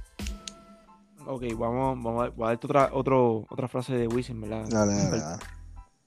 Ok, 1.27 1.43
vamos, 1.55 2.03
vamos 2.03 2.25
a, 2.25 2.29
voy 2.29 2.45
a 2.45 2.49
darte 2.49 2.65
otra, 2.65 2.89
otro, 2.91 3.45
otra 3.49 3.67
frase 3.67 3.93
de 3.93 4.07
Wisin, 4.07 4.41
¿verdad? 4.41 4.65
Dale, 4.67 4.95
dale, 4.95 5.19
dale. 5.19 5.43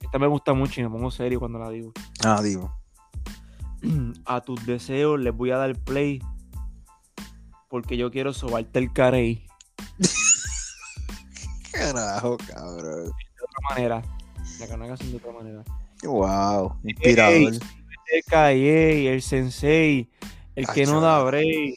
Esta 0.01 0.19
me 0.19 0.27
gusta 0.27 0.53
mucho 0.53 0.81
y 0.81 0.83
me 0.83 0.89
pongo 0.89 1.09
serio 1.11 1.39
cuando 1.39 1.59
la 1.59 1.69
digo. 1.69 1.93
Ah, 2.25 2.41
digo. 2.43 2.73
A 4.25 4.41
tus 4.41 4.65
deseos 4.65 5.17
les 5.17 5.33
voy 5.33 5.51
a 5.51 5.57
dar 5.57 5.73
play 5.77 6.21
porque 7.69 7.95
yo 7.95 8.11
quiero 8.11 8.33
sobarte 8.33 8.79
el 8.79 8.91
carey. 8.91 9.45
Carajo, 11.71 12.37
cabrón. 12.37 13.05
De 13.05 13.43
otra 13.43 13.69
manera. 13.69 14.01
La 14.59 14.85
hagas 14.85 14.99
de 14.99 15.15
otra 15.15 15.31
manera. 15.31 15.63
Wow, 16.03 16.75
inspirador. 16.83 17.53
El 17.53 18.23
Calle, 18.27 19.13
el 19.13 19.21
sensei, 19.21 20.09
el 20.55 20.67
que 20.67 20.85
no 20.85 20.99
da 20.99 21.23
break. 21.23 21.75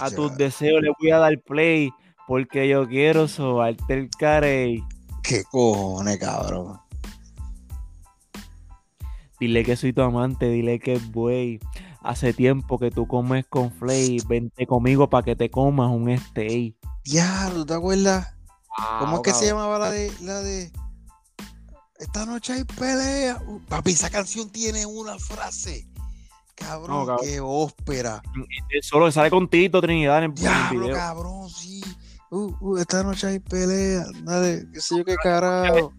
A 0.00 0.10
tus 0.10 0.36
deseos 0.36 0.82
les 0.82 0.92
voy 1.00 1.10
a 1.10 1.18
dar 1.18 1.40
play 1.40 1.90
porque 2.26 2.68
yo 2.68 2.86
quiero 2.86 3.26
sobarte 3.26 3.94
el 3.94 4.10
carey. 4.10 4.84
¿Qué 5.22 5.44
cojones, 5.44 6.18
cabrón? 6.18 6.78
Dile 9.40 9.64
que 9.64 9.76
soy 9.76 9.92
tu 9.92 10.02
amante, 10.02 10.50
dile 10.50 10.78
que 10.78 10.94
es 10.94 11.10
buey. 11.10 11.60
Hace 12.08 12.32
tiempo 12.32 12.78
que 12.78 12.90
tú 12.90 13.06
comes 13.06 13.44
con 13.50 13.70
Flay. 13.70 14.16
Vente 14.26 14.66
conmigo 14.66 15.10
para 15.10 15.22
que 15.24 15.36
te 15.36 15.50
comas 15.50 15.90
un 15.90 16.16
steak. 16.16 16.74
Ya, 17.04 17.50
¿tú 17.52 17.66
te 17.66 17.74
acuerdas? 17.74 18.34
¿Cómo 18.98 19.16
es 19.16 19.22
que 19.22 19.32
se 19.34 19.46
llama? 19.48 19.60
llamaba 19.62 19.78
la 19.78 19.90
de 19.90 20.10
la 20.22 20.40
de 20.40 20.72
Esta 21.98 22.24
noche 22.24 22.54
hay 22.54 22.64
pelea? 22.64 23.42
Uh, 23.46 23.60
papi, 23.68 23.90
esa 23.90 24.08
canción 24.08 24.48
tiene 24.50 24.86
una 24.86 25.18
frase 25.18 25.86
Cabrón, 26.54 27.00
No, 27.00 27.06
cabrón. 27.06 27.26
qué 27.26 27.40
ópera. 27.40 28.22
Él 28.70 28.82
solo 28.82 29.12
sale 29.12 29.28
con 29.30 29.46
Tito 29.48 29.80
Trinidad 29.82 30.18
en 30.18 30.24
el, 30.24 30.34
Diablo, 30.34 30.80
video. 30.80 30.96
cabrón, 30.96 31.50
sí. 31.50 31.82
Uh, 32.30 32.52
uh, 32.60 32.76
esta 32.78 33.02
noche 33.02 33.26
hay 33.26 33.38
pelea. 33.38 34.06
Dale, 34.22 34.66
qué 34.72 34.80
sé 34.80 34.96
yo 34.98 35.04
qué 35.04 35.14
carajo. 35.16 35.92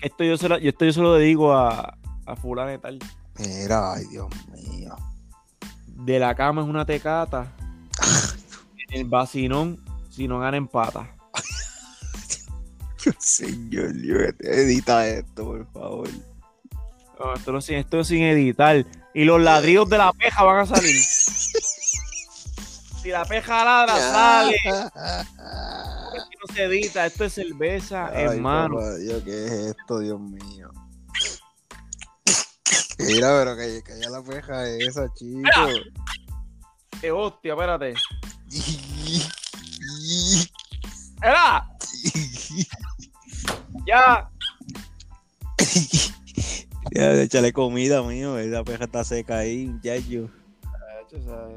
Esto 0.00 0.24
yo 0.24 0.36
se, 0.38 0.48
lo- 0.48 0.58
yo 0.58 0.70
esto 0.70 0.84
yo 0.86 0.92
se 0.92 1.00
lo 1.00 1.14
dedico 1.14 1.52
a, 1.52 1.96
a 2.26 2.36
fulana 2.36 2.72
y 2.74 2.78
tal. 2.78 2.98
Mira, 3.38 3.92
ay, 3.92 4.04
Dios 4.10 4.28
mío. 4.52 4.96
De 5.96 6.18
la 6.18 6.34
cama 6.34 6.62
es 6.62 6.68
una 6.68 6.84
tecata. 6.84 7.52
En 8.88 9.00
el 9.00 9.04
vacinón, 9.06 9.82
si 10.10 10.28
no 10.28 10.40
gana 10.40 10.56
empata. 10.56 11.08
Señor, 13.18 13.92
Dios, 13.94 14.34
edita 14.40 15.06
esto, 15.06 15.44
por 15.44 15.66
favor. 15.72 16.08
No, 17.18 17.34
esto, 17.34 17.52
no, 17.52 17.58
esto 17.58 18.00
es 18.00 18.06
sin 18.06 18.22
editar. 18.22 18.84
Y 19.14 19.24
los 19.24 19.40
ladrillos 19.40 19.88
de 19.88 19.98
la 19.98 20.12
peja 20.12 20.42
van 20.42 20.60
a 20.60 20.66
salir. 20.66 20.96
Si 23.02 23.10
la 23.10 23.24
peja 23.24 23.64
ladra, 23.64 24.00
sale. 24.00 24.56
Aquí 24.66 26.36
no 26.40 26.54
se 26.54 26.64
edita. 26.64 27.06
Esto 27.06 27.24
es 27.24 27.34
cerveza, 27.34 28.08
Ay, 28.08 28.24
hermano. 28.24 28.76
papá 28.76 28.96
Dios, 28.96 29.22
¿qué 29.22 29.44
es 29.44 29.52
esto, 29.52 30.00
Dios 30.00 30.18
mío? 30.18 30.70
Mira, 32.98 33.28
pero 33.38 33.56
que, 33.56 33.82
que 33.82 33.98
ya 34.00 34.10
la 34.10 34.22
peja 34.22 34.68
esa, 34.68 35.10
chico. 35.14 35.40
¡Qué 37.00 37.10
hostia, 37.10 37.54
espérate! 37.54 37.94
¡Era! 41.22 41.66
¡Ya! 43.86 44.28
Ya, 46.92 47.12
échale 47.22 47.52
comida, 47.52 48.02
mío. 48.02 48.38
Esa 48.38 48.62
peja 48.62 48.84
está 48.84 49.02
seca 49.04 49.38
ahí, 49.38 49.66
muchacho. 49.66 50.30
Chacho, 51.10 51.16
esa- 51.16 51.48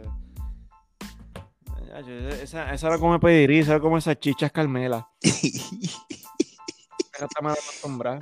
Esa, 2.42 2.74
esa 2.74 2.88
era 2.88 2.98
como 3.00 3.20
pediría, 3.20 3.62
esa 3.62 3.72
era 3.74 3.80
como 3.80 3.98
esas 3.98 4.20
chichas 4.20 4.52
Carmela. 4.52 5.08
Esa 5.22 7.26
está 7.26 7.42
mal 7.42 7.54
acostumbrada. 7.54 8.20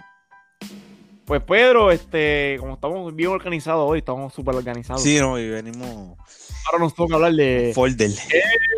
Pues 1.26 1.42
Pedro, 1.42 1.92
este, 1.92 2.58
como 2.60 2.76
estamos 2.76 3.16
bien 3.16 3.30
organizados 3.32 3.90
hoy, 3.90 4.00
estamos 4.00 4.32
súper 4.32 4.56
organizados. 4.56 5.02
Sí, 5.02 5.18
no, 5.20 5.40
y 5.40 5.50
venimos 5.50 6.18
Ahora 6.66 6.84
nos 6.84 6.94
toca 6.94 7.16
hablar 7.16 7.34
de 7.34 7.72
folder. 7.74 8.12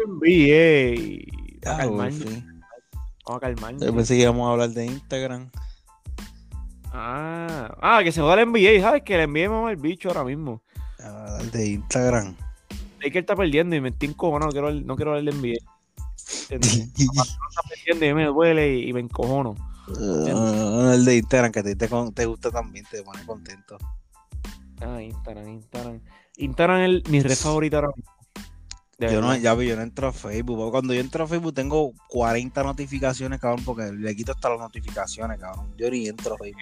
NBA. 0.08 1.26
Ah, 1.66 1.86
vamos 1.86 2.14
a 3.28 3.40
calmarnos. 3.40 3.84
Yo 3.84 3.94
pensé 3.94 4.16
que 4.16 4.22
íbamos 4.22 4.48
a 4.48 4.52
hablar 4.52 4.70
de 4.70 4.86
Instagram. 4.86 5.50
Ah, 6.94 7.76
ah, 7.82 8.00
que 8.04 8.14
se 8.14 8.22
joda 8.22 8.42
el 8.42 8.50
NBA, 8.50 8.82
¿sabes? 8.82 9.04
Que 9.04 9.22
el 9.22 9.30
NBA 9.30 9.72
el 9.72 9.78
bicho 9.78 10.08
ahora 10.08 10.24
mismo. 10.24 10.62
De 11.52 11.68
Instagram. 11.68 12.36
Es 13.02 13.12
que 13.12 13.20
él 13.20 13.24
está 13.24 13.36
perdiendo 13.36 13.76
y 13.76 13.82
me 13.82 13.90
estoy 13.90 14.10
encojonado, 14.10 14.48
no 14.48 14.52
quiero, 14.52 14.72
no 14.72 14.96
quiero 14.96 15.14
hablar 15.14 15.34
de 15.34 15.40
NBA. 15.40 15.58
¿Entiendes? 16.50 16.94
está 16.98 17.62
perdiendo 17.70 18.06
y 18.06 18.14
me 18.14 18.26
duele 18.26 18.78
y, 18.78 18.90
y 18.90 18.94
me 18.94 19.02
encojono. 19.02 19.56
Ah, 20.00 20.92
el 20.94 21.06
de 21.06 21.18
Instagram 21.18 21.52
que 21.52 21.60
a 21.60 21.64
ti 21.64 21.76
te, 21.76 21.88
te 22.14 22.26
gusta 22.26 22.52
también, 22.52 22.86
te 22.90 23.04
pone 23.04 23.26
contento. 23.26 23.78
Ah, 24.82 25.02
Instagram, 25.02 25.48
Instagram. 25.48 26.02
Instagram 26.38 26.80
es 26.82 27.10
mi 27.10 27.22
red 27.22 27.36
favorita 27.36 27.78
ahora 27.78 27.90
mismo. 27.96 28.12
Yo 29.00 29.22
no, 29.22 29.36
ya 29.36 29.54
yo 29.54 29.76
no 29.76 29.82
entro 29.84 30.08
a 30.08 30.12
Facebook. 30.12 30.72
Cuando 30.72 30.94
yo 30.94 31.00
entro 31.02 31.24
a 31.24 31.28
Facebook 31.28 31.54
tengo 31.54 31.94
40 32.10 32.64
notificaciones, 32.64 33.40
cabrón, 33.40 33.64
porque 33.64 33.92
le 33.92 34.16
quito 34.16 34.32
hasta 34.32 34.50
las 34.50 34.60
notificaciones, 34.60 35.40
cabrón. 35.40 35.72
Yo 35.78 35.90
ni 35.92 36.08
entro 36.08 36.34
a 36.34 36.38
Facebook. 36.38 36.62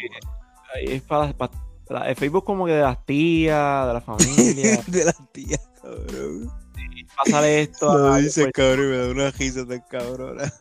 Ahí 0.73 0.85
Es 0.95 1.01
para, 1.03 1.31
para- 1.31 1.51
para- 1.87 2.09
el 2.09 2.15
Facebook 2.15 2.43
como 2.43 2.65
que 2.65 2.73
de 2.73 2.81
las 2.81 3.05
tías, 3.05 3.87
de 3.87 3.93
la 3.93 4.01
familia. 4.01 4.83
de 4.87 5.05
las 5.05 5.31
tías, 5.31 5.61
cabrón. 5.81 6.51
Pásale 7.23 7.61
esto. 7.61 7.89
A- 7.89 8.17
dices, 8.17 8.49
cabrón, 8.53 8.89
me 8.89 8.97
da 8.97 9.09
una 9.11 9.31
risa 9.31 9.65
tan 9.65 9.81
cabrona. 9.89 10.51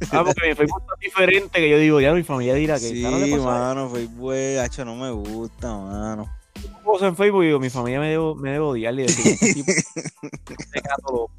Ah, 0.12 0.22
porque 0.24 0.48
mi 0.48 0.54
Facebook 0.54 0.80
está 0.82 0.94
diferente 1.00 1.58
que 1.58 1.68
yo 1.70 1.78
digo, 1.78 2.00
ya 2.00 2.12
mi 2.14 2.22
familia 2.22 2.54
dirá 2.54 2.74
que 2.74 2.88
Sí, 2.88 3.02
"Cara, 3.02 3.18
le 3.18 3.30
pasa 3.36 3.44
mano, 3.44 3.90
Facebook, 3.90 4.32
hacho, 4.62 4.84
no 4.84 4.94
me 4.96 5.10
gusta, 5.10 5.76
mano. 5.76 6.22
esto?" 6.54 6.82
cosas 6.84 7.08
en 7.08 7.16
Facebook 7.16 7.42
y 7.42 7.46
digo, 7.48 7.58
mi 7.60 7.68
familia 7.70 8.00
me 8.00 8.08
debe, 8.08 8.34
me 8.36 8.50
debe 8.52 8.64
odiar 8.64 8.94
y 8.94 9.02
decir, 9.02 9.26
"Este 9.40 9.60
es 9.60 10.70
tecato 10.72 11.02
loco". 11.12 11.30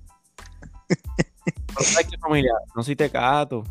Pero 0.87 1.83
¿sabes 1.89 2.07
qué 2.07 2.17
familia? 2.17 2.51
No 2.75 2.83
soy 2.83 2.95
tecato. 2.95 3.63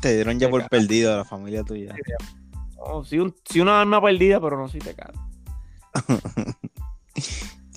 Te 0.00 0.14
dieron 0.14 0.38
ya 0.38 0.48
por 0.48 0.68
perdido 0.68 1.12
a 1.14 1.16
la 1.18 1.24
familia 1.24 1.64
tuya. 1.64 1.94
No, 2.76 3.04
sí, 3.04 3.18
un, 3.18 3.34
sí 3.44 3.60
una 3.60 3.80
alma 3.80 4.00
perdida, 4.00 4.40
pero 4.40 4.56
no 4.58 4.68
soy 4.68 4.80
tecato. 4.80 5.18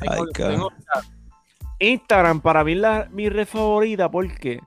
Ay, 0.01 0.07
Tengo- 0.09 0.28
tengo- 0.34 0.72
Instagram 1.80 2.41
para 2.41 2.64
mí 2.64 2.74
es 2.74 2.78
la, 2.78 3.07
mi 3.12 3.28
red 3.30 3.47
favorita 3.47 4.09
porque 4.12 4.59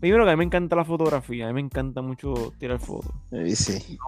primero 0.00 0.24
que 0.24 0.30
a 0.30 0.34
mí 0.34 0.38
me 0.38 0.44
encanta 0.44 0.74
la 0.76 0.84
fotografía, 0.84 1.44
a 1.44 1.48
mí 1.48 1.54
me 1.54 1.60
encanta 1.60 2.00
mucho 2.02 2.52
tirar 2.58 2.78
fotos. 2.78 3.12
Sí, 3.30 3.54
sí. 3.56 3.98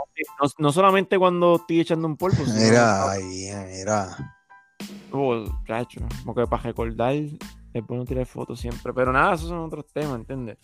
No, 0.40 0.49
no 0.59 0.72
solamente 0.72 1.18
cuando 1.18 1.57
estoy 1.57 1.80
echando 1.80 2.09
un 2.09 2.16
polvo, 2.16 2.45
sino 2.45 2.57
Mira, 2.61 3.11
ahí, 3.11 3.51
mira. 3.68 4.16
Oh, 5.12 5.45
chacho, 5.66 6.01
porque 6.24 6.47
para 6.47 6.62
recordar 6.62 7.14
es 7.14 7.86
bueno 7.86 8.05
tirar 8.05 8.26
fotos 8.26 8.59
siempre. 8.61 8.93
Pero 8.93 9.12
nada, 9.12 9.34
esos 9.34 9.49
son 9.49 9.59
otros 9.61 9.86
temas, 9.93 10.16
¿entiendes? 10.16 10.59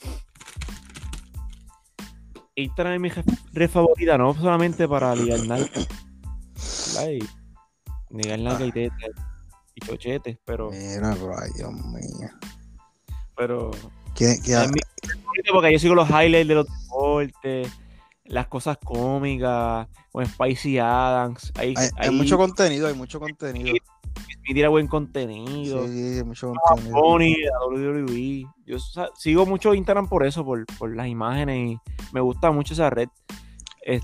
Instagram 2.54 2.94
es 2.94 3.00
mi 3.00 3.08
re- 3.10 3.24
red 3.52 3.70
favorita, 3.70 4.18
no 4.18 4.34
solamente 4.34 4.88
para 4.88 5.14
ligar 5.14 5.46
nalga. 5.46 5.68
Y 7.12 7.18
Ligar 8.10 8.38
nalga 8.40 8.64
y 8.66 8.72
tetas 8.72 9.10
y 9.74 9.80
chochetes, 9.80 10.38
pero, 10.44 10.70
Mira, 10.70 11.14
Dios 11.54 11.72
mío. 11.72 12.28
pero 13.36 13.70
¿Qué, 14.16 14.40
qué- 14.44 14.66
porque 15.53 15.72
yo 15.72 15.78
sigo 15.78 15.95
los 15.95 16.09
highlights 16.09 16.49
de 16.49 16.55
los 16.55 16.66
deportes, 16.66 17.68
las 18.24 18.47
cosas 18.49 18.78
cómicas, 18.84 19.89
con 20.12 20.26
Spicy 20.26 20.78
Adams. 20.78 21.53
Hay, 21.57 21.74
hay 21.97 22.11
mucho 22.11 22.36
contenido, 22.36 22.86
hay 22.89 22.95
mucho 22.95 23.18
contenido. 23.20 23.74
me 24.49 24.55
tira 24.55 24.68
buen 24.68 24.86
contenido. 24.86 25.86
Sí, 25.86 26.16
hay 26.18 26.24
mucho 26.24 26.53
contenido. 26.53 27.01
Bunny, 27.01 27.36
la 27.43 27.66
WWE. 27.66 28.45
Yo 28.66 28.78
sa- 28.78 29.11
sigo 29.16 29.47
mucho 29.47 29.74
Instagram 29.74 30.09
por 30.09 30.26
eso, 30.26 30.45
por, 30.45 30.64
por 30.78 30.95
las 30.95 31.07
imágenes 31.09 31.72
y 31.72 31.78
me 32.12 32.20
gusta 32.20 32.51
mucho 32.51 32.74
esa 32.74 32.91
red. 32.91 33.09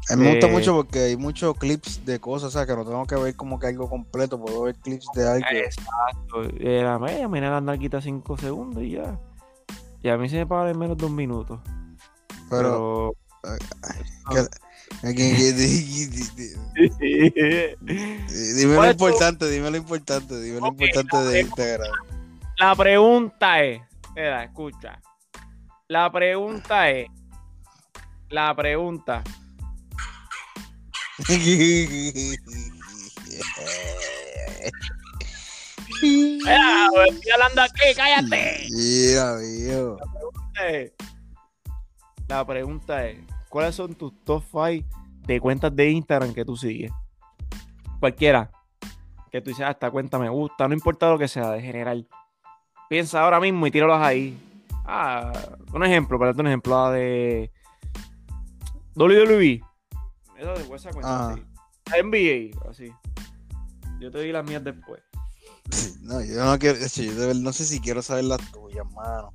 A 0.08 0.16
mí 0.16 0.22
me 0.22 0.30
gusta 0.30 0.46
Este, 0.46 0.46
mucho 0.46 0.74
porque 0.76 0.98
hay 1.00 1.16
muchos 1.18 1.54
clips 1.58 2.06
de 2.06 2.18
cosas, 2.18 2.48
o 2.48 2.50
sea, 2.58 2.66
que 2.66 2.74
no 2.74 2.86
tengo 2.86 3.04
que 3.04 3.16
ver 3.16 3.36
como 3.36 3.58
que 3.58 3.66
algo 3.66 3.86
completo, 3.90 4.40
puedo 4.40 4.62
ver 4.62 4.76
clips 4.76 5.06
de 5.14 5.28
algo. 5.28 5.46
Exacto. 5.52 6.42
Era, 6.58 6.98
mira, 6.98 7.28
mira 7.28 7.50
la 7.50 7.60
narquita 7.60 8.00
5 8.00 8.38
segundos 8.38 8.82
y 8.82 8.92
ya. 8.92 9.20
Y 10.04 10.08
a 10.10 10.16
mí 10.18 10.28
se 10.28 10.36
me 10.36 10.46
paga 10.46 10.70
en 10.70 10.78
menos 10.78 10.98
de 10.98 11.06
un 11.06 11.16
minuto. 11.16 11.60
Pero, 12.50 13.14
dime 18.60 18.66
lo 18.66 18.74
¿Cuál 18.76 18.90
es 18.90 18.96
tu- 18.96 19.04
importante, 19.06 19.50
dime 19.50 19.70
lo 19.70 19.76
importante, 19.78 20.40
dime 20.42 20.60
lo 20.60 20.66
importante 20.68 21.16
de 21.16 21.40
Instagram. 21.40 21.90
la 22.58 22.76
pregunta 22.76 23.62
es. 23.62 23.80
Mira, 24.14 24.44
escucha. 24.44 25.00
La 25.88 26.12
pregunta 26.12 26.90
es. 26.90 27.08
La 28.28 28.54
pregunta. 28.54 29.22
Mira, 36.04 36.88
estoy 37.08 37.30
hablando 37.32 37.62
aquí, 37.62 37.80
cállate. 37.96 38.66
Mira. 38.70 39.36
Eh, 40.62 40.92
La 42.28 42.46
pregunta 42.46 43.06
es, 43.06 43.18
¿cuáles 43.48 43.74
son 43.74 43.94
tus 43.94 44.12
top 44.24 44.42
5 44.50 44.86
de 45.26 45.40
cuentas 45.40 45.74
de 45.74 45.90
Instagram 45.90 46.32
que 46.34 46.44
tú 46.44 46.56
sigues? 46.56 46.90
Cualquiera. 48.00 48.50
Que 49.30 49.40
tú 49.40 49.50
dices, 49.50 49.64
"Ah, 49.66 49.70
esta 49.72 49.90
cuenta 49.90 50.18
me 50.18 50.28
gusta, 50.28 50.68
no 50.68 50.74
importa 50.74 51.10
lo 51.10 51.18
que 51.18 51.26
sea, 51.28 51.50
de 51.50 51.60
general. 51.60 52.06
Piensa 52.88 53.20
ahora 53.22 53.40
mismo 53.40 53.66
y 53.66 53.70
tíralos 53.70 54.00
ahí. 54.00 54.38
Ah, 54.86 55.32
un 55.72 55.84
ejemplo, 55.84 56.18
para 56.18 56.28
darte 56.28 56.42
un 56.42 56.46
ejemplo, 56.48 56.84
la 56.84 56.90
de 56.92 57.50
WWE. 58.94 59.60
Esa 60.38 60.52
de 60.54 60.74
esa 60.74 60.90
cuenta, 60.90 61.30
Ah. 61.32 61.36
NBA, 61.96 62.70
así. 62.70 62.92
Yo 64.00 64.10
te 64.10 64.18
doy 64.18 64.32
las 64.32 64.44
mías 64.46 64.62
después. 64.62 65.00
No, 66.00 66.20
yo 66.22 66.44
no 66.44 66.58
quiero, 66.58 66.78
yo 66.78 67.14
de 67.14 67.26
verdad 67.26 67.40
no 67.40 67.52
sé 67.52 67.64
si 67.64 67.80
quiero 67.80 68.02
saber 68.02 68.24
las 68.24 68.40
tuyas, 68.52 68.84
mano. 68.92 69.32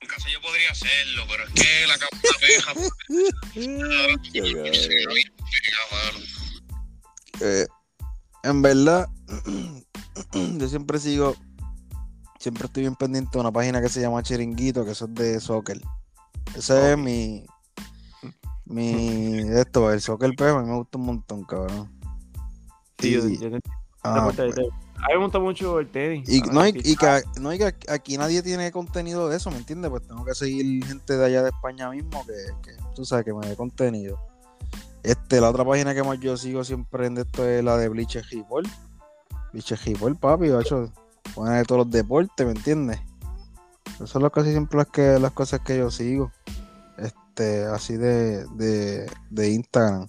En 0.00 0.08
casa 0.08 0.28
yo 0.32 0.40
podría 0.40 0.70
hacerlo, 0.70 1.22
pero 1.28 1.44
es 1.44 1.52
que 1.54 1.86
la 1.86 1.96
cabrona 1.98 2.38
peja. 2.40 2.72
Eh, 7.40 7.66
en 8.42 8.62
verdad, 8.62 9.08
yo 10.32 10.68
siempre 10.68 10.98
sigo, 10.98 11.36
siempre 12.38 12.66
estoy 12.66 12.82
bien 12.84 12.96
pendiente 12.96 13.30
de 13.34 13.38
una 13.40 13.52
página 13.52 13.80
que 13.82 13.88
se 13.88 14.00
llama 14.00 14.22
Chiringuito, 14.22 14.84
que 14.84 14.92
eso 14.92 15.04
es 15.06 15.14
de 15.14 15.40
soccer. 15.40 15.80
Ese 16.54 16.92
es 16.92 16.98
mi, 16.98 17.44
mi, 18.64 19.38
esto, 19.52 19.92
el 19.92 20.00
soccer, 20.00 20.32
pues, 20.36 20.52
a 20.52 20.60
mí 20.60 20.68
me 20.68 20.76
gusta 20.76 20.98
un 20.98 21.06
montón, 21.06 21.44
cabrón. 21.44 21.92
Sí, 22.98 23.10
yo, 23.12 23.28
Y- 23.28 23.38
yo 23.38 23.50
te- 23.50 23.60
ah, 24.04 24.30
pues, 24.34 24.54
A 24.98 25.08
mí 25.08 25.14
me 25.14 25.24
gusta 25.24 25.38
mucho 25.38 25.78
el 25.78 25.88
Teddy. 25.88 26.24
Y, 26.26 26.40
no, 26.42 26.66
y, 26.66 26.72
sí. 26.72 26.80
y 26.84 26.96
que, 26.96 27.22
no, 27.40 27.52
y 27.52 27.58
que 27.58 27.74
aquí 27.88 28.16
nadie 28.16 28.42
tiene 28.42 28.72
contenido 28.72 29.28
de 29.28 29.36
eso, 29.36 29.50
¿me 29.50 29.58
entiendes? 29.58 29.90
Pues 29.90 30.06
tengo 30.06 30.24
que 30.24 30.34
seguir 30.34 30.84
gente 30.84 31.16
de 31.16 31.24
allá 31.24 31.42
de 31.42 31.50
España 31.50 31.90
mismo 31.90 32.24
que, 32.26 32.32
que 32.62 32.76
tú 32.94 33.04
sabes, 33.04 33.24
que 33.24 33.34
me 33.34 33.46
dé 33.46 33.56
contenido. 33.56 34.18
Este, 35.02 35.40
la 35.40 35.50
otra 35.50 35.64
página 35.64 35.94
que 35.94 36.02
más 36.02 36.18
yo 36.18 36.36
sigo 36.36 36.64
siempre 36.64 37.06
en 37.06 37.18
esto 37.18 37.46
es 37.46 37.62
la 37.62 37.76
de 37.76 37.88
Bleacher 37.88 38.24
Report. 38.32 38.66
Bleacher 39.52 39.78
Report, 39.84 40.18
papi, 40.18 40.48
hecho, 40.50 40.90
ponen 41.34 41.58
de 41.58 41.64
todos 41.64 41.84
los 41.86 41.90
deportes, 41.90 42.44
¿me 42.44 42.52
entiendes? 42.52 42.98
Esas 43.94 44.10
son 44.10 44.28
casi 44.30 44.50
siempre 44.50 44.78
las 44.78 44.88
que 44.88 45.18
las 45.18 45.32
cosas 45.32 45.60
que 45.60 45.78
yo 45.78 45.90
sigo. 45.90 46.32
Este, 46.98 47.66
así 47.66 47.96
de, 47.96 48.46
de, 48.56 49.10
de 49.30 49.50
Instagram. 49.50 50.08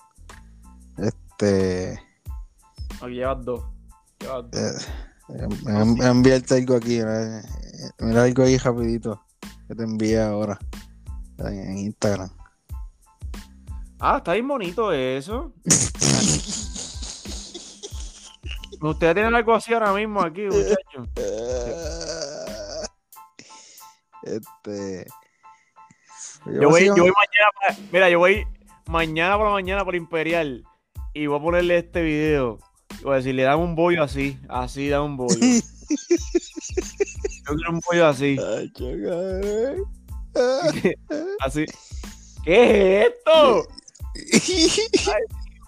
Este, 0.97 1.99
Aquí 3.01 3.13
llevas 3.13 3.45
dos. 3.45 3.76
Eh, 4.19 4.71
eh, 5.29 5.47
me- 5.65 5.85
me 5.85 6.05
enviarte 6.05 6.55
algo 6.55 6.75
aquí, 6.75 6.97
mira, 6.97 7.39
eh, 7.39 7.43
mira 7.99 8.23
algo 8.23 8.43
ahí 8.43 8.57
rapidito 8.57 9.23
que 9.67 9.75
te 9.75 9.83
envié 9.83 10.21
ahora 10.21 10.57
en, 11.39 11.77
Instagram. 11.77 12.29
Ah, 13.99 14.17
está 14.17 14.33
bien 14.33 14.47
bonito 14.47 14.91
eso. 14.93 15.53
Ustedes 18.79 19.15
tienen 19.15 19.33
algo 19.33 19.55
así 19.55 19.73
ahora 19.73 19.91
mismo 19.93 20.21
aquí, 20.21 20.43
muchachos. 20.43 21.09
Este. 24.23 25.05
Yo 26.45 26.69
voy, 26.69 26.85
yo 26.85 26.95
voy 26.95 27.11
mañana, 27.11 27.49
para- 27.61 27.77
mira, 27.93 28.09
yo 28.09 28.19
voy 28.19 28.45
mañana 28.87 29.37
por 29.37 29.45
la 29.47 29.53
mañana 29.53 29.85
por 29.85 29.95
Imperial 29.95 30.65
y 31.13 31.27
voy 31.27 31.39
a 31.39 31.41
ponerle 31.41 31.77
este 31.77 32.01
video. 32.01 32.59
Voy 33.03 33.13
a 33.13 33.17
decirle, 33.17 33.43
dame 33.43 33.63
un 33.63 33.75
bollo 33.75 34.03
así, 34.03 34.37
así, 34.49 34.89
dame 34.89 35.05
un 35.05 35.17
bollo. 35.17 35.35
Yo 35.39 35.61
quiero 37.55 37.71
un 37.71 37.79
bollo 37.89 38.07
así, 38.07 38.37
así. 41.39 41.65
¿Qué 42.43 43.01
es 43.01 43.07
esto? 43.07 43.67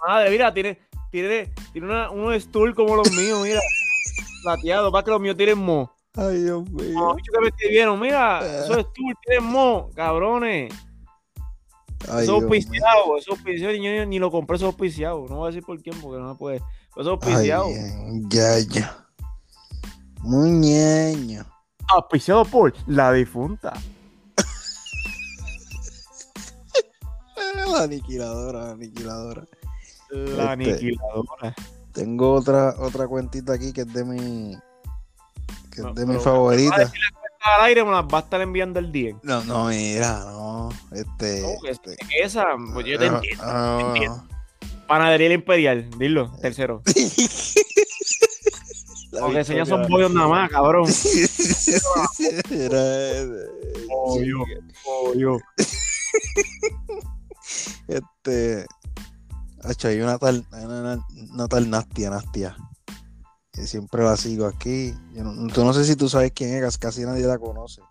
Madre, 0.08 0.30
mira, 0.30 0.54
tiene, 0.54 0.80
tiene, 1.12 1.54
tiene 1.74 1.88
una, 1.88 2.10
unos 2.10 2.42
stool 2.44 2.74
como 2.76 2.96
los 2.96 3.12
míos, 3.12 3.42
mira. 3.44 3.60
Plateado, 4.44 4.92
para 4.92 5.04
que 5.04 5.12
los 5.12 5.20
míos 5.22 5.36
tienen 5.38 5.58
mo. 5.58 5.92
Ay, 6.16 6.44
Dios 6.44 6.64
Los 6.72 6.74
mío. 6.84 7.16
bichos 7.16 7.34
que 7.36 7.42
me 7.42 7.48
escribieron, 7.50 8.00
mira, 8.00 8.40
esos 8.64 8.78
stool 8.88 9.14
tienen 9.26 9.44
mo, 9.46 9.90
cabrones. 9.96 10.74
Ay, 12.08 12.10
Eso 12.10 12.20
es 12.20 12.26
Dios 12.26 12.42
mío. 12.42 12.50
auspiciado, 12.56 13.18
eso 13.18 13.20
es 13.20 13.28
auspiciado 13.38 13.74
y 13.74 13.84
yo 13.84 13.92
ni, 13.92 14.06
ni 14.06 14.20
lo 14.20 14.32
compré, 14.32 14.56
eso 14.56 14.66
es 14.66 14.72
auspiciado. 14.74 15.26
No 15.30 15.38
voy 15.38 15.50
a 15.50 15.52
decir 15.52 15.66
por 15.66 15.82
quién 15.82 16.00
porque 16.00 16.22
no 16.22 16.32
se 16.34 16.40
puede. 16.40 16.62
Pero 16.96 17.02
eso 17.02 17.02
es 17.02 17.08
auspiciado. 17.08 17.68
Ya, 18.30 18.60
ya. 18.60 19.06
Muñeño. 20.22 21.46
Auspiciado 21.88 22.46
por 22.46 22.74
la 22.88 23.12
difunta. 23.14 23.74
La 27.72 27.84
aniquiladora, 27.84 28.60
la 28.66 28.72
aniquiladora. 28.72 29.44
La 30.10 30.54
Este. 30.54 30.72
aniquiladora. 30.74 31.56
Tengo 31.94 32.34
otra, 32.34 32.76
otra 32.80 33.08
cuentita 33.08 33.54
aquí 33.54 33.72
que 33.74 33.82
es 33.82 33.94
de 33.94 34.04
mi. 34.04 34.58
que 35.72 35.82
No, 35.82 35.90
es 35.90 35.96
de 35.96 36.06
mi 36.06 36.16
favorita. 36.20 36.92
Al 37.42 37.62
aire 37.66 37.84
me 37.86 37.92
las 37.92 38.04
va 38.04 38.18
a 38.18 38.22
estar 38.22 38.42
enviando 38.42 38.80
el 38.80 38.92
día. 38.92 39.16
No, 39.24 39.44
no, 39.46 39.68
mira, 39.68 40.20
no. 40.26 40.70
Este. 40.92 41.42
No, 41.42 41.62
que 41.62 41.70
este, 41.72 41.96
Esa, 42.22 42.46
pues 42.74 42.86
yo 42.86 43.00
te 43.00 43.06
ah, 43.08 43.16
entiendo. 43.16 43.44
ah, 43.46 43.78
te 43.80 43.88
entiendo. 43.88 44.28
Panadería 44.90 45.32
Imperial, 45.34 45.88
dilo, 46.00 46.32
tercero. 46.42 46.82
Porque 49.20 49.40
enseñas 49.40 49.70
son 49.70 49.88
bollos 49.88 50.12
nada 50.12 50.28
más, 50.28 50.50
cabrón. 50.50 50.90
Eh, 52.50 53.28
Pollo, 53.88 54.44
pollo. 54.84 55.38
Este. 57.88 58.66
Hacho, 59.64 59.88
hay 59.90 60.02
una 60.02 60.18
tal, 60.18 60.46
una, 60.52 61.48
tal 61.48 61.70
Nastia, 61.70 62.10
Nastia. 62.10 62.58
Que 63.52 63.68
siempre 63.68 64.04
la 64.04 64.18
sigo 64.18 64.48
aquí. 64.48 64.94
Yo 65.14 65.24
no, 65.24 65.54
tú 65.54 65.64
no 65.66 65.72
sé 65.74 65.86
si 65.86 65.96
tú 65.96 66.10
sabes 66.10 66.32
quién 66.34 66.64
es, 66.64 66.78
casi 66.80 67.02
nadie 67.02 67.26
la 67.26 67.38
conoce. 67.38 67.82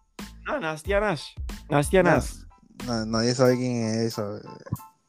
Ah, 0.46 0.58
Nastia 0.58 0.98
Nash. 1.00 1.26
Nastia. 1.68 2.02
Nash. 2.02 2.30
Na- 2.86 3.04
nadie 3.06 3.34
sabe 3.34 3.56
quién 3.56 3.84
es 3.84 3.96
esa. 3.98 4.22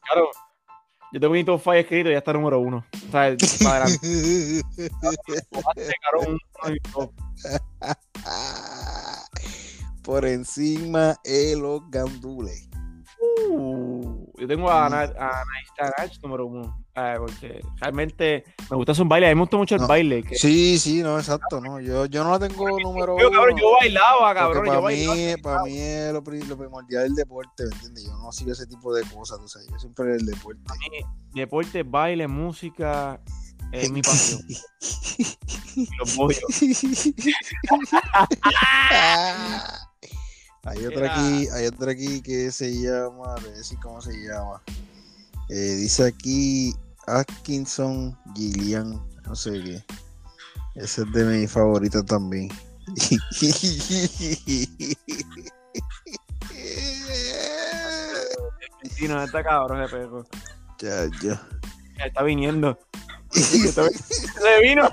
Claro. 0.04 0.28
Yo 1.12 1.18
tengo 1.20 1.32
mi 1.34 1.42
top 1.44 1.58
5 1.60 1.72
escrito 1.74 2.08
y 2.08 2.12
ya 2.12 2.18
está 2.18 2.32
número 2.32 2.60
uno. 2.60 2.84
O 2.94 3.10
sea, 3.10 3.36
para 3.64 3.84
adelante. 3.86 4.62
Por 10.02 10.24
encima 10.24 11.16
de 11.24 11.56
los 11.56 11.88
gandules. 11.90 12.68
Uh, 13.50 14.26
yo 14.38 14.46
tengo 14.48 14.70
a, 14.70 14.88
Na- 14.88 15.02
a 15.02 15.44
Nastia 15.44 15.92
Nash 15.98 16.18
número 16.22 16.46
uno. 16.46 16.79
Ah, 16.96 17.14
porque 17.18 17.60
realmente 17.76 18.44
me 18.68 18.76
gusta 18.76 18.94
su 18.94 19.04
baile. 19.04 19.26
A 19.26 19.30
mí 19.30 19.36
me 19.36 19.42
gusta 19.42 19.56
mucho 19.56 19.74
el 19.76 19.80
No. 19.82 19.86
baile. 19.86 20.22
Que, 20.24 20.34
Sí, 20.36 20.78
sí, 20.78 21.02
no, 21.02 21.18
exacto, 21.18 21.60
no. 21.60 21.80
Yo, 21.80 22.06
yo 22.06 22.24
no 22.24 22.30
la 22.36 22.38
tengo 22.48 22.68
número 22.80 23.16
yo, 23.18 23.28
uno. 23.28 23.36
cabrón, 23.38 23.56
yo 23.58 23.72
bailaba, 23.80 24.34
cabrón. 24.34 24.64
Yo 24.64 24.70
para 24.70 24.80
bailaba. 24.80 25.14
mí, 25.14 25.36
para 25.40 25.62
mí 25.62 25.78
es 25.78 26.12
lo, 26.12 26.20
lo 26.20 26.58
primordial 26.58 27.04
del 27.04 27.14
deporte, 27.14 27.64
¿me 27.64 27.72
entiendes? 27.74 28.04
Yo 28.04 28.16
no 28.18 28.32
sigo 28.32 28.52
ese 28.52 28.66
tipo 28.66 28.92
de 28.92 29.02
cosas, 29.04 29.38
tú 29.38 29.48
sabes. 29.48 29.68
Yo 29.70 29.78
siempre 29.78 30.14
el 30.14 30.26
deporte. 30.26 30.60
Deporte, 31.32 31.82
baile, 31.84 32.26
música. 32.26 33.20
Es 33.72 33.88
mi 33.90 34.02
pasión. 34.02 34.42
Los 36.00 36.16
bollos. 36.16 36.40
hay 40.64 40.86
otra 40.86 41.14
aquí, 41.14 41.48
hay 41.48 41.66
otra 41.66 41.92
aquí 41.92 42.20
que 42.20 42.50
se 42.50 42.70
llama, 42.72 43.34
a 43.36 43.40
decir 43.56 43.78
cómo 43.80 44.00
se 44.00 44.12
llama. 44.12 44.60
Eh, 45.52 45.74
dice 45.76 46.06
aquí 46.06 46.72
Atkinson 47.06 48.16
Gillian, 48.34 49.00
no 49.26 49.34
sé 49.34 49.52
qué. 49.62 49.84
Ese 50.76 51.02
es 51.02 51.12
de 51.12 51.24
mis 51.24 51.50
favoritos 51.50 52.04
también. 52.06 52.48
Sí, 58.90 59.08
no, 59.08 59.22
está 59.22 59.42
cabrón 59.42 59.82
ese 59.82 59.96
perro. 59.96 60.24
ya, 60.78 61.06
ya. 61.22 61.40
Ya 61.98 62.04
Está 62.06 62.22
viniendo. 62.22 62.78
Se 63.30 64.60
vino. 64.62 64.88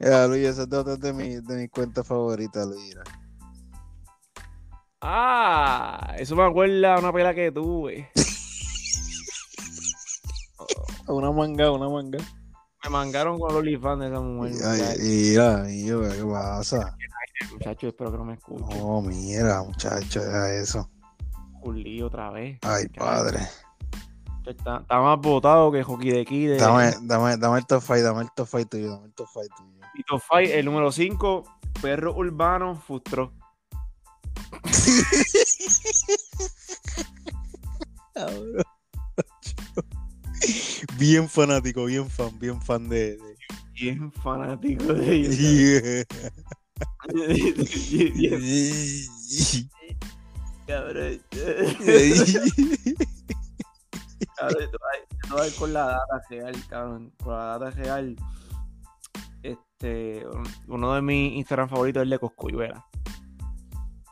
Ya, 0.00 0.26
Luis, 0.26 0.46
esa 0.48 0.62
es 0.62 0.70
de 0.70 0.76
otra 0.76 0.96
de, 0.96 1.12
mis- 1.12 1.46
de 1.46 1.56
mis 1.56 1.70
cuentas 1.70 2.06
favoritas, 2.06 2.66
Luis. 2.66 2.96
Ah, 5.00 6.14
eso 6.18 6.34
me 6.36 6.42
acuerda 6.44 6.94
a 6.94 6.98
una 6.98 7.12
pela 7.12 7.34
que 7.34 7.52
tuve. 7.52 8.10
Una 11.08 11.32
manga, 11.32 11.70
una 11.70 11.88
manga. 11.88 12.18
Me 12.84 12.90
mangaron 12.90 13.38
con 13.38 13.48
los 13.48 13.58
OnlyFans 13.58 14.00
de 14.00 14.08
esa 14.08 14.20
mujer. 14.20 14.52
Mira, 15.00 15.70
y 15.70 15.86
yo, 15.86 16.02
¿qué 16.02 16.24
pasa? 16.24 16.96
Muchachos, 17.52 17.88
espero 17.88 18.12
que 18.12 18.18
no 18.18 18.24
me 18.24 18.34
escuchen. 18.34 18.78
No, 18.78 19.02
mira, 19.02 19.62
muchacho, 19.62 20.24
deja 20.24 20.54
eso. 20.54 20.90
Un 21.62 21.82
lío 21.82 22.06
otra 22.06 22.30
vez. 22.30 22.58
Ay, 22.62 22.86
padre. 22.88 23.40
Está, 24.46 24.78
está 24.78 25.00
más 25.00 25.20
botado 25.20 25.70
que 25.70 25.82
Hockey 25.82 26.10
de 26.10 26.24
Kid. 26.24 26.58
Dame, 26.58 26.92
dame, 27.02 27.36
dame 27.36 27.58
el 27.58 27.66
top 27.66 27.82
five, 27.82 28.02
dame 28.02 28.22
el 28.22 28.30
top 28.34 28.48
five 28.48 28.64
tuyo, 28.64 28.90
dame 28.90 29.06
el 29.06 29.14
top 29.14 29.28
five 29.28 29.48
tuyo. 29.56 29.70
Y 29.94 30.02
top 30.04 30.22
el 30.32 30.64
número 30.64 30.90
5, 30.90 31.44
Perro 31.82 32.16
Urbano 32.16 32.76
Frustró. 32.76 33.32
Bien 40.98 41.28
fanático, 41.28 41.84
bien 41.84 42.08
fan, 42.08 42.38
bien 42.38 42.60
fan 42.62 42.88
de. 42.88 43.16
de- 43.16 43.36
Bien 43.74 44.12
fanático 44.12 44.92
de 44.94 45.12
ellos. 45.14 46.06
Cabrón. 50.66 51.20
Cabrón, 55.28 55.50
con 55.58 55.72
la 55.72 55.84
data 55.86 56.22
real, 56.30 56.54
cabrón. 56.68 57.12
Con 57.22 57.32
la 57.32 57.44
data 57.58 57.70
real. 57.70 58.16
Este, 59.42 60.24
uno 60.68 60.94
de 60.94 61.02
mis 61.02 61.32
Instagram 61.34 61.68
favoritos 61.68 62.00
es 62.00 62.04
el 62.04 62.10
de 62.10 62.18
Coscuyuela. 62.18 62.86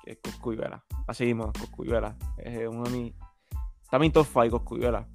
Que 0.05 0.13
es 0.13 0.19
Coscuyuela. 0.19 0.85
Así 1.07 1.25
mismo, 1.25 1.53
Coscuyuela. 1.53 2.17
Es 2.39 2.67
uno 2.69 2.85
de 2.85 2.91
mis. 2.91 3.15
Está 3.83 3.99
mi 3.99 4.11
top 4.11 4.27
5 4.27 4.51
Coscuyuela. 4.51 5.07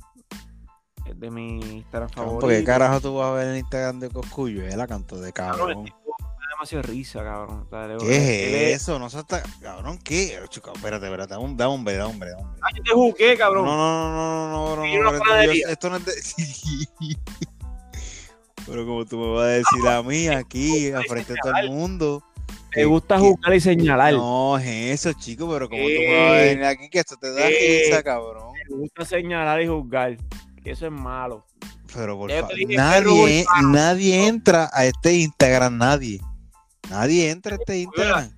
De 1.15 1.29
mi 1.29 1.59
Instagram 1.59 2.09
favorito. 2.09 2.39
¿Por 2.39 2.49
qué 2.49 2.63
carajo 2.63 2.99
tú 3.01 3.15
vas 3.15 3.27
a 3.29 3.33
ver 3.33 3.47
el 3.49 3.57
Instagram 3.57 3.99
de 3.99 4.09
Coscuyo? 4.09 4.63
La 4.75 4.87
canto 4.87 5.19
de 5.19 5.31
Cabrón, 5.33 5.83
tipo 5.85 5.97
me 6.19 6.25
da 6.25 6.49
demasiado 6.55 6.81
risa, 6.83 7.23
cabrón. 7.23 7.65
O 7.65 7.69
sea, 7.69 7.87
le- 7.87 7.97
¿Qué 7.97 8.73
es 8.73 8.81
eso? 8.81 8.97
No 8.99 9.09
se 9.09 9.19
está. 9.19 9.43
Cabrón, 9.61 9.99
¿qué? 10.03 10.39
Chico, 10.49 10.71
espérate, 10.73 11.05
espérate, 11.05 11.33
dame 11.33 11.45
un, 11.45 11.51
hombre, 11.61 11.97
un 11.97 12.01
hombre, 12.09 12.33
un 12.33 12.39
hombre. 12.45 12.59
Ah, 12.63 12.67
yo 12.75 12.83
te 12.83 12.91
jugué, 12.91 13.31
No, 13.33 13.37
cabrón. 13.37 13.65
no, 13.65 13.75
no, 13.77 14.09
no, 14.09 14.75
no, 14.75 14.85
no, 14.85 14.85
no, 15.03 15.11
no, 15.11 15.19
panadería. 15.19 15.65
yo- 15.67 15.71
esto 15.71 15.89
no 15.89 15.97
es 15.97 16.05
de. 16.05 16.13
Pero 18.65 18.85
como 18.85 19.05
tú 19.05 19.17
me 19.17 19.33
vas 19.33 19.43
a 19.43 19.47
decir 19.47 19.87
a 19.89 20.01
mí 20.03 20.27
aquí, 20.29 20.91
a 20.93 21.01
frente 21.01 21.33
de 21.33 21.39
todo 21.41 21.55
el 21.57 21.69
mundo. 21.69 22.23
Te 22.71 22.79
que- 22.81 22.85
gusta 22.85 23.19
juzgar 23.19 23.53
y 23.53 23.59
señalar. 23.59 24.13
No, 24.13 24.57
es 24.57 24.65
eso, 25.05 25.13
chico, 25.13 25.47
pero 25.51 25.69
como 25.69 25.81
tú 25.83 25.87
me 25.89 26.19
vas 26.23 26.31
a 26.31 26.35
venir 26.41 26.63
aquí 26.65 26.89
que 26.89 26.99
esto 26.99 27.15
te 27.17 27.31
da 27.31 27.47
Sí. 27.47 27.53
risa, 27.85 28.01
cabrón. 28.01 28.53
Te 28.67 28.73
gusta 28.73 29.05
señalar 29.05 29.61
y 29.61 29.67
juzgar. 29.67 30.17
Eso 30.65 30.85
es 30.85 30.91
malo. 30.91 31.45
Pero 31.93 32.17
por 32.17 32.31
favor, 32.31 32.55
nadie, 32.69 33.45
nadie 33.63 34.27
entra 34.27 34.69
a 34.73 34.85
este 34.85 35.13
Instagram, 35.13 35.77
nadie. 35.77 36.19
Nadie 36.89 37.29
entra 37.29 37.55
a 37.55 37.59
este 37.59 37.77
Instagram. 37.79 38.31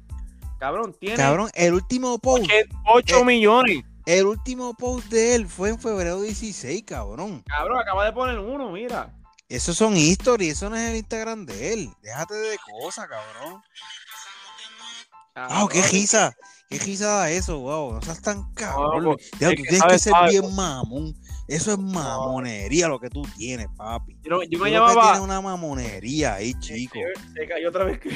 Cabrón, 0.59 0.95
tiene 0.99 1.15
Cabrón, 1.15 1.49
el 1.53 1.73
último 1.73 2.17
post, 2.19 2.45
8 2.85 3.19
Eh. 3.19 3.25
millones. 3.25 3.83
el 4.05 4.25
último 4.25 4.73
post 4.73 5.07
de 5.09 5.35
él 5.35 5.47
fue 5.47 5.69
en 5.69 5.79
febrero 5.79 6.21
16, 6.21 6.83
cabrón. 6.83 7.43
Cabrón, 7.45 7.79
acaba 7.79 8.05
de 8.05 8.11
poner 8.13 8.39
uno, 8.39 8.71
mira. 8.71 9.13
Esos 9.47 9.77
son 9.77 9.95
stories, 9.95 10.53
eso 10.53 10.69
no 10.69 10.75
es 10.75 10.89
el 10.89 10.95
Instagram 10.97 11.45
de 11.45 11.73
él. 11.73 11.89
Déjate 12.01 12.33
de 12.35 12.57
cosas, 12.81 13.07
cabrón. 13.07 13.61
Wow, 15.35 15.67
qué 15.67 15.81
risa. 15.83 16.33
Qué 16.69 16.79
risa 16.79 17.07
da 17.07 17.29
eso, 17.29 17.59
wow. 17.59 17.93
No 17.93 18.01
seas 18.01 18.21
tan 18.21 18.51
cabrón. 18.53 19.03
pues, 19.15 19.31
Ya, 19.39 19.49
el 19.49 19.55
tú 19.55 19.63
que 19.63 19.69
tienes 19.69 19.87
que 19.87 19.99
ser 19.99 20.13
sabe, 20.13 20.29
bien 20.31 20.55
mamón. 20.55 21.13
Eso 21.47 21.73
es 21.73 21.77
mamonería 21.77 22.87
lo 22.87 22.99
que 22.99 23.09
tú 23.09 23.21
tienes, 23.37 23.67
papi. 23.77 24.17
Yo, 24.23 24.41
yo 24.43 24.59
me 24.59 24.71
llamaba. 24.71 25.03
tienes 25.03 25.19
una 25.21 25.41
mamonería 25.41 26.35
ahí, 26.35 26.53
chico. 26.59 26.97
Se 27.33 27.45
cayó 27.47 27.69
otra 27.69 27.83
vez. 27.85 27.99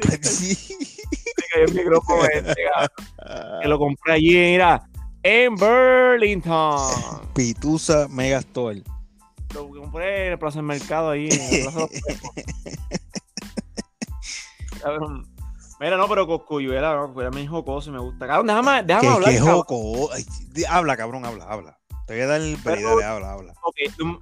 Se 0.00 0.22
Sí. 0.24 0.76
cayó 1.52 1.64
el 1.66 1.74
micrófono 1.74 2.24
este. 2.24 2.54
Que 3.62 3.68
lo 3.68 3.78
compré 3.78 4.12
allí, 4.14 4.34
mira. 4.36 4.88
En 5.22 5.54
Burlington. 5.56 6.90
Pitusa 7.34 8.06
Megastore. 8.08 8.82
Lo 9.54 9.68
compré 9.68 10.26
en 10.26 10.32
el 10.32 10.38
Plaza 10.38 10.58
del 10.58 10.66
Mercado 10.66 11.10
ahí. 11.10 11.28
En 11.30 11.64
la 11.64 11.70
Plaza 11.72 11.78
de 11.78 11.80
los 11.80 12.02
Pecos. 12.02 12.30
Cabrón. 14.82 15.26
Mira, 15.78 15.98
no, 15.98 16.08
pero 16.08 16.26
Coscuyuela, 16.26 16.94
no, 16.94 17.02
Coscuyuela 17.02 17.30
me 17.32 17.42
dijo 17.42 17.62
y 17.86 17.90
me 17.90 17.98
gusta. 17.98 18.26
Cabrón, 18.26 18.46
déjame, 18.46 18.82
déjame 18.82 19.06
Que, 19.08 19.12
hablar. 19.14 19.30
que 19.30 19.38
cabrón. 19.38 20.08
Ay, 20.14 20.64
habla, 20.68 20.96
cabrón, 20.96 21.24
habla, 21.26 21.44
habla. 21.44 21.78
Te 22.06 22.14
voy 22.14 22.22
a 22.22 22.26
dar 22.26 22.40
el 22.40 22.56
Pero- 22.62 22.90
dale, 22.90 23.04
habla, 23.04 23.32
habla. 23.32 23.54
Ok, 23.62 23.76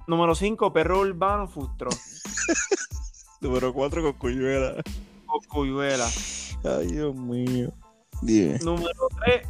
número 0.07 0.33
5, 0.35 0.73
perro 0.73 1.01
urbano 1.01 1.47
frustró. 1.47 1.89
Número 3.41 3.73
4 3.73 4.01
con 4.01 4.13
Cuyuela. 4.13 4.81
Coscuyuela. 5.27 6.07
Ay, 6.63 6.87
Dios 6.87 7.15
mío. 7.15 7.71
Dime. 8.21 8.57
Número 8.59 9.07
3, 9.23 9.47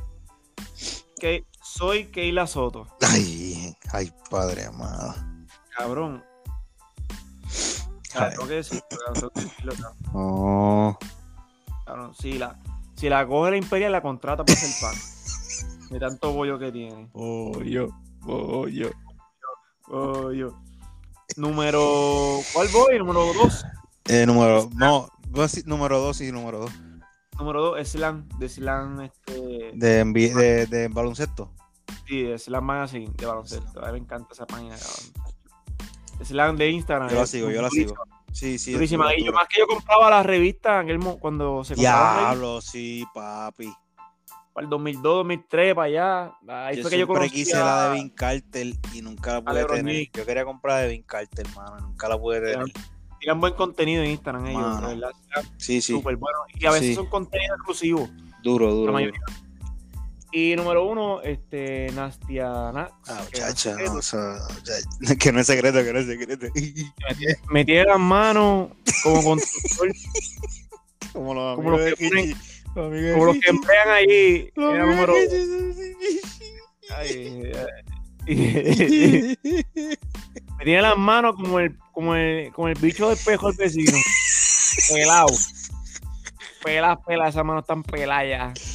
que 1.17 1.45
soy 1.61 2.07
Keila 2.07 2.45
Soto. 2.47 2.87
Ay, 3.01 3.73
ay, 3.93 4.11
padre 4.29 4.65
amado. 4.65 5.15
Cabrón. 5.77 6.23
Tengo 8.11 8.47
que 8.47 8.53
decirlo, 8.55 8.81
cabrón, 8.89 9.13
tengo 9.13 9.29
que 9.29 9.41
decirlo, 9.41 9.73
cabrón. 9.73 9.97
Oh. 10.13 10.97
Cabrón, 11.85 12.15
si 12.15 12.33
la, 12.33 12.59
si 12.95 13.07
la 13.09 13.25
coge 13.27 13.51
la 13.51 13.57
Imperial, 13.57 13.91
la 13.91 14.01
contrata 14.01 14.43
para 14.43 14.57
hacer 14.57 14.71
pan. 14.81 15.89
De 15.89 15.99
tanto 15.99 16.33
bollo 16.33 16.57
que 16.57 16.71
tiene. 16.71 17.09
Oh, 17.13 17.61
yo. 17.61 17.89
Yo. 18.25 18.89
Oh, 19.87 20.31
yo. 20.31 20.49
Número. 21.37 22.39
¿Cuál 22.53 22.67
voy? 22.69 22.97
Número 22.97 23.33
2. 23.33 23.65
Eh, 24.07 24.25
número, 24.25 24.69
no, 24.75 25.09
número 25.65 25.99
2 25.99 26.21
y 26.21 26.31
número 26.31 26.59
2. 26.59 26.71
Número 27.39 27.61
2, 27.75 27.87
Slam. 27.87 28.27
De 28.39 28.47
Slam, 28.49 29.01
este. 29.01 29.71
De, 29.73 30.03
de, 30.05 30.65
de 30.67 30.87
baloncesto. 30.87 31.51
Sí, 32.07 32.21
de 32.23 32.37
Slam 32.37 32.63
Magazine, 32.63 33.11
de 33.17 33.25
baloncesto. 33.25 33.81
A 33.83 33.87
mí 33.87 33.93
me 33.93 33.97
encanta 33.99 34.33
esa 34.33 34.45
página, 34.45 34.75
cabrón. 34.77 35.25
Slam 36.23 36.55
de 36.55 36.69
Instagram. 36.69 37.09
Yo 37.09 37.15
la 37.15 37.23
es 37.23 37.29
sigo, 37.29 37.49
yo 37.51 37.61
la 37.61 37.69
sigo. 37.69 37.95
Sí, 38.31 38.57
sí. 38.57 38.71
es 38.71 38.77
Durísima. 38.77 39.13
Y 39.15 39.23
yo 39.25 39.33
más 39.33 39.47
que 39.47 39.59
yo 39.59 39.67
compraba 39.67 40.09
la 40.09 40.23
revista 40.23 40.75
en 40.75 40.81
aquel 40.83 40.99
mo- 40.99 41.17
cuando 41.19 41.63
se 41.63 41.75
compraba 41.75 42.19
Diablo, 42.19 42.61
sí, 42.61 43.03
papi. 43.13 43.73
Para 44.55 44.63
el 44.63 44.69
2002, 44.69 45.03
2003, 45.03 45.75
para 45.75 45.85
allá. 45.85 46.31
Ahí 46.47 46.77
yo 46.77 46.81
fue 46.83 46.91
que 46.91 46.97
yo 46.99 47.07
conocí 47.07 47.29
quise 47.29 47.57
a- 47.57 47.59
la 47.65 47.89
de 47.89 47.95
Vin 47.95 48.09
Carter 48.09 48.67
y 48.93 49.01
nunca 49.01 49.33
la 49.33 49.41
pude 49.43 49.65
tener. 49.65 50.07
Yo 50.13 50.25
quería 50.25 50.45
comprar 50.45 50.81
de 50.83 50.87
Vin 50.89 51.03
Carter. 51.03 51.45
Nunca 51.81 52.07
la 52.07 52.17
pude 52.17 52.39
tener. 52.39 52.65
Tiran 53.19 53.41
buen 53.41 53.53
contenido 53.53 54.01
en 54.01 54.11
Instagram 54.11 54.45
ellos, 54.47 54.61
Mano. 54.61 54.87
verdad. 54.87 55.11
Sí, 55.57 55.81
sí. 55.81 55.91
Súper 55.93 56.15
bueno. 56.15 56.37
Y 56.53 56.65
a 56.65 56.71
veces 56.71 56.87
Sí. 56.87 56.95
son 56.95 57.07
contenido 57.07 57.53
exclusivo. 57.55 58.09
Duro, 58.43 58.67
La 58.67 58.73
duro. 58.73 58.93
mayoría. 58.93 59.19
duro. 59.27 59.39
Y 60.31 60.55
número 60.55 60.85
uno, 60.85 61.21
este, 61.21 61.89
Nastia 61.93 62.71
Nax, 62.73 62.91
Ah, 63.07 63.15
no 63.19 63.23
muchacha, 63.23 63.75
no, 63.85 63.93
o 63.93 64.01
sea, 64.01 64.37
que 65.19 65.31
no 65.31 65.39
es 65.39 65.47
secreto, 65.47 65.83
que 65.83 65.93
no 65.93 65.99
es 65.99 66.07
secreto. 66.07 66.47
me 67.49 67.63
tiene 67.65 67.85
las 67.85 67.99
manos 67.99 68.69
como 69.03 69.23
constructor, 69.23 69.89
Como 71.13 71.33
los 71.33 71.55
Como 71.55 71.69
amigos 71.69 71.71
los 71.71 71.85
de 71.85 71.95
que 71.95 72.09
ponen- 72.09 72.37
Como 72.75 73.25
los 73.25 73.37
que 73.39 73.49
emplean. 73.49 73.87
Los 74.55 74.73
Era 74.75 74.85
número 74.85 75.13
ay, 76.95 77.51
tiene 80.63 80.81
las 80.81 80.97
manos 80.97 81.35
como 81.35 81.59
el, 81.59 81.77
como 81.91 82.15
el, 82.15 82.51
como 82.53 82.67
el 82.67 82.77
bicho 82.79 83.07
de 83.07 83.15
espejo 83.15 83.47
del 83.47 83.57
vecino. 83.57 83.97
Pelado. 84.89 85.27
Pelas, 86.63 86.97
pelas, 87.05 87.29
esas 87.29 87.45
manos 87.45 87.63
están 87.63 87.83
peladas 87.83 88.65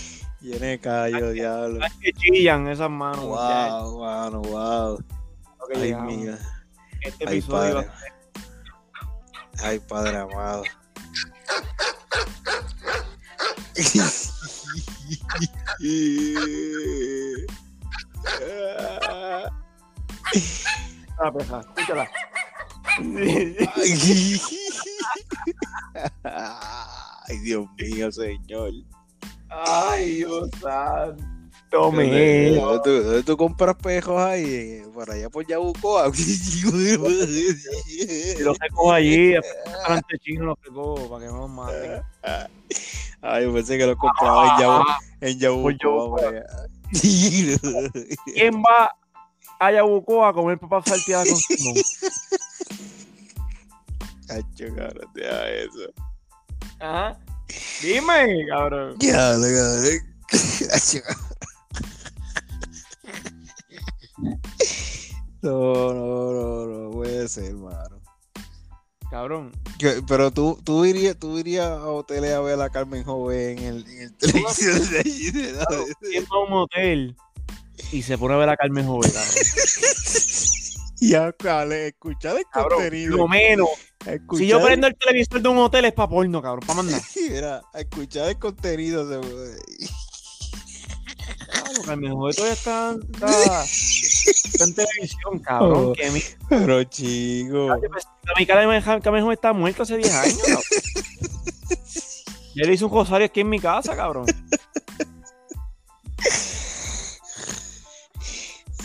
de 0.40 0.78
callo, 0.80 1.32
diablo. 1.32 1.80
Ay, 1.82 1.90
que 2.00 2.12
chillan 2.12 2.68
esas 2.68 2.90
manos. 2.90 3.24
Wow, 3.24 4.00
mano, 4.00 4.42
wow. 4.42 5.04
Ay, 5.74 5.94
mía. 5.94 6.38
Este 7.02 7.28
Ay, 7.28 7.38
episodio 7.38 7.74
padre. 7.74 7.90
Ay, 9.62 9.78
padre 9.80 10.16
amado. 10.16 10.62
Ah, 21.18 21.32
peja, 21.32 21.60
escúchala. 21.60 22.08
Ay, 26.24 27.38
Dios 27.38 27.66
mío, 27.78 28.12
señor. 28.12 28.72
Ay, 29.48 30.16
Dios 30.16 30.50
santo. 30.60 31.24
¿Dónde, 31.70 32.50
mío. 32.52 32.80
tú, 32.82 32.90
dónde 33.02 33.22
tú 33.22 33.36
compras 33.36 33.76
pejos 33.76 34.20
ahí? 34.20 34.82
Por 34.92 35.08
allá 35.10 35.30
por 35.30 35.46
Yabucoa. 35.46 36.10
Los 38.40 38.58
recojo 38.58 38.92
allí, 38.92 39.34
delante 39.84 40.18
chino 40.18 40.46
los 40.46 40.58
recojo 40.62 41.08
para 41.08 41.24
que 41.24 41.30
no 41.30 41.38
los 41.38 41.50
maten. 41.50 42.02
Ay, 43.32 43.44
yo 43.44 43.52
pensé 43.54 43.78
que 43.78 43.86
los 43.86 43.96
compraba 43.96 44.44
en 44.44 44.50
Yabu- 44.64 44.84
Ah, 44.88 44.98
en 45.20 45.38
Yabucoa. 45.38 45.72
Yabucoa. 45.72 46.28
allá. 46.28 46.44
¿Quién 48.34 48.62
va 48.62 48.94
a 49.60 49.72
Yabucoa 49.72 50.28
a 50.28 50.32
comer 50.32 50.58
papas 50.58 50.84
salteadas 50.86 51.28
con 51.28 51.36
Simón? 51.58 51.74
Cacho, 54.26 54.74
cabrón, 54.76 55.10
deja 55.14 55.48
eso. 55.48 55.92
Ajá. 56.80 57.18
Dime, 57.82 58.46
cabrón. 58.48 58.96
Ya, 59.00 59.32
cabrón. 59.32 60.00
No, 65.42 65.94
no, 65.94 66.32
no, 66.32 66.66
no 66.66 66.90
puede 66.90 67.28
ser, 67.28 67.44
hermano. 67.46 67.99
Cabrón. 69.10 69.50
Pero 70.06 70.30
tú, 70.30 70.58
tú 70.62 70.84
irías, 70.84 71.16
tú 71.18 71.36
irías 71.38 71.66
a 71.68 71.86
hoteles 71.86 72.32
a 72.32 72.40
ver 72.40 72.60
a 72.60 72.70
Carmen 72.70 73.02
Joven 73.02 73.58
en 73.58 73.64
el, 73.64 73.86
en 73.88 74.02
el 74.02 74.14
televisión 74.14 74.90
de 74.90 74.98
allí, 75.00 75.30
de 75.32 75.52
la- 75.52 75.66
¿Quién 76.00 76.24
va 76.24 76.36
a 76.36 76.44
un 76.46 76.52
hotel 76.52 77.16
y 77.92 78.02
se 78.02 78.16
pone 78.18 78.34
a 78.34 78.36
ver 78.36 78.48
a 78.50 78.56
Carmen 78.56 78.86
Joven, 78.86 79.10
cabrón? 79.10 79.34
y 81.00 81.14
a, 81.14 81.34
a 81.58 81.64
le- 81.64 81.88
escuchar 81.88 82.36
el 82.36 82.44
Cabrón, 82.52 82.80
contenido. 82.82 83.16
lo 83.16 83.26
menos. 83.26 83.68
escuchar, 84.06 84.38
Si 84.38 84.46
yo 84.46 84.62
prendo 84.62 84.86
el 84.86 84.94
televisor 84.96 85.40
de 85.42 85.48
un 85.48 85.58
hotel 85.58 85.86
es 85.86 85.92
para 85.94 86.08
porno, 86.08 86.40
cabrón, 86.42 86.64
para 86.66 86.76
mandar. 86.82 87.00
Mira, 87.16 87.62
escuchar 87.74 88.28
el 88.28 88.38
contenido. 88.38 89.08
se- 89.08 89.58
Claro, 91.50 91.82
Carmen 91.84 92.12
Joven 92.14 92.34
todavía 92.36 92.54
está 92.54 92.96
en 94.60 94.74
televisión, 94.74 95.38
cabrón. 95.44 95.86
Oh. 95.88 95.92
Que 95.92 96.10
mi, 96.10 96.22
Pero 96.48 96.84
chico. 96.84 97.68
mi 98.38 98.46
Carmen 98.46 98.82
Carmen 98.82 99.22
Joven 99.22 99.32
está 99.32 99.52
muerta 99.52 99.82
hace 99.82 99.96
10 99.96 100.12
años. 100.14 100.38
Yo 102.54 102.64
le 102.66 102.74
hice 102.74 102.84
un 102.84 102.90
rosario 102.92 103.26
aquí 103.26 103.40
en 103.40 103.48
mi 103.48 103.60
casa, 103.60 103.94
cabrón. 103.96 104.26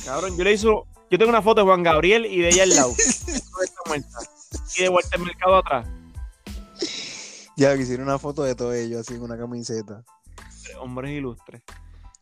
Cabrón, 0.06 0.38
yo 0.38 0.44
le 0.44 0.54
hice. 0.54 0.68
Yo 0.68 1.18
tengo 1.20 1.30
una 1.30 1.42
foto 1.42 1.62
de 1.62 1.66
Juan 1.68 1.84
Gabriel 1.84 2.26
y 2.26 2.42
de 2.42 2.50
ella 2.50 2.64
al 2.64 2.70
lado. 2.70 2.94
Y 4.78 4.82
de 4.82 4.90
vuelta 4.90 5.16
al 5.16 5.22
mercado 5.24 5.58
atrás. 5.58 5.88
Ya 7.58 7.78
quisiera 7.78 8.04
una 8.04 8.20
foto 8.20 8.44
de 8.44 8.54
todo 8.56 8.74
ello 8.74 9.00
así 9.00 9.14
en 9.14 9.22
una 9.22 9.38
camiseta. 9.38 10.04
Hombres 10.80 11.12
ilustres. 11.12 11.62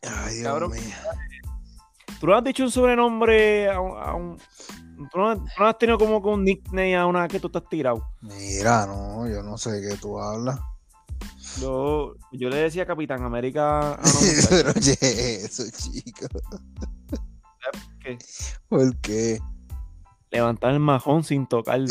Ay, 0.02 0.36
Dios 0.36 0.46
Cabrón. 0.46 0.70
mío. 0.72 0.82
¿Tú 2.24 2.30
le 2.30 2.36
has 2.38 2.44
dicho 2.44 2.62
un 2.62 2.70
sobrenombre 2.70 3.68
a 3.68 3.78
un, 3.78 3.98
a 3.98 4.14
un, 4.14 4.38
¿Tú 5.12 5.18
no, 5.18 5.36
tú 5.36 5.44
no 5.58 5.66
has 5.66 5.76
tenido 5.76 5.98
como 5.98 6.22
que 6.22 6.28
un 6.30 6.42
nickname 6.42 6.96
a 6.96 7.04
una 7.04 7.28
que 7.28 7.38
tú 7.38 7.48
estás 7.48 7.68
tirado? 7.68 8.02
Mira, 8.22 8.86
no, 8.86 9.28
yo 9.28 9.42
no 9.42 9.58
sé 9.58 9.72
de 9.72 9.90
qué 9.90 9.96
tú 9.98 10.18
hablas. 10.18 10.58
Yo, 11.60 12.14
yo 12.32 12.48
le 12.48 12.56
decía 12.56 12.86
Capitán 12.86 13.22
América 13.24 13.92
a. 13.92 14.00
Pero 14.48 14.70
oye, 14.70 14.96
eso, 15.44 15.64
chico. 15.70 16.26
¿Qué? 18.00 18.16
¿Por 18.70 18.96
qué? 19.02 19.38
Levantar 20.30 20.72
el 20.72 20.80
majón 20.80 21.24
sin 21.24 21.46
tocarlo. 21.46 21.88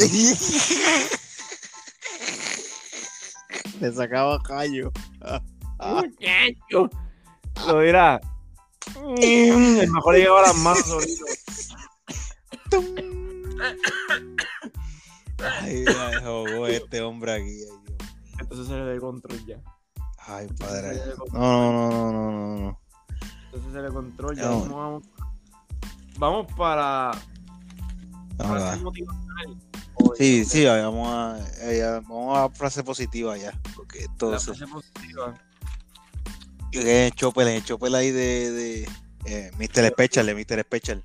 Le 3.79 3.93
sacaba 3.93 4.41
callo. 4.41 4.91
Muchacho. 5.77 6.89
Lo 7.67 7.81
dirá. 7.81 8.19
El 9.17 9.91
mejor 9.91 10.13
le 10.13 10.19
llegaba 10.21 10.41
las 10.43 10.55
manos. 10.55 11.05
Ay, 15.61 15.83
me 15.85 16.19
jugó 16.21 16.67
este 16.67 17.01
hombre 17.01 17.33
aquí. 17.33 17.63
Entonces 18.39 18.67
se 18.67 18.73
le 18.75 18.93
el 18.93 18.99
control 19.01 19.45
ya. 19.45 19.57
Ay, 20.19 20.47
padre. 20.57 21.01
No, 21.33 21.71
no, 21.71 21.89
no, 21.89 22.11
no, 22.11 22.31
no, 22.31 22.57
no. 22.59 22.79
Entonces 23.45 23.73
se 23.73 23.81
le 23.81 23.89
control 23.89 24.35
ya. 24.37 24.43
No. 24.43 24.59
Vamos, 24.75 25.03
vamos, 26.17 26.53
para. 26.53 27.11
Vamos 28.37 28.59
para 28.61 28.73
a- 28.73 28.79
Sí, 30.17 30.43
sí, 30.45 30.65
vamos 30.65 31.07
a, 31.07 31.39
eh, 31.61 31.81
vamos 32.07 32.37
a 32.37 32.49
frase 32.49 32.83
positiva 32.83 33.37
ya. 33.37 33.51
Porque 33.75 33.99
La 33.99 34.05
entonces, 34.05 34.57
frase 34.57 34.71
positiva. 34.71 35.33
Eh, 36.75 37.11
Chopper, 37.15 37.47
eh, 37.47 37.61
Chopper 37.63 37.93
ahí 37.95 38.11
de, 38.11 38.51
de 38.51 38.89
eh, 39.25 39.51
Mr. 39.57 39.87
Special, 39.89 40.25
de 40.25 40.35
Mr. 40.35 40.61
Special. 40.61 41.03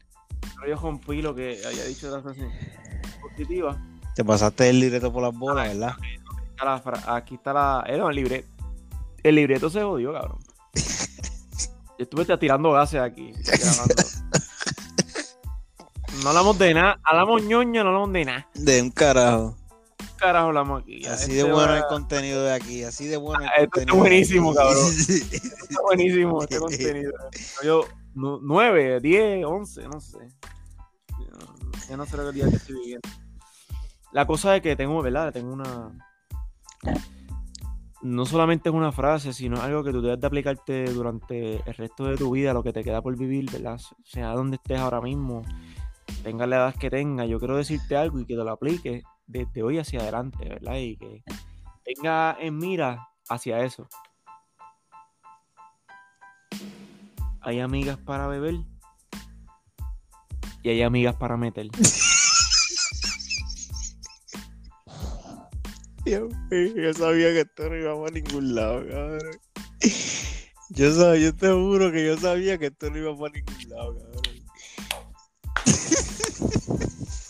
Pero 0.56 0.68
yo 0.68 0.76
rompí 0.80 1.22
lo 1.22 1.34
que 1.34 1.60
había 1.66 1.84
dicho 1.84 2.10
la 2.10 2.22
frase 2.22 2.48
positiva. 3.20 3.80
Te 4.14 4.24
pasaste 4.24 4.68
el 4.68 4.80
libreto 4.80 5.12
por 5.12 5.22
las 5.22 5.34
bolas, 5.36 5.68
¿verdad? 5.68 5.94
Está 6.50 6.64
la 6.64 6.78
fra- 6.80 7.14
Aquí 7.16 7.36
está 7.36 7.52
la. 7.52 7.84
eh, 7.86 7.96
no, 7.96 8.08
el 8.10 8.16
libreto. 8.16 8.48
El 9.22 9.34
libreto 9.34 9.68
se 9.70 9.82
jodió, 9.82 10.12
cabrón. 10.12 10.38
Yo 10.74 12.04
estuve 12.04 12.24
tirando 12.38 12.72
gases 12.72 13.00
aquí. 13.00 13.32
No 16.22 16.30
hablamos 16.30 16.58
de 16.58 16.74
nada. 16.74 16.98
Hablamos 17.04 17.42
ñoña, 17.44 17.82
no 17.82 17.90
hablamos 17.90 18.12
de 18.12 18.24
nada. 18.24 18.48
De 18.54 18.82
un 18.82 18.90
carajo. 18.90 19.56
¿Qué 20.18 20.24
carajo 20.24 20.46
hablamos 20.48 20.82
aquí? 20.82 21.06
Así 21.06 21.24
Este 21.30 21.34
de 21.36 21.42
bueno 21.44 21.68
va- 21.72 21.78
el 21.78 21.84
contenido 21.86 22.42
de 22.44 22.52
aquí, 22.52 22.82
así 22.82 23.06
de 23.06 23.16
bueno 23.16 23.42
el 23.44 23.48
Ah, 23.48 23.52
esto 23.58 23.80
está 23.80 23.92
contenido. 23.92 23.94
de 23.94 24.00
buenísimo, 24.00 24.54
cabrón. 24.54 24.86
Está 25.68 25.82
buenísimo 25.82 26.42
este 26.42 26.58
contenido. 26.58 27.12
Yo, 27.62 27.84
nu- 28.14 28.40
nueve, 28.42 29.00
diez, 29.00 29.44
once, 29.44 29.82
no 29.86 30.00
sé. 30.00 30.18
Yo- 31.20 31.68
Ya 31.88 31.96
no 31.96 32.04
sé 32.06 32.16
lo 32.16 32.24
que 32.26 32.32
día 32.32 32.48
que 32.48 32.56
estoy 32.56 32.74
viviendo. 32.76 33.08
La 34.12 34.26
cosa 34.26 34.56
es 34.56 34.62
que 34.62 34.74
tengo, 34.74 35.00
¿verdad? 35.02 35.32
Tengo 35.32 35.52
una. 35.52 35.92
No 38.00 38.24
solamente 38.26 38.68
es 38.68 38.74
una 38.74 38.92
frase, 38.92 39.32
sino 39.32 39.60
algo 39.60 39.82
que 39.82 39.90
tú 39.92 40.00
debes 40.00 40.20
de 40.20 40.26
aplicarte 40.26 40.84
durante 40.84 41.56
el 41.68 41.74
resto 41.74 42.04
de 42.06 42.16
tu 42.16 42.30
vida, 42.30 42.52
lo 42.52 42.62
que 42.62 42.72
te 42.72 42.84
queda 42.84 43.02
por 43.02 43.16
vivir, 43.16 43.50
¿verdad? 43.50 43.78
Sea 44.04 44.30
donde 44.34 44.56
estés 44.56 44.78
ahora 44.78 45.00
mismo, 45.00 45.42
tenga 46.22 46.46
la 46.46 46.56
edad 46.56 46.74
que 46.76 46.90
tenga. 46.90 47.24
Yo 47.26 47.38
quiero 47.40 47.56
decirte 47.56 47.96
algo 47.96 48.20
y 48.20 48.24
que 48.24 48.34
te 48.36 48.44
lo 48.44 48.50
apliques 48.52 49.02
desde 49.28 49.62
hoy 49.62 49.78
hacia 49.78 50.00
adelante, 50.00 50.48
¿verdad? 50.48 50.76
Y 50.76 50.96
que 50.96 51.22
tenga 51.84 52.36
en 52.40 52.58
mira 52.58 53.08
hacia 53.28 53.60
eso. 53.64 53.88
Hay 57.40 57.60
amigas 57.60 57.98
para 57.98 58.26
beber 58.26 58.56
y 60.62 60.70
hay 60.70 60.82
amigas 60.82 61.14
para 61.14 61.36
meter. 61.36 61.68
Yo, 66.04 66.28
yo 66.50 66.94
sabía 66.94 67.32
que 67.34 67.40
esto 67.40 67.68
no 67.68 67.76
iba 67.76 67.94
para 67.94 68.10
ningún 68.12 68.54
lado, 68.54 68.82
cabrón. 68.88 69.40
Yo, 70.70 70.94
sabía, 70.94 71.20
yo 71.20 71.36
te 71.36 71.52
juro 71.52 71.92
que 71.92 72.06
yo 72.06 72.16
sabía 72.16 72.56
que 72.56 72.68
esto 72.68 72.88
no 72.88 72.96
iba 72.96 73.14
para 73.14 73.34
ningún 73.34 73.68
lado, 73.68 73.98
cabrón. 73.98 74.22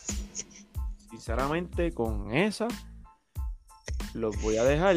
Sinceramente, 1.33 1.93
con 1.93 2.35
esa 2.35 2.69
los 4.15 4.41
voy 4.41 4.57
a 4.57 4.65
dejar. 4.65 4.97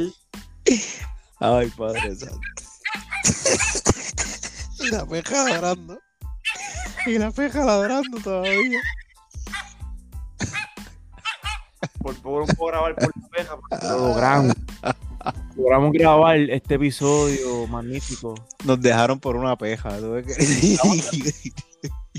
Ay, 1.41 1.69
Padre 1.77 2.15
Santo. 2.15 2.39
Y 4.79 4.87
la 4.91 5.05
peja 5.05 5.43
ladrando. 5.49 5.99
Y 7.05 7.17
la 7.17 7.31
peja 7.31 7.65
ladrando 7.65 8.17
todavía. 8.21 8.79
Por 12.01 12.15
favor, 12.15 12.47
no 12.47 12.53
puedo 12.55 12.71
grabar 12.71 12.95
por 12.95 13.11
la 13.13 13.27
oveja, 13.27 13.57
porque 13.59 13.87
lo 13.87 13.97
logramos. 14.07 14.55
Logramos 15.57 15.91
grabar 15.91 16.37
este 16.37 16.75
episodio 16.75 17.67
magnífico. 17.67 18.35
Nos 18.63 18.79
dejaron 18.79 19.19
por 19.19 19.35
una 19.35 19.57
peja. 19.57 19.97
¿tú 19.97 20.11
ves 20.11 20.25
que- 20.27 21.51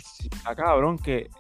Está 0.37 0.55
cabrón 0.55 0.99
que, 0.99 1.31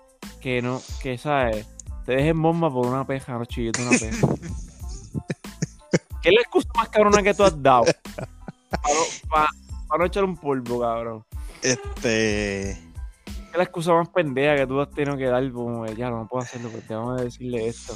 que 0.40 0.62
no, 0.62 0.80
que 1.02 1.18
sabes, 1.18 1.66
te 2.06 2.12
dejen 2.12 2.40
bomba 2.42 2.70
por 2.72 2.86
una 2.86 3.06
peja, 3.06 3.32
no 3.38 3.44
chillete 3.44 3.82
una 3.82 3.90
peja. 3.98 4.26
¿Qué 6.22 6.28
es 6.28 6.34
la 6.34 6.40
excusa 6.42 6.68
más 6.76 6.88
cabrona 6.88 7.22
que 7.22 7.34
tú 7.34 7.42
has 7.44 7.60
dado? 7.62 7.84
Para 8.14 8.94
no, 8.94 9.00
pa- 9.28 9.50
pa 9.88 9.98
no 9.98 10.04
echar 10.04 10.24
un 10.24 10.36
polvo, 10.36 10.80
cabrón. 10.80 11.24
Este. 11.62 12.78
¿Qué 13.24 13.50
es 13.52 13.56
la 13.56 13.64
excusa 13.64 13.92
más 13.92 14.08
pendeja 14.08 14.56
que 14.56 14.66
tú 14.66 14.80
has 14.80 14.90
tenido 14.90 15.16
que 15.16 15.26
dar? 15.26 15.50
Como, 15.52 15.84
ya 15.86 16.10
no 16.10 16.26
puedo 16.28 16.42
hacerlo, 16.44 16.70
porque 16.70 16.86
te 16.86 16.94
vamos 16.94 17.20
a 17.20 17.24
decirle 17.24 17.66
esto. 17.66 17.94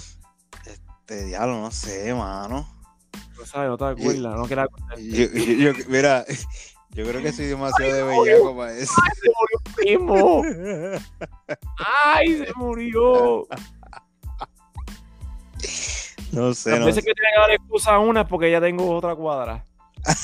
Este 0.66 1.24
diablo, 1.26 1.60
no 1.60 1.70
sé, 1.70 2.12
mano. 2.14 2.68
No 3.38 3.46
sabes, 3.46 3.68
no 3.70 3.76
te 3.78 3.84
acuerdas, 3.84 4.34
no 4.36 4.44
quieras 4.46 4.66
acordarte. 4.66 5.04
Yo, 5.08 5.26
yo- 5.32 5.72
yo- 5.72 5.84
mira, 5.88 6.24
yo 6.90 7.04
creo 7.06 7.22
que 7.22 7.32
soy 7.32 7.46
demasiado 7.46 7.92
de 7.94 8.02
bellaco 8.02 8.56
para 8.56 8.72
eso. 8.72 8.92
¡Se 8.92 9.30
murió 9.30 9.74
primo! 9.76 10.42
¡Ay, 11.78 12.38
se 12.44 12.52
murió! 12.56 13.46
No 16.32 16.52
sé, 16.54 16.70
Las 16.70 16.80
no 16.80 16.86
veces 16.86 17.02
sé. 17.04 17.08
que 17.08 17.14
tiene 17.14 17.30
que 17.34 17.40
dar 17.40 17.50
excusa 17.52 17.94
a 17.94 17.98
una 17.98 18.22
es 18.22 18.26
porque 18.28 18.50
ya 18.50 18.60
tengo 18.60 18.94
otra 18.94 19.14
cuadra. 19.14 19.64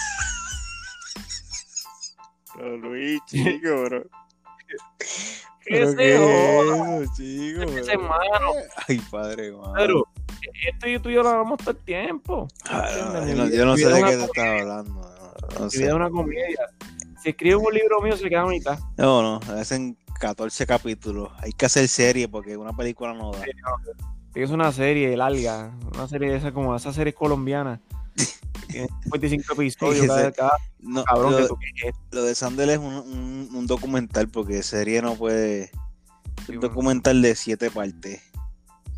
Pero 2.54 2.76
Luis, 2.76 3.20
chico, 3.26 3.82
bro. 3.84 4.02
¿Qué 5.64 5.70
¿Pero 5.78 5.90
se 5.90 5.96
qué 5.96 6.18
joda? 6.18 6.96
es 6.96 7.02
eso, 7.02 7.12
chico? 7.16 7.62
Ese 7.62 7.96
bro? 7.96 8.04
hermano. 8.04 8.52
Ay, 8.88 8.98
padre, 9.10 9.52
mano. 9.52 9.72
Pedro, 9.74 10.04
esto 10.68 10.88
y 10.88 10.98
tú 10.98 11.08
y 11.08 11.14
yo 11.14 11.22
lo 11.22 11.28
hablamos 11.30 11.58
todo 11.58 11.70
el 11.70 11.76
tiempo. 11.78 12.48
Ah, 12.68 12.88
no, 13.14 13.26
yo, 13.26 13.34
no, 13.36 13.44
Mi 13.46 13.56
yo 13.56 13.64
no 13.66 13.76
sé 13.76 13.88
de 13.88 13.98
es 14.00 14.04
qué 14.04 14.16
te 14.16 14.24
estás 14.24 14.60
hablando. 14.60 15.14
No, 15.58 15.64
Mi 15.64 15.70
sé. 15.70 15.86
es 15.86 15.92
una 15.92 16.10
comedia. 16.10 16.58
Si 17.22 17.28
escribo 17.30 17.60
un 17.68 17.74
libro 17.74 18.00
mío, 18.02 18.16
se 18.16 18.28
queda 18.28 18.42
a 18.42 18.46
mitad. 18.46 18.78
No, 18.96 19.22
no, 19.22 19.40
hacen 19.54 19.96
14 20.18 20.66
capítulos. 20.66 21.30
Hay 21.38 21.52
que 21.52 21.66
hacer 21.66 21.86
serie 21.88 22.28
porque 22.28 22.56
una 22.56 22.72
película 22.76 23.14
no 23.14 23.30
da. 23.30 23.44
Es 24.34 24.50
una 24.50 24.72
serie 24.72 25.14
larga, 25.16 25.72
una 25.94 26.08
serie 26.08 26.30
de 26.30 26.36
esas 26.38 26.52
como 26.52 26.74
esas 26.74 26.94
series 26.94 27.14
colombianas. 27.14 27.80
Tiene 28.68 28.88
55 29.04 29.52
episodios 29.54 30.06
cada, 30.06 30.32
cada 30.32 30.56
No, 30.80 31.04
cabrón 31.04 31.34
que 31.34 31.40
lo, 31.42 31.48
tú 31.48 31.56
quieres. 31.56 31.94
lo 32.10 32.22
de 32.24 32.34
Sandel 32.34 32.70
es 32.70 32.78
un, 32.78 32.94
un- 32.94 33.48
un 33.54 33.66
documental 33.66 34.28
porque 34.28 34.62
serie 34.62 35.02
no 35.02 35.14
puede. 35.16 35.66
Sí, 36.46 36.52
Un 36.52 36.60
bueno. 36.60 36.68
documental 36.68 37.20
de 37.20 37.34
siete 37.36 37.70
partes. 37.70 38.22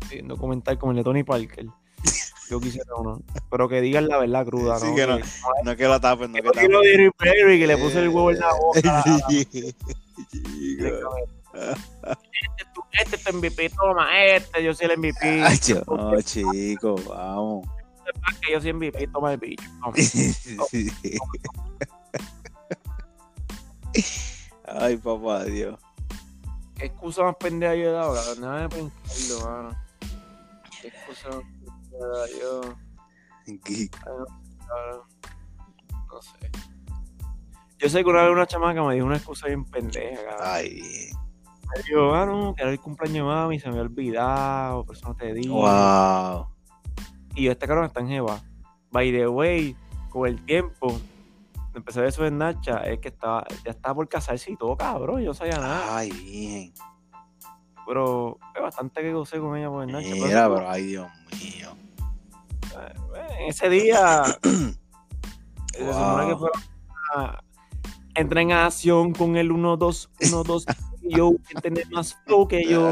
Sí, 0.09 0.19
un 0.21 0.29
documental 0.29 0.77
como 0.79 0.91
el 0.91 0.97
de 0.99 1.03
Tony 1.03 1.23
Parker. 1.23 1.65
Yo 2.49 2.59
quisiera 2.61 2.93
uno. 2.95 3.21
Pero 3.49 3.67
que 3.67 3.81
digan 3.81 4.07
la 4.07 4.17
verdad 4.19 4.45
cruda, 4.45 4.79
Sí, 4.79 4.85
¿no? 4.87 4.95
que 4.95 5.07
no- 5.07 5.17
Que- 5.17 5.23
No 5.63 5.71
es 5.71 5.77
que 5.77 5.87
lo 5.87 5.99
tapen, 5.99 6.31
no 6.31 6.35
que 6.35 6.41
que 6.43 6.49
tapen. 6.51 6.71
Derrick 6.71 7.15
Perry 7.17 7.59
que 7.59 7.67
le 7.67 7.77
puse 7.77 7.99
el 7.99 8.09
huevo 8.09 8.31
en 8.31 8.39
la 8.39 8.53
boca. 8.53 9.03
Este, 12.41 12.63
es 12.63 12.73
tu- 12.73 12.83
este 12.91 13.15
es 13.15 13.23
tu 13.23 13.33
MVP, 13.37 13.69
toma, 13.69 14.25
este, 14.25 14.63
yo 14.63 14.73
soy 14.73 14.87
el 14.87 14.97
MVP. 14.97 15.19
Ay, 15.45 15.57
yo- 15.65 15.81
no, 15.87 16.21
chico, 16.21 16.95
vamos. 17.07 17.67
que 18.41 18.51
yo 18.53 18.61
soy 18.61 18.73
MVP, 18.73 19.07
toma 19.07 19.33
el 19.33 19.39
bicho. 19.39 19.63
Ay, 24.67 24.97
papá, 24.97 25.43
Dios. 25.45 25.79
¿Qué 26.75 26.85
excusa 26.87 27.23
más 27.23 27.35
pendeja 27.37 27.75
yo 27.75 27.83
he 27.89 27.91
dado? 27.91 28.13
Déjame 28.35 28.67
pensarlo, 28.69 29.45
mano. 29.49 29.77
¿Qué 30.81 30.87
excusa 30.89 31.29
más 31.29 31.37
pendeja 31.39 31.95
he 31.95 31.99
dado 31.99 32.27
yo? 32.39 32.61
Cabrón, 34.03 34.27
No 36.11 36.21
sé. 36.21 36.51
Yo 37.77 37.89
sé 37.89 38.03
que 38.03 38.09
una 38.09 38.23
vez 38.23 38.31
una 38.31 38.47
chamaca 38.47 38.83
me 38.83 38.95
dijo 38.95 39.05
una 39.05 39.17
excusa 39.17 39.47
bien 39.47 39.63
pendeja, 39.65 40.21
cabrón. 40.25 40.39
Ay, 40.41 40.81
Me 41.13 41.24
dijo, 41.85 42.13
ah, 42.13 42.25
no, 42.25 42.53
que 42.55 42.61
era 42.63 42.71
el 42.71 42.79
cumpleaños 42.79 43.15
de 43.27 43.33
mami, 43.33 43.59
se 43.59 43.65
me 43.67 43.71
había 43.73 43.81
olvidado, 43.83 44.85
por 44.85 44.95
eso 44.95 45.07
no 45.09 45.15
te 45.15 45.33
digo. 45.33 45.55
wow. 45.55 46.47
Y 47.35 47.43
yo, 47.43 47.51
este 47.51 47.67
cabrón 47.67 47.85
está 47.85 47.99
en 47.99 48.07
Jeva. 48.07 48.41
By 48.91 49.11
the 49.11 49.27
way, 49.27 49.75
con 50.09 50.27
el 50.27 50.43
tiempo, 50.45 50.97
empecé 51.73 51.99
a 51.99 52.03
ver 52.03 52.09
eso 52.09 52.25
en 52.25 52.37
Nacha, 52.37 52.77
es 52.85 52.99
que 52.99 53.09
estaba, 53.09 53.43
ya 53.65 53.71
estaba 53.71 53.95
por 53.95 54.07
casarse 54.07 54.51
y 54.51 54.55
todo, 54.55 54.77
cabrón, 54.77 55.19
yo 55.21 55.27
no 55.27 55.33
sabía 55.33 55.57
nada. 55.59 55.97
Ay, 55.97 56.11
bien. 56.11 56.73
pero 57.85 58.37
es 58.55 58.61
bastante 58.61 59.01
que 59.01 59.13
gocé 59.13 59.39
con 59.39 59.55
ella 59.57 59.69
por 59.69 59.83
el 59.83 59.91
Nacho. 59.91 60.07
pero 60.11 60.25
Mira, 60.25 60.47
pero 60.49 60.69
ay, 60.69 60.85
Dios 60.87 61.07
mío. 61.41 61.69
eh, 62.73 63.47
ese 63.49 63.69
día 63.69 64.23
se 64.43 65.93
supone 65.93 66.25
que 66.27 66.33
Wow. 66.33 66.39
fue 66.39 66.49
una- 67.15 67.39
entra 68.15 68.41
en 68.41 68.51
acción 68.53 69.11
con 69.13 69.35
el 69.35 69.51
1-2, 69.51 70.09
1-2. 70.21 70.65
Yo, 71.09 71.33
que 71.47 71.55
tener 71.61 71.89
más 71.91 72.15
flow 72.25 72.47
que 72.47 72.63
yo. 72.63 72.81
No 72.81 72.91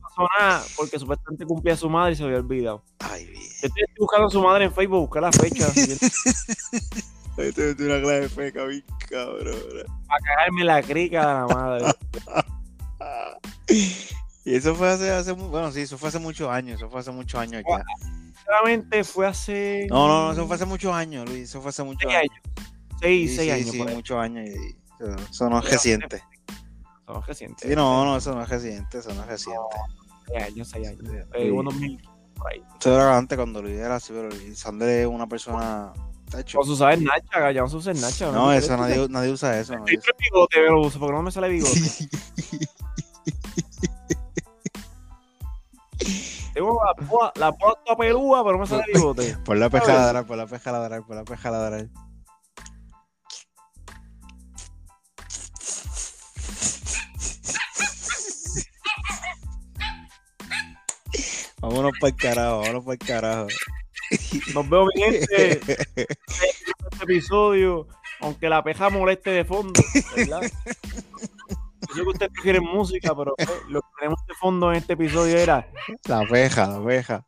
pasó 0.00 0.28
nada, 0.38 0.62
porque 0.76 0.98
supuestamente 0.98 1.44
cumplía 1.46 1.76
su 1.76 1.88
madre 1.88 2.12
y 2.12 2.16
se 2.16 2.24
había 2.24 2.38
olvidado. 2.38 2.82
Ay, 3.00 3.26
bien. 3.26 3.42
Yo 3.62 3.66
estoy 3.68 3.84
buscando 3.98 4.26
a 4.26 4.30
su 4.30 4.42
madre 4.42 4.64
en 4.66 4.72
Facebook, 4.72 5.00
buscar 5.00 5.22
la 5.22 5.32
fecha. 5.32 5.66
Esto 7.38 7.62
es 7.62 7.78
una 7.78 8.00
clase 8.00 8.20
de 8.22 8.28
feca, 8.28 8.64
bien 8.64 8.84
cabrón. 9.08 9.54
para 10.08 10.20
cagarme 10.24 10.64
la 10.64 10.82
crica 10.82 11.20
de 11.20 11.34
la 11.34 11.46
madre. 11.46 11.84
Y 14.44 14.54
eso 14.54 14.74
fue 14.74 14.88
hace, 14.90 15.10
hace, 15.10 15.32
bueno, 15.32 15.70
sí, 15.70 15.82
eso 15.82 15.98
fue 15.98 16.08
hace 16.08 16.18
muchos 16.18 16.48
años, 16.48 16.78
eso 16.80 16.88
fue 16.88 17.00
hace 17.00 17.10
muchos 17.12 17.38
años 17.38 17.62
ya. 17.68 17.84
Sinceramente 18.34 19.04
fue 19.04 19.26
hace 19.26 19.86
No, 19.90 20.08
no, 20.08 20.26
no, 20.26 20.32
eso 20.32 20.46
fue 20.46 20.56
hace 20.56 20.64
muchos 20.64 20.92
años, 20.94 21.28
Luis, 21.28 21.42
eso 21.50 21.60
fue 21.60 21.68
hace 21.68 21.82
muchos 21.84 22.10
seis 22.10 22.16
años. 22.16 22.30
años. 22.58 22.68
Seis, 23.00 23.30
Sí, 23.30 23.36
seis 23.36 23.52
sí, 23.52 23.60
años. 23.60 23.70
sí, 23.90 23.94
muchos 23.94 24.16
años. 24.18 24.48
y- 24.48 24.52
y- 24.52 24.76
eso, 25.00 25.16
eso 25.30 25.48
no 25.50 25.58
es 25.58 25.64
Pero- 25.64 25.72
reciente. 25.74 26.22
Son 27.08 27.22
recientes. 27.22 27.66
Sí, 27.66 27.74
no, 27.74 28.04
no, 28.04 28.18
eso 28.18 28.34
no 28.34 28.42
es 28.42 28.48
reciente, 28.50 28.98
eso 28.98 29.14
no 29.14 29.22
es 29.22 29.28
reciente. 29.28 29.60
Seis 30.26 30.42
años, 30.42 30.68
seis 30.68 30.88
años. 30.88 31.00
Sí. 31.10 31.16
Eh, 31.32 31.50
hubo 31.50 31.62
2000, 31.62 32.02
por 32.36 32.52
ahí. 32.52 32.62
Eso 32.78 32.94
era 32.94 33.16
antes 33.16 33.34
cuando 33.38 33.62
Luis 33.62 33.78
era 33.78 33.96
así, 33.96 34.12
pero 34.12 34.28
Sander 34.54 34.90
es 34.90 35.06
una 35.06 35.26
persona. 35.26 35.90
Tacho. 36.30 36.62
Su 36.62 36.76
saber 36.76 37.00
Nacha, 37.00 37.50
ya 37.50 37.62
no 37.62 37.68
se 37.68 37.76
usa 37.76 37.92
el 37.92 38.00
Nacha. 38.02 38.30
No, 38.30 38.52
eso 38.52 38.76
nadie, 38.76 39.06
nadie 39.08 39.32
usa 39.32 39.58
eso. 39.58 39.72
nadie 39.72 39.96
usa- 39.96 40.12
bigote, 40.18 40.56
pero 40.58 40.74
lo 40.74 40.82
uso 40.82 40.98
porque 41.00 41.14
no 41.16 41.22
me 41.22 41.30
sale 41.30 41.48
bigote. 41.48 41.80
Tengo 46.52 46.80
la 46.84 47.32
la 47.36 47.52
toda 47.56 47.96
pelúa, 47.96 48.42
pero 48.44 48.56
no 48.56 48.60
me 48.60 48.66
sale 48.66 48.84
bigote. 48.92 49.34
Por 49.46 49.56
la 49.56 49.70
peja 49.70 49.94
ladrar, 49.94 50.26
por 50.26 50.36
la 50.36 50.46
peja 50.46 50.72
ladrar, 50.72 51.06
por 51.06 51.16
la 51.16 51.24
peja 51.24 51.50
Vámonos 61.60 61.92
para 62.00 62.10
el 62.10 62.16
carajo, 62.16 62.58
vámonos 62.60 62.84
para 62.84 62.92
el 62.94 62.98
carajo. 62.98 63.46
Nos 64.54 64.68
vemos, 64.68 64.88
mi 64.94 65.02
gente. 65.02 65.60
Este 66.90 67.04
episodio, 67.04 67.86
aunque 68.20 68.48
la 68.48 68.62
peja 68.62 68.88
moleste 68.90 69.30
de 69.30 69.44
fondo, 69.44 69.80
¿verdad? 70.16 70.40
Yo 70.42 71.94
sé 71.94 72.02
que 72.02 72.08
ustedes 72.08 72.32
prefieren 72.32 72.64
música, 72.64 73.14
pero 73.14 73.34
lo 73.68 73.80
que 73.82 73.88
tenemos 73.98 74.18
de 74.26 74.34
fondo 74.34 74.70
en 74.72 74.78
este 74.78 74.94
episodio 74.94 75.36
era 75.38 75.68
La 76.06 76.22
peja, 76.26 76.66
la 76.66 76.84
peja. 76.84 77.24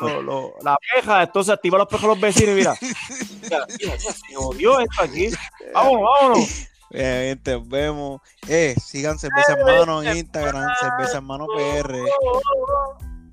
lo- 0.00 0.22
lo- 0.22 0.54
la 0.62 0.76
peja. 0.94 1.22
Entonces 1.22 1.54
activa 1.54 1.78
los 1.78 1.88
pejos 1.88 2.06
los 2.08 2.20
vecinos 2.20 2.50
y 2.52 2.54
mira. 2.56 2.74
Mira, 2.80 3.66
mira, 3.68 3.68
mira, 3.78 3.98
se 3.98 4.82
esto 4.82 5.02
aquí. 5.02 5.28
Vámonos, 5.72 6.02
vámonos. 6.20 6.68
Bien, 6.90 7.04
gente, 7.28 7.52
nos 7.52 7.68
vemos. 7.68 8.20
Eh, 8.48 8.74
sigan 8.84 9.18
Cerveza 9.18 9.52
Hermano 9.54 10.02
en 10.02 10.16
Instagram, 10.18 10.68
Cerveza 10.80 11.16
Hermano 11.18 11.46
PR. 11.46 11.94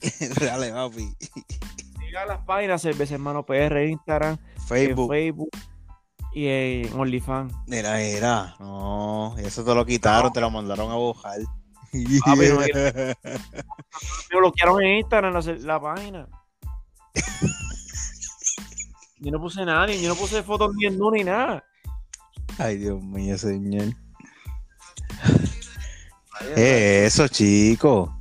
Dale, 0.40 0.72
papi. 0.72 1.14
Sigan 2.00 2.28
las 2.28 2.40
páginas 2.46 2.82
Cerveza 2.82 3.14
Hermano 3.16 3.46
PR 3.46 3.86
Instagram, 3.88 4.38
Facebook. 4.68 5.14
en 5.14 5.20
Facebook 5.30 5.50
y 6.34 6.48
en 6.48 6.94
OnlyFans. 7.00 7.54
Mira, 7.68 8.02
era. 8.02 8.56
No, 8.60 9.36
eso 9.38 9.64
te 9.64 9.74
lo 9.76 9.86
quitaron, 9.86 10.32
te 10.34 10.42
lo 10.42 10.50
mandaron 10.50 10.92
a 10.92 10.96
bojar. 10.96 11.40
Papi, 12.26 12.48
no, 12.50 12.60
Me 12.60 14.38
bloquearon 14.38 14.84
en 14.84 14.98
Instagram 15.00 15.34
la, 15.34 15.42
la 15.42 15.80
página. 15.80 16.28
Yo 19.22 19.32
no 19.32 19.40
puse 19.42 19.66
nada, 19.66 19.86
ni- 19.86 20.02
yo 20.02 20.08
no 20.10 20.16
puse 20.16 20.42
fotos 20.44 20.74
ni 20.76 20.86
en 20.86 20.98
ni 20.98 21.24
nada. 21.26 21.62
Ay, 22.58 22.78
Dios 22.78 23.02
mío, 23.04 23.38
señor. 23.38 23.94
Eh, 26.56 27.04
eso, 27.06 27.28
chico. 27.28 28.18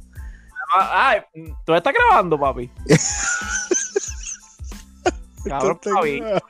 Ah, 0.75 1.11
ay, 1.11 1.23
¿tú 1.65 1.75
estás 1.75 1.95
grabando, 1.95 2.39
papi? 2.39 2.71
Cabrón, 5.45 5.81
papi. 5.83 6.13
Mira, 6.17 6.43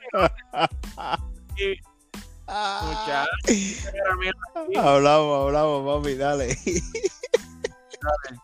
Hablamos, 4.83 5.45
hablamos, 5.45 6.01
papi, 6.01 6.15
dale. 6.15 6.47
dale. 8.01 8.39